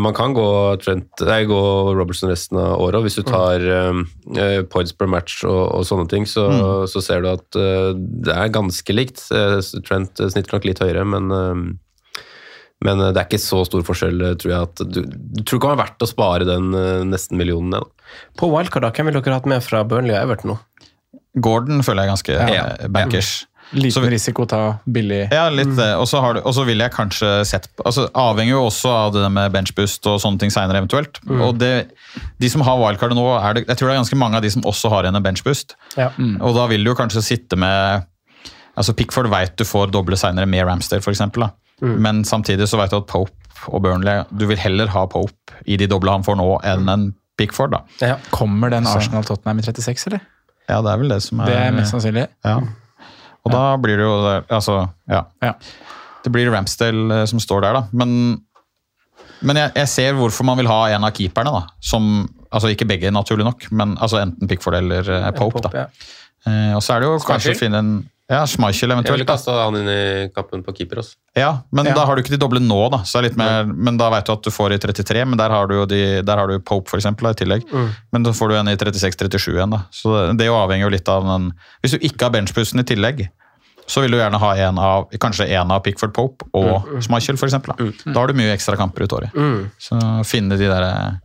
[0.01, 0.45] man kan gå,
[0.81, 1.59] Trent, nei, gå
[1.93, 6.07] Robertson resten av året, og hvis du tar eh, points per match og, og sånne
[6.09, 6.47] ting, så,
[6.89, 7.91] så ser du at eh,
[8.25, 9.21] det er ganske likt.
[9.29, 11.61] Eh, Trent snitter nok litt høyere, men eh,
[12.79, 14.67] men det er ikke så stor forskjell, eh, tror jeg.
[14.69, 17.89] at Du, du tror ikke det er verdt å spare den eh, nesten millionen ned.
[18.39, 20.55] På wildcard, da, hvem ville dere hatt med fra Burnley og Everton nå?
[21.43, 22.63] Gordon føler jeg er ganske Ja.
[22.79, 23.33] eh, bankers.
[23.73, 25.89] Liten Så vi- risiko, ta billig Ja, litt det.
[25.99, 29.29] Og så har og så vil jeg kanskje sett altså Avhenger jo også av det
[29.31, 31.19] med benchboost og sånne ting seinere eventuelt.
[31.29, 31.91] Og det,
[32.39, 34.49] de som har wildcard nå, er det, jeg tror det er ganske mange av de
[34.49, 35.75] som også har igjen en benchboost.
[35.97, 36.09] Ja.
[36.41, 38.05] Og da vil du jo kanskje sitte med
[38.77, 41.21] altså Pickford vet du får doble seinere med Ramsdale, f.eks.
[41.81, 43.31] Men samtidig så vet du at Pope
[43.67, 47.13] og Burnley Du vil heller ha Pope i de doble han får nå, enn en
[47.37, 47.71] Pickford.
[47.71, 47.81] da.
[48.01, 48.15] Ja.
[48.31, 50.21] Kommer den Arsenal-Tottenham i 36, eller?
[50.67, 52.27] Ja, det er vel det som er Det er mest sannsynlig.
[52.45, 52.59] Ja.
[53.45, 54.15] Og da blir det jo
[54.51, 55.23] Altså, ja.
[55.43, 55.53] Ja.
[56.25, 57.83] det blir Ramsdale eh, som står der, da.
[57.91, 58.41] Men,
[59.41, 61.63] men jeg, jeg ser hvorfor man vil ha en av keeperne, da.
[61.81, 65.63] Som, altså ikke begge, naturlig nok, men altså enten Pickford eller eh, Pope.
[65.67, 65.85] da.
[65.85, 66.15] ja.
[66.47, 67.93] Eh, og så er det jo kanskje å finne en
[68.29, 69.27] ja, Schmeichel Jeg ville eventuelt.
[69.27, 70.99] kasta han inn i kappen på keeper.
[71.01, 71.15] Også.
[71.35, 71.93] Ja, men Ja.
[71.97, 72.99] da har du ikke de doble nå, da.
[73.03, 75.37] Så det er litt mer, men da vet du at du får i 33, men
[75.37, 77.65] der har du jo de, der har du Pope for eksempel, da, i tillegg.
[78.13, 79.71] Men da får du en i 36-37 igjen.
[79.71, 79.83] da.
[79.91, 81.53] Så det, det avhenger jo litt av den
[81.83, 83.29] Hvis du ikke har benchpussen i tillegg,
[83.89, 87.47] så vil du gjerne ha en av, kanskje en av Pickford Pope og Schmeichel, for
[87.49, 87.73] eksempel.
[87.73, 88.11] Da.
[88.13, 89.33] da har du mye ekstra kamper ut året.
[89.81, 89.97] Så
[90.29, 91.17] finne de der eh,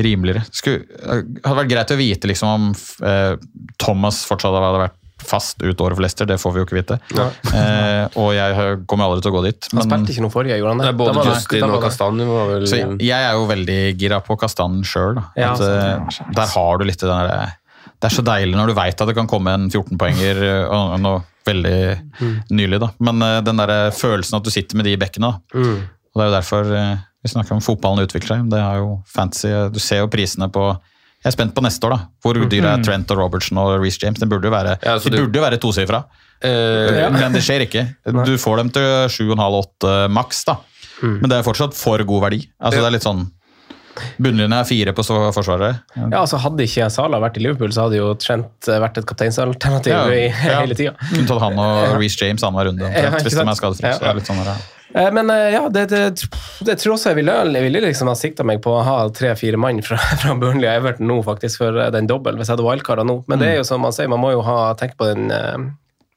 [0.00, 0.46] rimeligere.
[0.50, 2.70] Skulle, eh, hadde vært greit å vite liksom om
[3.04, 3.36] eh,
[3.76, 6.98] Thomas fortsatt hadde vært fast ut året for Leicester, det får vi jo ikke vite.
[7.16, 9.70] Eh, og jeg kommer aldri til å gå dit.
[9.74, 10.88] Han spilte ikke noe forrige, gjorde han det?
[10.90, 12.22] Nei, både det- Justin og Kastan.
[12.30, 15.22] Var vel Så jeg, er jo veldig gira på Kastan sjøl.
[15.36, 17.56] Ja, eh, der har du litt den derre
[18.00, 21.22] Det er så deilig når du veit at det kan komme en 14-poenger eh, noe
[21.44, 22.90] veldig nylig, da.
[23.00, 25.58] Men eh, den der følelsen at du sitter med de i bekkene, da.
[25.58, 25.82] Mm.
[26.10, 28.48] Og det er jo derfor eh, vi snakker om fotballen utvikler seg.
[28.52, 29.50] Det er jo fancy.
[29.72, 30.70] Du ser jo prisene på
[31.20, 32.00] Jeg er spent på neste år, da.
[32.24, 34.18] Hvor dyre er Trent og Robertson og Reece James?
[34.22, 36.04] Den burde jo være, Ja, de burde jo være tosifra.
[36.40, 37.82] Eh, Men det skjer ikke.
[38.28, 40.56] Du får dem til 7,5-8 maks, da.
[41.02, 42.40] Men det er fortsatt for god verdi.
[42.60, 43.26] Altså det er litt sånn
[44.22, 45.34] Bunnlinja er fire på forsvaret.
[45.34, 45.70] forsvarere.
[45.98, 49.04] Ja, altså Hadde ikke Sala vært i Liverpool, så hadde jo Trent eh, vært et
[49.10, 50.60] kapteinsalternativ Ja, ja.
[50.62, 50.94] hele tida.
[51.10, 52.86] Kunne tatt han og Reece James annenhver runde.
[52.86, 53.58] Omtrent, hvis de er.
[53.60, 54.12] Så det Ja.
[54.14, 54.56] er litt sånn der, ja.
[54.94, 56.02] Eh, Men eh, ja, det, det,
[56.66, 59.60] det tror også jeg ville, jeg ville liksom ha sikta meg på å ha tre-fire
[59.60, 62.66] mann fra, fra Burnley og Everton nå, faktisk, for eh, den dobbel, hvis jeg hadde
[62.66, 63.20] wildcarda nå.
[63.30, 65.30] Men det er jo som man sier, man må jo ha, tenke på den,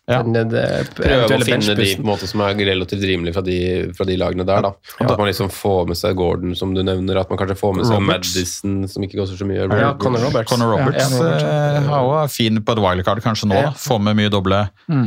[0.03, 0.17] Ja.
[0.19, 3.57] den, den Prøve å finne de på måte som er relativt rimelige fra de,
[3.95, 4.65] fra de lagene der.
[4.65, 4.71] da.
[4.99, 7.21] At man liksom får med seg Gordon, som du nevner.
[7.21, 8.33] At man kanskje får med seg Roberts.
[8.35, 9.63] Madison, som ikke koster så mye.
[9.63, 10.51] Ja, Conor Roberts.
[10.51, 11.47] Conor Roberts Ja, ja, Roberts.
[11.47, 13.63] eh, har fin på et wildcard kanskje nå.
[13.79, 14.59] Får med mye doble,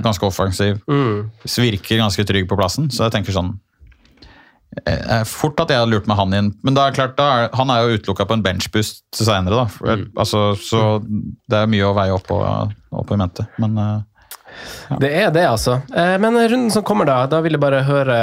[0.07, 0.81] ganske offensiv.
[0.89, 1.29] Mm.
[1.67, 3.53] Virker ganske trygg på plassen, så jeg tenker sånn
[4.87, 7.71] eh, Fort at jeg hadde lurt med han inn, men er klart, da er, han
[7.73, 9.67] er jo utelukka på en benchboost seinere.
[9.67, 9.93] da.
[9.93, 10.09] Mm.
[10.17, 13.45] Altså, så det er mye å veie opp, og, opp i mente.
[13.61, 13.77] Men
[15.01, 15.81] Det er det, altså.
[15.95, 18.17] Eh, Men runden som kommer, da, da vil jeg bare høre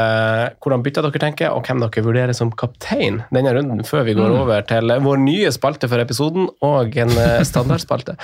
[0.63, 4.35] hvordan bytta dere tenker, og hvem dere vurderer som kaptein denne runden, før vi går
[4.41, 8.17] over til vår nye spalte for episoden og en eh, standardspalte.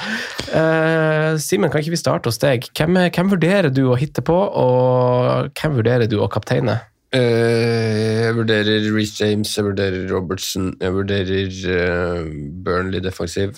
[0.50, 2.66] Eh, Simen, kan ikke vi starte hos deg?
[2.76, 6.80] Hvem, hvem vurderer du å hitte på, og hvem vurderer du å kapteine?
[7.10, 12.28] Uh, jeg vurderer Reece James, jeg vurderer Robertson, jeg vurderer uh,
[12.66, 13.58] Burnley defensiv.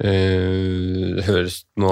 [0.00, 1.90] Eh, høres nå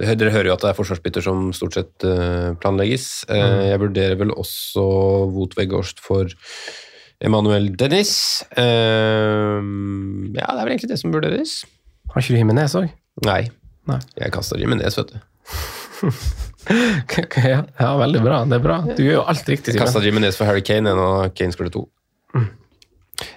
[0.00, 3.08] Dere hører jo at det er forsvarsbytter som stort sett eh, planlegges.
[3.28, 3.58] Mm.
[3.68, 4.84] Jeg vurderer vel også
[5.32, 6.30] Wout Weghorst for
[7.22, 8.14] Emanuel Dennis.
[8.56, 11.58] Eh, ja, det er vel egentlig det som vurderes.
[12.12, 12.88] Har ikke du Jimenez òg?
[13.28, 13.42] Nei.
[13.90, 14.00] Nei.
[14.18, 15.20] Jeg kaster Jimenez, vet du.
[17.52, 18.42] ja, ja, veldig bra.
[18.48, 18.82] Det er bra.
[18.88, 21.86] Du gjør jo alt riktig, Jeg kasta Jimenez for Harry Kane, av Kane skulle to.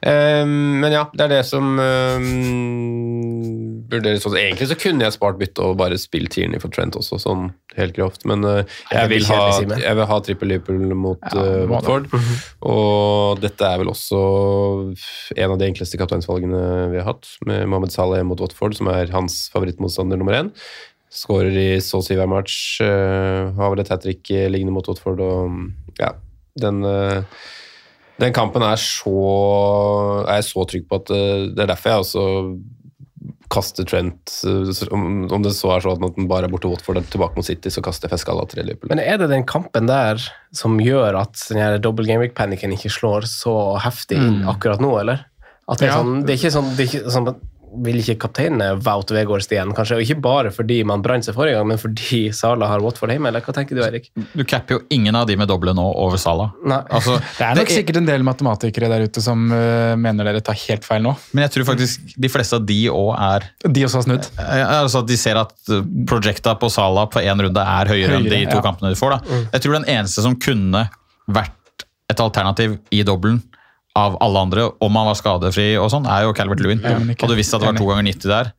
[0.02, 2.26] Ehm, men ja, det er det som um,
[3.92, 4.38] vurderes også.
[4.40, 7.96] Egentlig så kunne jeg spart bytte og bare spilt Tierney for Trent også, sånn helt
[7.98, 8.26] grovt.
[8.30, 8.62] Men uh,
[8.92, 12.10] jeg, vil ha, jeg vil ha trippel Liverpool mot Ja, uh, Watford.
[12.66, 14.20] Og dette er vel også
[15.36, 19.12] en av de enkleste kapteinsvalgene vi har hatt, med Mohammed Saleh mot Watford, som er
[19.16, 20.54] hans favorittmotstander nummer én.
[21.16, 22.80] Skårer i så å si hver match.
[22.84, 25.24] Uh, har vel et hat trick liggende mot Watford.
[25.24, 26.16] og ja,
[26.60, 26.84] den
[28.16, 29.12] den kampen er så
[30.24, 31.10] er jeg så trygg på at
[31.52, 32.22] det er derfor jeg også
[33.54, 37.02] kaster Trent uh, om, om det så er sånn at den bare er borte Watford
[37.02, 38.91] og tilbake mot City, så kaster Fescala til Liverpool.
[38.93, 40.22] Men er det den kampen der
[40.56, 45.26] som gjør at den double game week-panikken ikke slår så heftig inn akkurat nå, eller?
[45.66, 47.30] At det, er sånn, det er ikke sånn, det er ikke sånn
[47.84, 49.98] vil ikke kapteinen Wout Weghorst igjen, kanskje?
[50.00, 53.30] Og ikke bare fordi man brant seg forrige gang, men fordi Sala har Watford hjemme,
[53.32, 54.10] eller hva tenker du, Erik?
[54.16, 56.50] du capper jo ingen av de med doble nå over Sala.
[56.86, 60.58] Altså, Det er nok sikkert en del matematikere der ute som uh, mener dere tar
[60.66, 61.16] helt feil nå.
[61.36, 64.30] Men jeg tror faktisk de fleste av de òg er De også har snudd.
[64.42, 68.20] Eh, Altså at De ser at eh, projecta på Sala på én runde er høyere,
[68.20, 68.64] enn de to ja.
[68.66, 69.18] kampene de får.
[69.18, 69.42] da.
[69.56, 70.88] Jeg tror den eneste som kunne
[71.26, 73.42] vært et alternativ i dobbelen
[73.96, 76.82] av alle andre, om han var skadefri og sånn, er jo Calvert Lewin.
[76.84, 78.50] Hadde du visst at det var to ganger 90 der,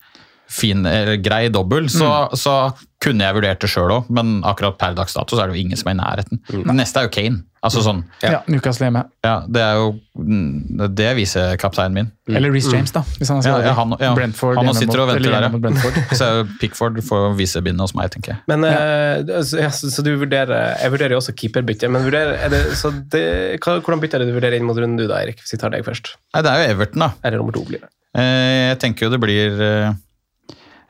[0.48, 0.86] fin,
[1.24, 2.56] grei dobbel, så, så
[3.02, 5.64] kunne jeg vurdert det sjøl òg, men akkurat per dags dato så er det jo
[5.66, 6.40] ingen som er i nærheten.
[6.52, 6.72] Mm.
[6.78, 7.42] neste er jo Kane.
[7.66, 9.00] Altså sånn, Ja, hjemme.
[9.24, 12.10] ja, Det er jo mm, det viser kapteinen min.
[12.30, 13.02] Eller Reece James, da.
[13.18, 14.12] Hvis han, skal Ja, ja, han- ja.
[14.14, 16.14] Brentford Han sitter og venter der, ja.
[16.20, 16.28] Så
[16.60, 18.42] Pickford får vise bindet hos meg, tenker jeg.
[18.46, 22.38] Men, uh, så, ja, så, så du vurderer Jeg vurderer jo også keeperbytte, men vurderer,
[22.38, 23.24] er det, så det,
[23.64, 25.42] hva, hvordan bytter du vurderer inn mot runden du, da, Erik?
[25.42, 26.14] Hvis vi tar deg først.
[26.36, 27.12] Nei, det er jo Everton, da.
[27.24, 27.90] Eller nummer to blir det.
[28.16, 29.90] Uh, Jeg tenker jo det blir eh,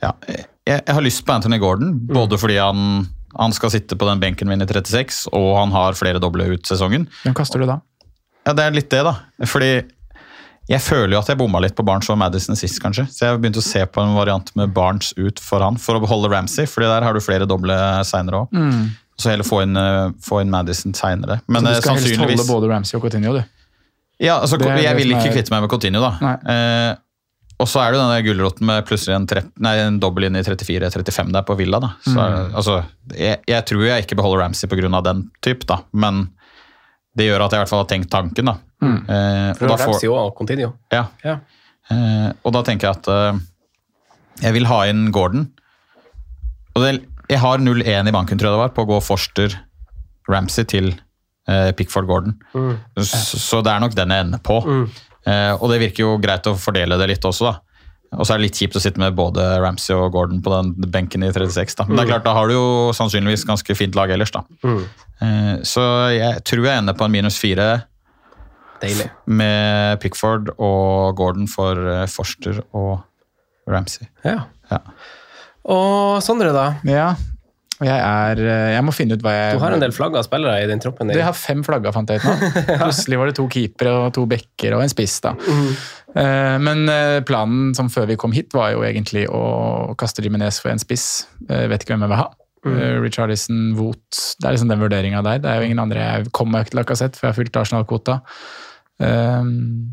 [0.02, 4.06] Ja, jeg, jeg har lyst på Anthony Gordon, både fordi han Han skal sitte på
[4.08, 7.02] den benken min i 36, og han har flere doble ut sesongen.
[7.20, 7.82] Hvem kaster du da?
[8.46, 9.12] Ja, det er litt det, da.
[9.44, 9.82] Fordi
[10.66, 13.04] jeg føler jo at jeg bomma litt på Barnes og Madison sist, kanskje.
[13.12, 15.98] Så jeg har begynt å se på en variant med Barnes ut for han, for
[15.98, 16.66] å beholde Ramsey.
[16.66, 17.76] fordi der har du flere doble
[18.08, 18.56] seinere òg.
[18.56, 18.86] Mm.
[19.16, 21.40] Så heller få inn, eh, få inn Madison seinere.
[21.46, 23.42] Men så du eh, skal helst holde både Ramsey og Coutinho, du?
[24.18, 26.34] Ja, altså, jeg vil ikke kvitte meg med Coutinho, da.
[26.48, 26.96] Eh,
[27.58, 30.36] og så er det denne den gulroten med plutselig en, tre, nei, en dobbel inn
[30.36, 31.78] i 34-35 der på Villa.
[31.80, 31.90] da.
[32.04, 32.54] Så, Mm.
[32.54, 32.84] altså,
[33.16, 35.00] jeg, jeg tror jeg ikke beholder Ramsey pga.
[35.02, 35.78] den type, da.
[35.92, 36.30] Men
[37.16, 38.56] det gjør at jeg i hvert fall har tenkt tanken, da.
[38.82, 38.96] Mm.
[39.08, 40.72] Eh, For og da får- Ramsey og Continuo.
[40.92, 41.06] ja.
[41.24, 41.38] Ja.
[41.90, 43.38] Eh, og da tenker jeg at eh,
[44.42, 45.48] jeg vil ha inn Gordon.
[46.76, 49.54] Og det, jeg har 0-1 i banken, tror jeg det var, på å gå Forster
[50.28, 50.90] Ramsey til
[51.48, 52.36] eh, Pickford Gordon.
[52.52, 52.76] Mm.
[53.00, 54.58] Så, så det er nok den jeg ender på.
[54.60, 57.76] Eh, og det virker jo greit å fordele det litt også, da.
[58.14, 60.90] Og så er det litt kjipt å sitte med både Ramsey og Gordon på den
[60.92, 61.74] benken i 36.
[61.80, 61.86] da.
[61.88, 64.44] Men det er klart, da har du jo sannsynligvis ganske fint lag ellers, da.
[64.62, 64.80] Mm.
[65.26, 67.68] Eh, så jeg tror jeg ender på en minus fire
[68.82, 69.08] Deilig.
[69.26, 73.00] med Pickford og Gordon for eh, Forster og
[73.68, 74.06] Ramsey.
[74.24, 74.44] Ja.
[74.70, 74.82] Ja.
[75.66, 76.68] Og Sondre, da?
[76.86, 77.10] Ja.
[77.84, 80.62] Jeg er eh, Jeg må finne ut hva jeg Du har en del flagga spillere
[80.64, 81.12] i den troppen.
[81.12, 82.50] Jeg har fem flagga, fant jeg ut nå.
[82.82, 85.18] Plutselig var det to keepere og to backer og en spiss.
[85.24, 85.34] da.
[85.36, 85.70] Mm.
[86.64, 90.72] Men eh, planen som før vi kom hit, var jo egentlig å kaste Jimenez for
[90.72, 91.26] en spiss.
[91.50, 92.30] Jeg vet ikke hvem jeg vil ha.
[92.66, 92.78] Mm.
[93.04, 95.42] Richardison, Woot Det er liksom den vurderinga der.
[95.44, 98.16] Det er jo ingen andre jeg kommer meg til sett, for jeg har fylt Arsenal-kvota.
[98.96, 99.92] Um,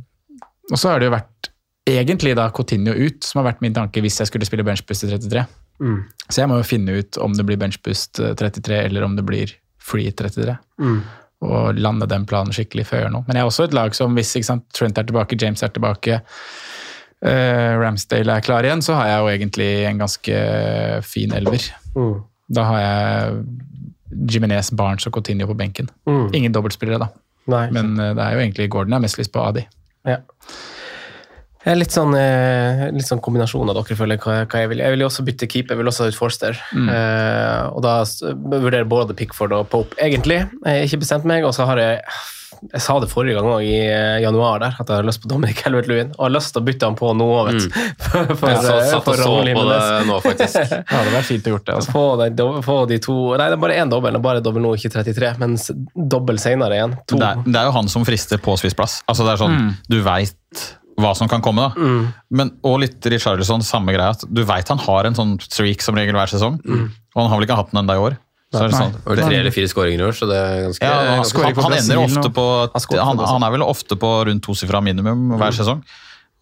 [0.72, 1.52] og så har det jo vært
[1.90, 5.12] egentlig da Coutinho ut, som har vært min tanke hvis jeg skulle spille benchbuss i
[5.12, 5.44] 33.
[5.82, 5.99] Mm.
[6.30, 9.26] Så jeg må jo finne ut om det blir benchboost eh, 33 eller om det
[9.28, 9.53] blir
[9.84, 10.55] free 33.
[10.82, 10.99] Mm.
[11.43, 13.24] Og lande den planen skikkelig før nå.
[13.28, 15.74] Men jeg er også et lag som hvis ikke sant, Trent er tilbake, James er
[15.76, 16.21] tilbake,
[17.26, 20.39] eh, Ramsdale er klar igjen, så har jeg jo egentlig en ganske
[21.07, 21.67] fin elver.
[21.97, 22.15] Mm.
[22.53, 23.43] Da har jeg
[24.30, 25.89] Jimenez, Barnes og Coutinho på benken.
[26.07, 26.30] Mm.
[26.38, 27.11] Ingen dobbeltspillere, da.
[27.51, 27.65] Nei.
[27.76, 29.65] Men eh, det er jo egentlig Gordon jeg har mest lyst på av de.
[30.07, 30.21] Ja.
[31.64, 34.84] Litt sånn, eh, litt sånn kombinasjon av dere, føler hva, hva jeg vil.
[34.84, 36.59] Jeg vil jo også bytte keeper, jeg vil også ha ut Forster.
[36.76, 36.89] Mm.
[36.91, 37.95] Eh, og da
[38.51, 40.43] vurderer både Pickford og Pope, egentlig.
[40.43, 42.01] Jeg har ikke bestemt meg, og så har jeg
[42.72, 45.30] jeg sa det forrige gang òg, i eh, januar der, at jeg har lyst på
[45.32, 46.14] Dominic Calvert-Lewin.
[46.16, 47.80] Og har lyst til å bytte han på nå òg, vet du.
[48.03, 50.59] For, for, Jeg så, satt og så på det nå, faktisk.
[50.74, 51.95] Ja, det hadde vært fint å gjort det, altså.
[51.95, 54.16] Få, de, få de to Nei, det er bare én dobbel.
[54.16, 55.34] Det er bare dobbel nå, ikke 33.
[55.41, 55.68] Mens
[56.14, 56.95] dobbel senere igjen.
[57.11, 59.01] Det er, det er jo han som frister på spissplass.
[59.09, 60.64] Altså det er sånn, Du veit
[61.00, 61.74] hva som kan komme, da.
[61.80, 62.04] Mm.
[62.38, 64.14] Men, og litt Richarlison, samme greia.
[64.14, 67.39] at Du veit han har en sånn streak som regel hver sesong, og han har
[67.39, 68.20] vel ikke hatt den enda i år.
[68.54, 70.98] Så er det sånn, tre eller fire skåringer i år, så det er ganske, ja,
[71.02, 72.44] han, ganske han, han ender ofte på
[72.94, 75.82] Han han, er vel ofte på rundt tosifra minimum hver sesong.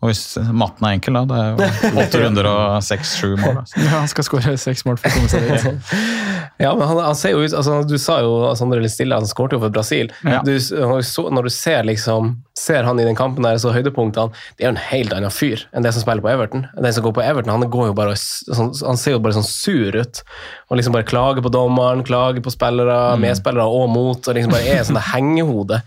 [0.01, 0.23] Og hvis
[0.57, 1.21] matten er enkel, da.
[1.29, 3.59] Det er jo åtte runder og seks-sju mål.
[3.59, 3.63] Da.
[3.77, 5.67] Ja, han skal skåre seks mål for å komme seg dit.
[6.61, 9.25] Ja, men han, han ser jo ut altså, Du sa jo Sondre litt stille, han
[9.25, 10.11] skårte jo for Brasil.
[10.21, 10.43] Ja.
[10.45, 14.65] Du, så, når du ser liksom Ser han i den kampen der, så høydepunktene Det
[14.65, 16.65] er jo en helt annen fyr enn det som spiller på Everton.
[16.75, 19.47] Den som går på Everton, Han går jo bare sånn, Han ser jo bare sånn
[19.47, 20.21] sur ut.
[20.67, 24.19] Og liksom bare klager på dommeren, klager på spillere, medspillere og mot.
[24.19, 25.81] Og liksom bare er sånn hengehode.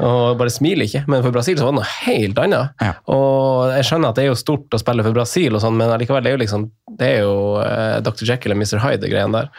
[0.00, 1.04] Og bare smiler ikke.
[1.10, 2.74] Men for Brasil så var det noe helt annet.
[2.80, 2.96] Ja.
[3.12, 5.92] Og jeg skjønner at det er jo stort å spille for Brasil, og sånn, men
[5.92, 8.24] allikevel, det er jo liksom Det er jo uh, Dr.
[8.24, 8.78] Jekyll og Mr.
[8.80, 9.50] Hyde-greien der.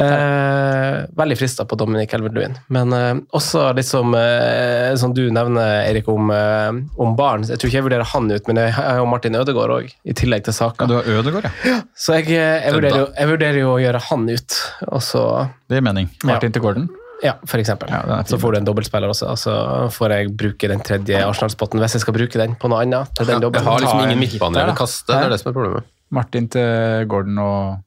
[0.00, 2.54] Eh, veldig frista på Dominic Calvert-Lewin.
[2.72, 7.44] Men eh, også litt som, eh, som du nevner, Erik, om, eh, om barn.
[7.44, 10.16] Jeg tror ikke jeg vurderer han ut, men jeg har jo Martin Ødegaard òg, i
[10.16, 10.88] tillegg til Saka.
[10.88, 11.82] du har Ødegaard, ja.
[11.92, 14.58] Så jeg, eh, jeg, vurderer jo, jeg vurderer jo å gjøre han ut,
[14.92, 15.22] Også,
[15.68, 16.08] Det gir mening.
[16.24, 16.88] Martin til Gordon.
[17.22, 17.92] Ja, for eksempel.
[17.92, 19.52] Ja, så får du en dobbeltspiller også, og så
[19.94, 23.12] får jeg bruke den tredje Arsenal-spotten hvis jeg skal bruke den på noe annet.
[23.14, 24.74] Til den Jeg har liksom ingen midtbaner da.
[24.74, 25.86] kaste, det er det som er problemet.
[26.10, 27.78] Martin til Gordon og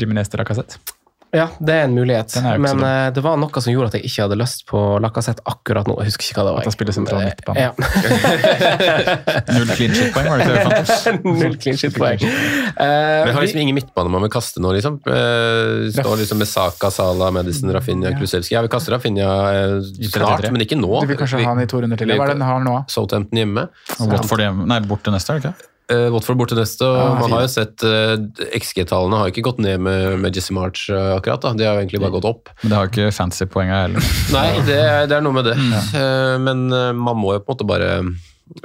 [0.00, 0.93] Jimenez til Lacassette.
[1.34, 2.36] Ja, det er en mulighet.
[2.38, 5.42] Er Men eh, det var noe som gjorde at jeg ikke hadde lyst på Lacassette
[5.50, 5.96] akkurat nå.
[6.04, 6.60] Jeg husker ikke hva det var.
[6.62, 7.64] At han spiller sentral midtbane.
[7.64, 7.72] Ja.
[9.54, 11.14] Null clean shit-poeng, var det ikke det?
[11.42, 12.22] Null clean shit-poeng.
[12.22, 15.00] Men jeg har liksom ingen midtbane man vil kaste nå, liksom.
[15.08, 18.54] Uh, står liksom med Saka, Sala, Medicine, Rafinha, Krusevski.
[18.54, 19.76] Jeg vil kaste Rafinha eh,
[20.14, 20.92] snart, men ikke nå.
[21.02, 22.10] Du vil kanskje ha han i to runder til.
[22.14, 22.78] vi- Hva er det den har nå?
[22.94, 23.68] Southampton hjemme.
[23.98, 24.66] Og Watford hjemme.
[24.70, 25.70] Nei, bort til neste, er det ikke?
[25.92, 28.14] Uh, Watford borte neste, og Ja, man har jo sett uh,
[28.56, 31.42] XG-tallene har ikke gått ned med, med Jesse March uh, akkurat.
[31.44, 32.48] da, De har jo egentlig bare gått opp.
[32.62, 34.06] Men det har ikke fancy poenga heller.
[34.32, 34.78] Nei, det,
[35.10, 35.56] det er noe med det.
[35.94, 37.90] Eh, men eh, man må jo på en måte bare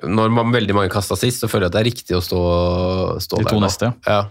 [0.07, 2.39] Når man veldig mange kasta sist, så føler jeg at det er riktig å stå,
[3.23, 4.21] stå De der to neste, ja.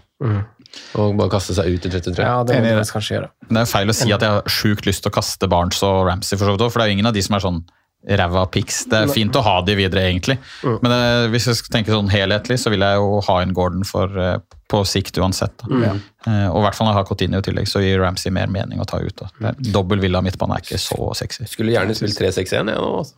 [0.99, 2.25] Og bare kaste seg ut i 33.
[2.25, 2.75] Ja, det må det.
[2.81, 3.29] faktisk kanskje gjøre.
[3.47, 5.81] Men Det er feil å si at jeg har sjukt lyst til å kaste Barnes
[5.85, 7.61] og Ramsey, for så vidt for det er jo ingen av de som er sånn
[8.07, 8.85] ræva pics.
[8.89, 10.37] Det er fint å ha de videre, egentlig.
[10.63, 13.83] Men eh, hvis jeg skal tenke sånn helhetlig, så vil jeg jo ha inn Gordon
[13.87, 14.37] for, eh,
[14.69, 15.51] på sikt uansett.
[15.65, 15.91] Da.
[16.29, 18.47] Eh, og i hvert fall når jeg har Coutinho i tillegg, så gir Ramsey mer
[18.47, 19.15] mening å ta ut.
[19.19, 19.27] Da.
[19.39, 21.43] Det er- Dobbel Villa midtbane er ikke så sexy.
[21.49, 22.91] Skulle gjerne spilt 3-6-1 jeg nå.
[23.03, 23.15] Altså.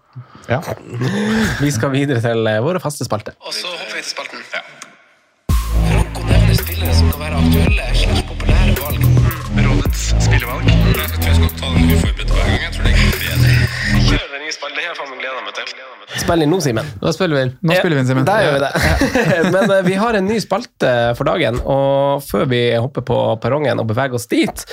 [0.50, 0.62] Ja.
[1.62, 3.36] Vi skal videre til våre faste spalte.
[3.46, 4.40] Og så hopper vi til spalten.
[5.92, 9.06] Franco nevner spillere som kan være aktuelle slags populære valg.
[9.62, 10.66] Rådets spillevalg.
[10.72, 12.61] Jeg tror jeg skal ta den uforberedt hver gang.
[13.92, 14.78] Kjør den nye spalten.
[14.78, 15.74] Det har jeg faen meg gleda meg til.
[16.22, 16.88] Spill inn nå, Simen.
[17.02, 17.52] Da spiller vi inn.
[17.64, 18.26] Nå spiller vi inn, Simen.
[18.28, 18.72] Der gjør vi det.
[19.56, 23.80] Men eh, vi har en ny spalte for dagen, og før vi hopper på perrongen
[23.84, 24.66] og beveger oss dit,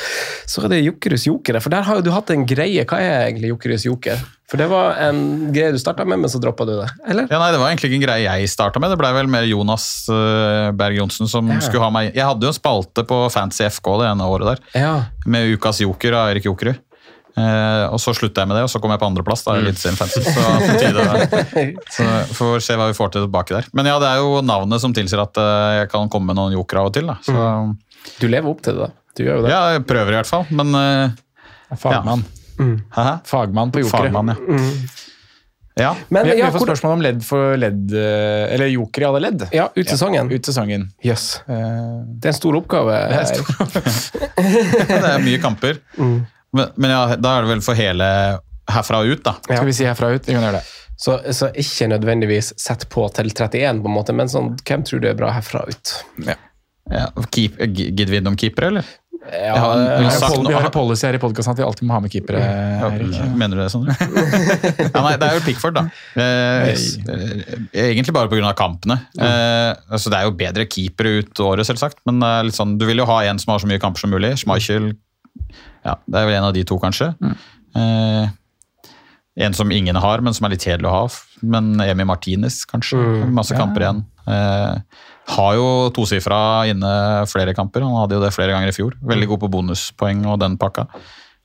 [0.49, 1.63] så er det Jokerus jokere.
[1.65, 2.87] For der har jo du hatt en greie.
[2.89, 4.19] Hva er egentlig Jokerus joker?
[4.49, 5.19] For det var en
[5.53, 7.27] greie du starta med, men så droppa du det, eller?
[7.29, 8.95] Ja, nei, Det var egentlig ikke en greie jeg starta med.
[8.95, 11.59] Det blei vel mer Jonas uh, Berg Johnsen som Ja.
[11.61, 14.63] skulle ha meg Jeg hadde jo en spalte på Fancy FK det ene året der,
[14.81, 14.95] Ja.
[15.29, 16.81] med Ukas joker av Erik Jokerud.
[17.39, 19.45] Eh, og så slutta jeg med det, og så kom jeg på andreplass.
[19.47, 20.23] da, i Eliteserien Fantasy.
[20.27, 22.07] Så, på tide, så
[22.39, 23.69] får se hva vi får til tilbake der.
[23.79, 26.57] Men ja, det er jo navnet som tilsier at eh, jeg kan komme med noen
[26.59, 27.13] joker av og til.
[27.23, 27.37] Så,
[28.19, 28.95] Du lever opp til det, da.
[29.19, 29.51] Du gjør jo det.
[29.55, 32.25] ja, jeg prøver i hvert fall, men eh, Fagmann.
[32.95, 33.07] Hæ?
[33.29, 34.09] Fagmann på jokere.
[34.09, 34.59] Fagmann, ja.
[35.79, 35.91] ja.
[36.11, 39.45] Men vi, vi får spørsmål om ledd for ledd, eller joker i alle ledd.
[39.55, 40.31] ja, ut sesongen.
[40.33, 40.89] Ut sesongen.
[41.07, 41.27] Jøss.
[41.47, 42.97] Eh, Det er en stor oppgave.
[43.11, 44.19] det er stor-
[44.89, 45.79] Det er mye kamper.
[46.57, 48.07] Men, men ja, da er det vel for hele
[48.69, 49.35] herfra og ut, da.
[49.49, 49.57] Ja.
[49.61, 50.27] Skal vi si herfra ut?
[50.29, 50.67] Vi kan gjøre det.
[50.99, 55.03] Så, så ikke nødvendigvis sett på til 31, på en måte, men sånn, hvem tror
[55.05, 55.93] du er bra herfra og ut?
[56.89, 57.05] Ja,
[57.35, 58.89] keep, Gidder vi innom keepere, eller?
[59.29, 61.65] Ja, har- eh, Vi har sagt vi har en policy her i podkasten at vi
[61.67, 62.39] alltid må ha med keepere.
[62.41, 62.89] Ja,
[63.37, 63.95] Mener du det, Sondre?
[64.95, 65.83] ja, nei, det er jo Pickford, da.
[66.17, 68.55] Eh, eh, egentlig bare pga.
[68.59, 68.97] kampene.
[69.21, 73.03] Eh, altså, det er jo bedre keepere ut året, selvsagt, men litt sånn, du vil
[73.05, 74.33] jo ha en som har så mye kamper som mulig.
[74.41, 74.95] Schmeichel
[75.89, 77.13] ja, det er vel en av de to, kanskje.
[77.79, 78.31] Eh,
[79.39, 81.05] en som ingen har, men som er litt kjedelig å ha.
[81.47, 82.99] Men Emi Martinez, kanskje.
[83.35, 84.03] Masse kamper igjen.
[84.29, 85.05] Eh,
[85.35, 86.41] har jo tosifra
[86.71, 86.91] inne
[87.31, 87.85] flere kamper.
[87.87, 88.97] Han hadde jo det flere ganger i fjor.
[89.13, 90.89] Veldig god på bonuspoeng og den pakka.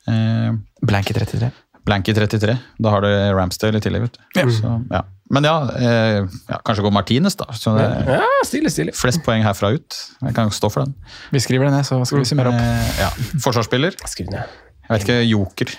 [0.10, 1.52] Eh, Blank i 33.
[1.88, 2.56] Blank i 33.
[2.80, 4.52] Da har du Ramsdale i tillegg, vet du.
[4.56, 5.04] Så, ja.
[5.34, 6.20] Men ja, eh,
[6.50, 7.48] ja, kanskje gå Martinez, da.
[7.58, 8.94] Så det ja, stilig, stilig.
[8.98, 9.98] flest poeng herfra ut.
[10.22, 10.94] Jeg kan stå for den.
[11.34, 12.60] Vi skriver det ned, så skal vi summere opp.
[12.60, 13.10] Eh, ja.
[13.44, 13.98] Forsvarsspiller.
[14.12, 14.62] Skriv ned.
[14.84, 15.74] Jeg vet ikke, joker.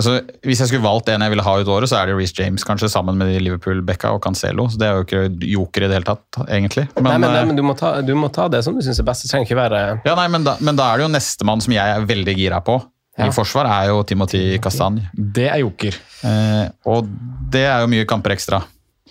[0.00, 2.36] Altså, hvis jeg skulle valgt en jeg ville ha ut året, så er det Reece
[2.38, 4.68] James, kanskje, sammen med Liverpool, Becca og Cancelo.
[4.70, 6.86] Så det er jo ikke joker i det hele tatt, egentlig.
[6.96, 8.82] Men, nei, men, nei, eh, men du, må ta, du må ta det som du
[8.86, 9.26] syns er best.
[9.26, 11.74] Det trenger ikke være ja, nei, men, da, men da er det jo nestemann som
[11.76, 12.80] jeg er veldig gira på.
[13.20, 13.28] Ja.
[13.28, 15.10] I forsvar er jo Timothy Castagne.
[15.14, 15.96] Det er joker.
[16.24, 17.08] Eh, og
[17.52, 18.62] det er jo mye kamper ekstra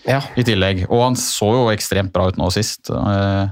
[0.07, 0.21] Ja.
[0.39, 0.85] i tillegg.
[0.89, 2.89] Og han så jo ekstremt bra ut nå sist.
[2.89, 3.51] Eh,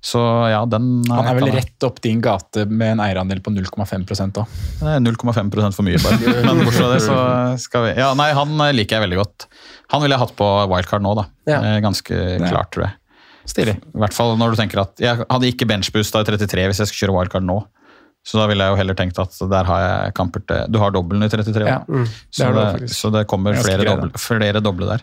[0.00, 4.06] så ja, den Han er vel rett opp din gate med en eierandel på 0,5
[4.40, 4.46] òg.
[4.80, 6.20] Er 0,5% for mye, bare.
[6.46, 7.18] Men bortsett fra det, så
[7.66, 9.48] skal vi Ja, nei, han eh, liker jeg veldig godt.
[9.92, 11.26] Han ville jeg hatt på wildcard nå, da.
[11.50, 11.58] Ja.
[11.60, 12.96] Eh, Ganske klart, tror jeg.
[13.50, 13.76] Stilig.
[13.82, 16.90] I hvert fall når du tenker at Jeg hadde ikke benchboosta i 33 hvis jeg
[16.90, 17.58] skulle kjøre wildcard nå.
[18.30, 20.92] Så da ville jeg jo heller tenkt at der har jeg kamper til Du har
[20.94, 24.86] dobbelen i 33 Ja, mm, det så, det, så det kommer flere doble, flere doble
[24.92, 25.02] der.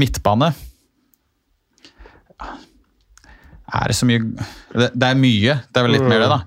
[0.00, 0.52] Midtbane
[2.40, 5.58] Er det så mye Det, det er mye.
[5.68, 6.40] Det er vel litt mer det, da.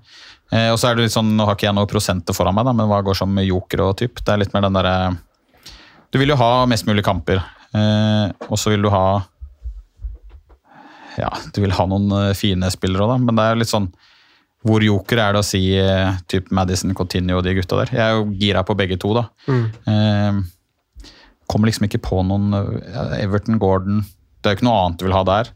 [0.55, 2.65] Eh, og så er det litt sånn, Nå har ikke jeg noen prosenter foran meg,
[2.67, 4.21] da, men hva går som joker og typ?
[4.21, 4.97] Det er litt mer den derre
[6.13, 7.41] Du vil jo ha mest mulig kamper,
[7.75, 9.05] eh, og så vil du ha
[11.21, 13.89] Ja, du vil ha noen eh, fine spillere òg, da, men det er litt sånn
[14.65, 17.91] hvor joker er det å si eh, typ Madison, Coutinho og de gutta der?
[17.93, 19.27] Jeg er jo gira på begge to, da.
[19.47, 20.39] Eh,
[21.51, 25.05] kommer liksom ikke på noen eh, Everton, Gordon Det er jo ikke noe annet du
[25.05, 25.51] vil ha der.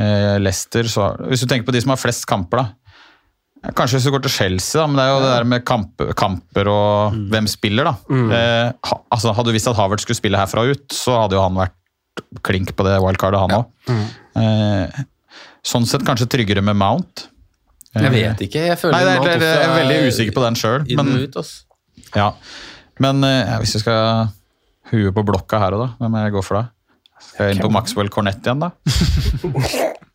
[0.00, 3.72] Eh, Leicester, så Hvis du tenker på de som har flest kamper, da.
[3.76, 6.00] Kanskje hvis du går til Chelsea, da, men det er jo det der med kamp,
[6.18, 7.92] kamper og hvem spiller, da.
[8.34, 11.36] Eh, ha, altså, hadde du visst at Havert skulle spille herfra og ut, så hadde
[11.38, 11.76] jo han vært
[12.44, 13.92] klink på det wildcardet, han òg.
[14.40, 15.04] Eh,
[15.62, 17.28] sånn sett kanskje tryggere med Mount.
[17.92, 18.60] Jeg vet ikke.
[18.70, 20.84] Jeg føler Nei, det er, det er, jeg er veldig usikker på den sjøl.
[20.96, 21.10] Men,
[22.16, 22.28] ja.
[23.04, 24.30] men eh, ja, hvis jeg skal
[24.92, 26.64] huet på blokka her og da, hvem er jeg går for da?
[27.22, 28.72] Skal jeg inn på Maxwell Cornett igjen, da?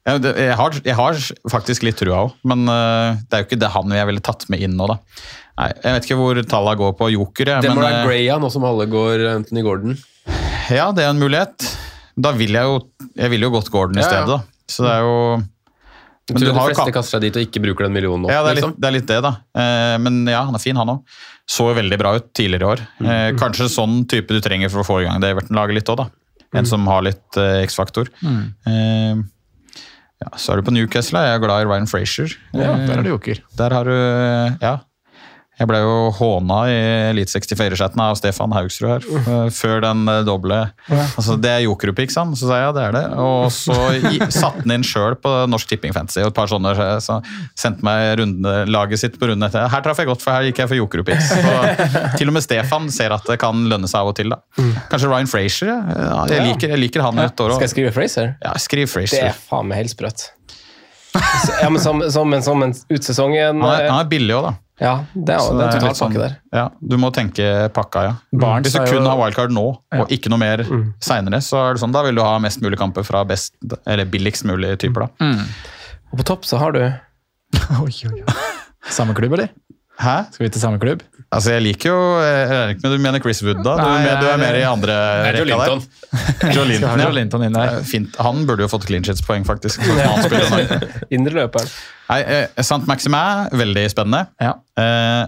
[0.08, 1.20] jeg, har, jeg har
[1.54, 4.48] faktisk litt trua òg, men eh, det er jo ikke det han jeg ville tatt
[4.54, 4.98] med inn nå, da.
[5.58, 7.50] Nei, Jeg vet ikke hvor tallene går på joker.
[7.54, 9.98] jeg, Det må men, være eh, Graya, nå som alle går Anthony Gordon.
[10.74, 11.70] Ja, det er en mulighet.
[12.18, 12.80] Da vil jeg jo
[13.16, 14.10] Jeg ville jo gått Gordon i Ja, ja.
[14.12, 14.40] stedet, da.
[14.68, 15.18] Så det er jo
[16.34, 18.32] Men tror du de fleste kaster seg dit og ikke bruker den millionen nå.
[18.34, 18.76] Ja, det er, litt, liksom.
[18.84, 19.32] det er litt det, da.
[19.64, 21.18] Eh, men ja, han er fin, han òg.
[21.48, 22.82] Så veldig bra ut tidligere i år.
[23.08, 26.04] Eh, kanskje sånn type du trenger for å få i gang det Everton-laget litt òg,
[26.04, 26.10] da.
[26.60, 28.12] En som har litt eh, X-faktor.
[28.24, 29.16] Eh,
[30.18, 31.22] ja, så er du på Newcastle.
[31.22, 32.34] Jeg er glad i Ryan Frazier.
[32.58, 33.40] Ja, der er du joker.
[33.60, 33.98] der har du
[34.64, 34.76] Ja.
[35.58, 36.76] Jeg ble jo håna i
[37.10, 40.60] Elite 64-chatten av Stefan Haugsrud her, eh, før den eh, doble
[40.92, 41.98] altså, Det er jokerup?
[42.14, 43.04] Så sa jeg ja, det er det.
[43.18, 43.74] Og så
[44.30, 47.18] satte han inn sjøl på Norsk Tipping Fantasy og et par sånne, så
[47.58, 49.66] sendte meg rundelaget sitt på runden etter.
[49.74, 51.34] Her traff jeg godt, for her gikk jeg for jokerupiks.
[52.20, 54.34] Til og med Stefan ser at det kan lønne seg av og til.
[54.36, 54.70] da.
[54.92, 55.74] Kanskje Ryan Frazier?
[55.74, 56.24] Ja.
[56.30, 57.58] Jeg, liker, jeg liker han et år.
[57.58, 58.36] Skal jeg skrive Frazier?
[58.46, 59.32] Ja, skriv Frazier.
[59.32, 60.30] Det er faen meg helt sprøtt.
[61.62, 63.62] Ja, men som, som, en, som en ut igjen.
[63.62, 64.54] Han er, han er billig òg, da.
[64.78, 66.34] Ja, det er, det er litt totalpakke sånn- der.
[66.54, 68.12] Ja, du må tenke pakka, ja.
[68.38, 69.64] Barnes Hvis du kun jo- har wildcard nå,
[69.98, 70.94] og ikke noe mer Mm.
[71.02, 73.56] seinere, så er det sånn, da vil du ha mest mulig kamper fra best,
[73.88, 75.08] eller billigst mulig typer.
[75.08, 75.34] da.
[76.12, 76.82] Og på topp så har du
[77.82, 78.34] Oi, oi, oi.
[78.90, 79.50] Samme klubb, eller?
[79.98, 80.18] Hæ?
[80.32, 81.02] Skal vi til samme klubb?
[81.28, 83.74] Altså, Jeg liker jo jeg regner ikke med Du mener Chris Wood, da?
[83.76, 84.96] Du, Nei, er mer- du er mer i andre
[85.26, 85.82] rekka der.
[86.56, 87.00] Joe Linton.
[87.04, 87.74] Joe Linton inn der.
[87.80, 88.16] Eh, Fint.
[88.24, 89.84] Han burde jo fått clean sheets-poeng, faktisk.
[89.90, 90.78] Indre
[91.18, 91.68] indreløperen.
[92.08, 94.24] Nei, eh, Sant Maximin, veldig spennende.
[94.40, 94.54] Ja.
[94.80, 95.26] Eh,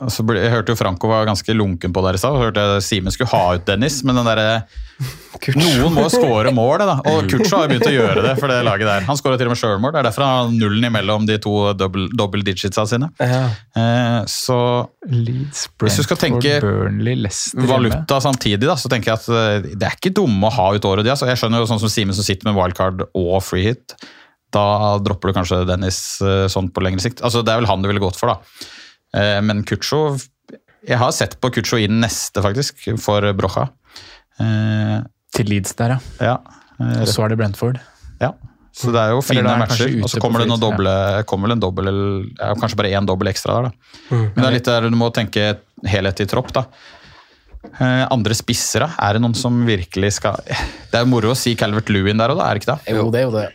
[0.00, 2.38] og så ble, jeg hørte jo Franco var ganske lunken på det i stad.
[2.40, 4.62] Hørte jeg Simen skulle ha ut Dennis, men den derre
[5.56, 6.94] Noen må jo skåre mål, da.
[7.08, 9.04] Og Kutcho har jo begynt å gjøre det for det laget der.
[9.08, 9.94] Han skåra til og med sjølmål.
[9.94, 13.08] Det er derfor han har nullen imellom de to double, double digitsa sine.
[13.20, 13.42] Ja.
[13.80, 14.58] Eh, så
[15.08, 17.16] Leeds, Hvis du skal tenke Burnley,
[17.70, 20.90] valuta samtidig, da, så tenker jeg at eh, det er ikke dumme å ha ut
[20.90, 21.06] året.
[21.06, 21.28] de, Altså.
[21.30, 23.96] Jeg skjønner jo sånn som Simen som sitter med wildcard og free hit.
[24.52, 27.24] Da dropper du kanskje Dennis eh, sånn på lengre sikt.
[27.24, 28.68] Altså, det er vel han du ville gått for, da.
[29.16, 30.16] Eh, Men Kucho
[30.86, 33.68] Jeg har sett på Kucho i den neste, faktisk, for Brocha.
[34.40, 35.00] Eh,
[35.36, 35.98] Til Leeds der, ja.
[36.32, 36.36] Ja.
[36.80, 37.80] eh, Og så er det Brentford.
[38.20, 38.32] ja.
[38.72, 39.90] Så det er jo fine er matcher.
[40.00, 41.08] Og så kommer det noen doble, ja.
[41.18, 43.98] doble, kommer vel en dobbel, eller ja, kanskje bare én dobbel ekstra der, da.
[44.14, 45.58] Men det er litt der du må tenke
[45.90, 46.62] helhet i tropp, da.
[47.66, 51.52] Eh, andre spissere, er det noen som virkelig skal Det er jo moro å si
[51.60, 52.94] Calvert Lewin der òg, da, er det ikke det?
[52.96, 53.48] Jo, det er jo det.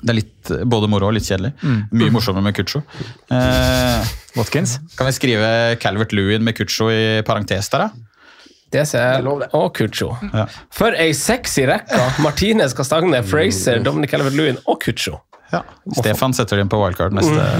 [0.00, 1.52] Det er litt, både moro og litt kjedelig.
[1.94, 2.82] Mye morsommere med Kucho.
[3.30, 4.78] Eh, Watkins.
[4.98, 5.50] kan vi skrive
[5.82, 7.90] Calvert Lewin med Kucho i parentes der, da?
[8.74, 9.26] Det ser jeg.
[9.54, 10.10] Og Kucho.
[10.32, 10.48] Ja.
[10.74, 12.00] For ei sexy rekke!
[12.24, 15.20] Martinez, Castagne, Fraser, Dominic Calvert-Lewin og Kutcho.
[15.54, 15.62] Ja.
[16.00, 17.44] Stefan setter det inn på wildcard neste.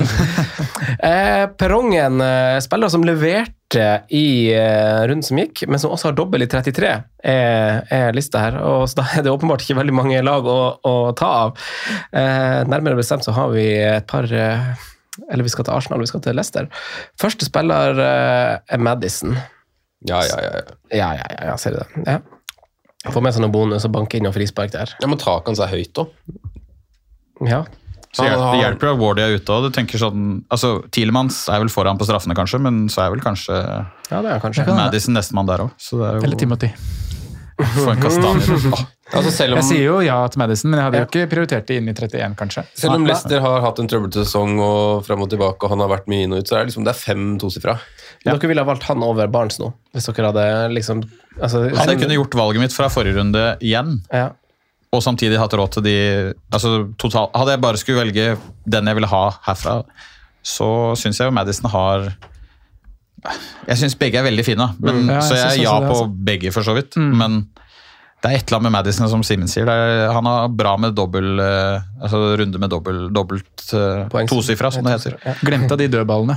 [1.04, 6.16] Eh, perrongen, spiller spillere som leverte i eh, runden som gikk, men som også har
[6.16, 6.90] dobbel i 33,
[7.24, 8.58] er, er lista her.
[8.62, 11.64] Og så da er det åpenbart ikke veldig mange lag å, å ta av.
[12.12, 14.72] Eh, nærmere bestemt så har vi et par eh,
[15.30, 16.70] Eller vi skal til Arsenal, vi skal til Leicester.
[17.20, 19.36] Første spiller eh, er Madison.
[20.08, 20.50] Ja, ja, ja.
[20.56, 20.78] ja.
[20.90, 22.04] Ja, ja, ja, ja ser du det?
[22.08, 23.12] Ja.
[23.12, 24.96] Få med seg noen bonus og banke inn noen frispark der.
[25.00, 26.06] ja men taket hans er høyt da.
[27.44, 27.64] Ja.
[28.14, 29.52] Så hjelper, det hjelper at Wardy er ute.
[29.56, 33.14] og du tenker sånn, altså Tielemanns er vel foran på straffene, kanskje, men så er
[33.14, 34.66] vel kanskje ja, det er kanskje.
[34.70, 35.72] Madison nestemann der òg.
[35.82, 36.70] Så det er jo Eller Timothy.
[37.54, 38.60] Få en kastanje.
[38.74, 38.84] Åh,
[39.14, 41.76] Altså, selv, Jeg sier jo ja til Madison, men jeg hadde jo ikke prioritert det
[41.78, 42.62] inn i 31, kanskje.
[42.80, 45.90] selv om Leicester har hatt en trøblete sesong og frem og tilbake, og han har
[45.92, 47.76] vært mye inn og ut, så er det liksom det er fem tosifra.
[48.24, 51.04] Dere ville ha valgt han over Barnes nå, hvis dere hadde liksom
[51.36, 54.30] altså, Hadde jeg kunne gjort valget mitt fra forrige runde igjen, ja.
[54.94, 55.94] Og samtidig hatt råd til de
[56.54, 58.26] altså total, Hadde jeg bare skulle velge
[58.66, 59.80] den jeg ville ha herfra,
[60.44, 60.68] så
[61.00, 62.08] syns jeg jo Madison har
[63.68, 65.08] Jeg syns begge er veldig fine, men, Mm.
[65.08, 66.08] Ja, jeg så jeg er ja det, på altså.
[66.10, 66.24] Mm.
[66.28, 66.96] begge, for så vidt.
[67.00, 67.38] Men
[68.22, 69.64] det er et eller annet med Madison, som Simen sier.
[69.68, 73.64] Det er, han har bra med dobbel eh, altså runde med dobbelt, dobbelt
[74.12, 75.16] Poeng- tosifra, som det heter.
[75.24, 75.34] Ja.
[75.44, 76.36] Glemte av de dødballene.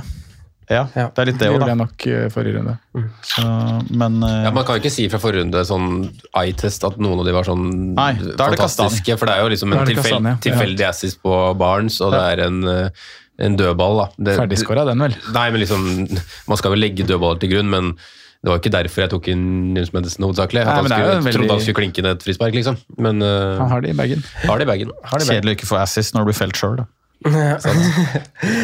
[0.70, 1.06] Ja, Ja.
[1.14, 1.52] det er litt Det det da.
[1.52, 1.68] gjorde da.
[1.72, 2.74] jeg nok eh, forrige runde.
[3.24, 3.44] Så,
[3.96, 5.86] men eh, Ja, Man kan jo ikke si fra forrige runde sånn
[6.36, 9.16] eye-test at noen av de var sånn Nei, da er det fantastiske.
[9.18, 10.36] For det er jo liksom en tilfell, ja.
[10.44, 12.90] tilfeldig assist på Barnes, og det er en, eh,
[13.48, 13.96] en dødball.
[14.02, 14.06] da.
[14.28, 15.16] Det- Ferdigskåra den, vel.
[15.32, 15.88] Nei, men liksom,
[16.48, 17.94] Man skal vel legge dødballer til grunn, men
[18.44, 20.62] det var ikke derfor jeg tok inn Nils Madison hovedsakelig.
[20.62, 22.76] Nei, At han det er skulle, veldig- trodde han skulle klinke ned et frispark, liksom.
[22.98, 24.22] Men uh, Han har det i bagen.
[24.44, 24.92] har det i bagen.
[25.10, 26.84] Kjedelig å ikke få assist når du blir felt sjøl.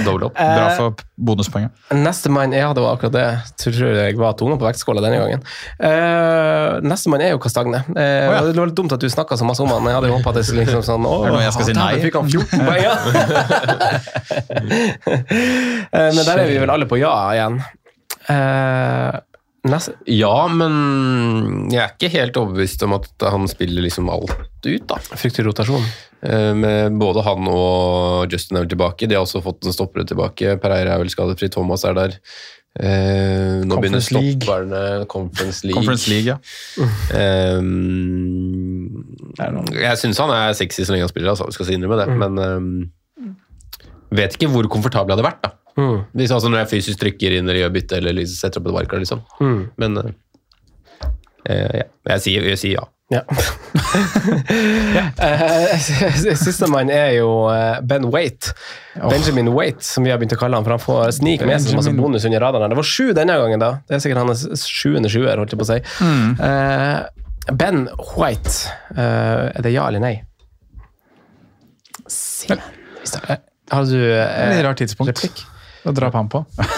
[0.04, 0.34] Dobbel opp.
[0.38, 1.72] Bra Eh, for bonuspoenget.
[1.90, 3.24] Neste mann Ja, det var akkurat det.
[3.58, 5.42] Tror jeg var tunga på vektskåla denne gangen.
[5.82, 7.82] Uh, neste mann er jo Kastagne.
[7.96, 8.40] Eh, ja.
[8.46, 9.82] Det var litt dumt at du snakka så masse om han.
[9.90, 11.92] Jeg hadde håpet at det skulle liksom sånn Å, jeg skal si nei?
[12.04, 12.94] fikk han 14 poeng, ja.
[15.90, 17.58] uh, Men der er vi vel alle på ja igjen.
[18.30, 19.22] Neste
[20.10, 24.34] Ja, men jeg er ikke helt overbevist om at han spiller liksom alt
[24.66, 24.98] ut, da.
[25.16, 25.86] Frykter rotasjon.
[26.24, 29.08] Eh, Med både han og Justin er vel tilbake.
[29.08, 30.58] De har også fått en stoppere tilbake.
[30.60, 32.18] Pereira er vel skadefri, Thomas er der.
[32.74, 34.40] Eh, nå begynner Conference League.
[34.42, 35.76] stopperne Conference League.
[35.78, 36.36] Conference League, ja.
[37.14, 39.04] Ehm,
[39.78, 42.08] jeg syns han er sexy så lenge han spiller, altså, vi skal si innrømme det.
[42.20, 42.70] Men ehm,
[44.14, 45.42] vet ikke hvor komfortabel jeg hadde vært.
[45.46, 45.54] da.
[45.76, 46.04] Mm.
[46.14, 48.76] Hvis, altså, når jeg fysisk trykker inn eller gjør bytte eller liksom setter opp et
[48.78, 49.04] wildcard.
[49.04, 49.22] Liksom.
[49.40, 49.62] Mm.
[49.82, 50.10] Men eh,
[51.50, 51.86] eh, ja.
[52.14, 52.88] jeg, sier, jeg sier ja.
[53.12, 53.20] Ja.
[54.96, 55.28] ja.
[56.40, 58.54] Sistemann er jo eh, Ben Waite.
[58.96, 61.76] Benjamin Waite, som vi har begynt å kalle han, for han får snik med seg
[61.78, 62.72] masse bonus under radaren.
[62.72, 63.74] Det var sju denne gangen, da.
[63.88, 65.80] Det er sikkert hans sjuende sjuer, holdt jeg på å si.
[66.00, 66.30] Mm.
[66.48, 67.84] Eh, ben
[68.14, 68.54] White,
[68.96, 70.14] eh, er det ja eller nei?
[72.10, 72.60] Simen,
[73.72, 75.44] Har du eh, Litt rart tidspunkt replikk?
[75.84, 76.44] Å drap han på.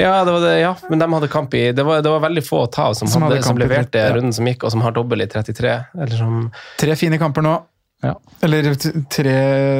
[0.00, 2.40] Ja, det var det, ja, men de hadde kamp i Det var, det var veldig
[2.46, 4.14] få å ta som, Som hadde, hadde som leverte 30, ja.
[4.14, 5.74] runden som gikk, og som har dobbel i 33.
[5.92, 6.46] Eller som
[6.80, 7.52] Tre fine kamper nå.
[8.00, 8.14] Ja.
[8.40, 8.70] Eller
[9.12, 9.34] tre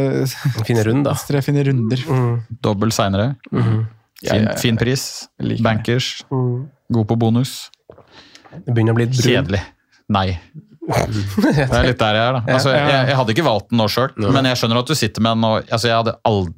[0.69, 1.17] fine runder.
[1.29, 2.05] Tre fine runder.
[2.61, 3.35] Dobbel seinere.
[3.51, 3.85] Mm -hmm.
[4.23, 4.57] Fin, ja, ja.
[4.57, 5.29] fin pris.
[5.39, 5.63] Like.
[5.63, 6.27] Bankers.
[6.31, 6.69] Mm.
[6.89, 7.71] God på bonus.
[8.67, 9.23] Det begynner å bli brun.
[9.23, 9.63] Kjedelig.
[10.13, 10.39] Nei.
[11.43, 12.41] Det er litt der jeg er, da.
[12.53, 15.23] Altså, jeg, jeg hadde ikke valgt den nå sjøl, men jeg skjønner at du sitter
[15.23, 16.55] med den og altså, Jeg hadde aldri,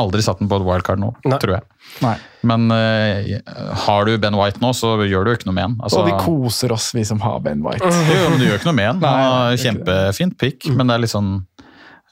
[0.00, 1.38] aldri satt den på et wildcard nå, Nei.
[1.42, 1.66] tror jeg.
[2.04, 2.16] Nei.
[2.46, 5.78] Men uh, har du Ben White nå, så gjør du jo ikke noe med den.
[5.84, 7.88] Altså, Og vi koser oss, vi som har Ben White.
[8.12, 9.02] jo, men du gjør ikke noe med den.
[9.04, 11.34] Nei, Han det Kjempefint pick, men det er litt sånn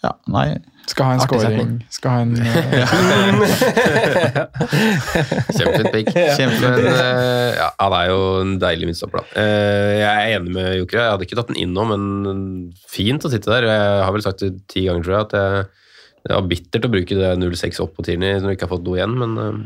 [0.04, 0.48] Ja, nei.
[0.88, 1.72] Skal ha en scoring.
[1.92, 2.48] Skal ha en eh,
[5.58, 6.08] Kjempefint pick.
[6.14, 6.86] Kjempefint.
[6.88, 9.42] Eh, ja, han er jo en deilig midtstopper, da.
[9.42, 11.02] Eh, jeg er enig med Joker.
[11.02, 12.00] Jeg hadde ikke tatt den inn nå, men
[12.88, 13.68] fint å sitte der.
[13.68, 15.66] Jeg har vel sagt det ti ganger, tror jeg, at jeg,
[16.26, 18.86] det var bittert å bruke det 0,6 opp på Tierney når du ikke har fått
[18.88, 19.58] noe igjen, men eh,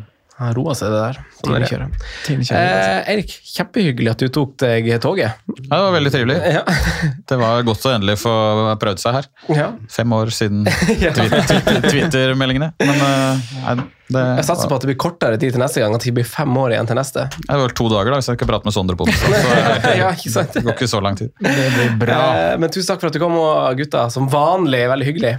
[0.43, 1.19] Han roa seg, det der.
[1.39, 1.59] Sånn det.
[1.61, 2.05] Tidligkjøret.
[2.27, 2.69] Tine Kjell.
[2.73, 5.37] Eh, Erik, kjempehyggelig at du tok deg toget.
[5.47, 6.39] Ja, det var veldig trivelig.
[6.57, 6.63] Ja.
[7.33, 8.33] Det var godt å endelig få
[8.81, 9.29] prøvd seg her.
[9.55, 9.69] ja.
[9.93, 12.73] Fem år siden Twitter- Twitter- Twitter-meldingene.
[12.81, 16.05] Men eh, det, Jeg satser på at det blir kortere tid til neste gang, at
[16.05, 17.29] det blir fem år igjen til neste.
[17.37, 19.37] Det er vel to dager da, hvis jeg ikke prater med Sondre på onsdag.
[19.37, 19.55] Så
[19.87, 20.59] det ja, ikke sant?
[20.65, 21.31] går ikke så lang tid.
[21.45, 22.19] Det blir bra.
[22.41, 24.09] Eh, men tusen takk for at du kom, og gutta.
[24.13, 25.37] Som vanlig, veldig hyggelig.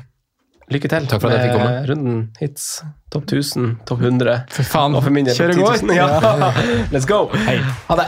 [0.72, 2.84] Lykke til Takk for at jeg fikk med runden hits.
[3.12, 4.44] Topp 1000, topp 100.
[4.52, 4.96] For faen.
[4.96, 5.76] Og for min del går.
[5.76, 5.96] 10 000.
[5.96, 6.08] Ja.
[6.96, 7.28] Let's go.
[7.48, 7.58] Hei.
[7.90, 8.06] Ha det.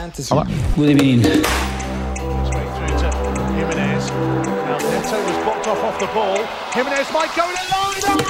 [0.75, 1.21] God evening.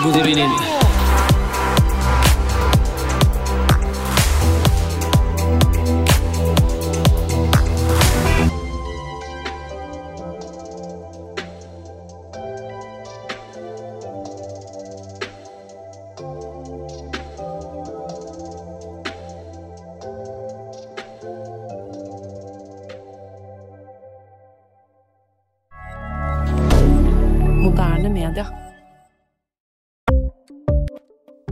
[0.04, 1.45] Good through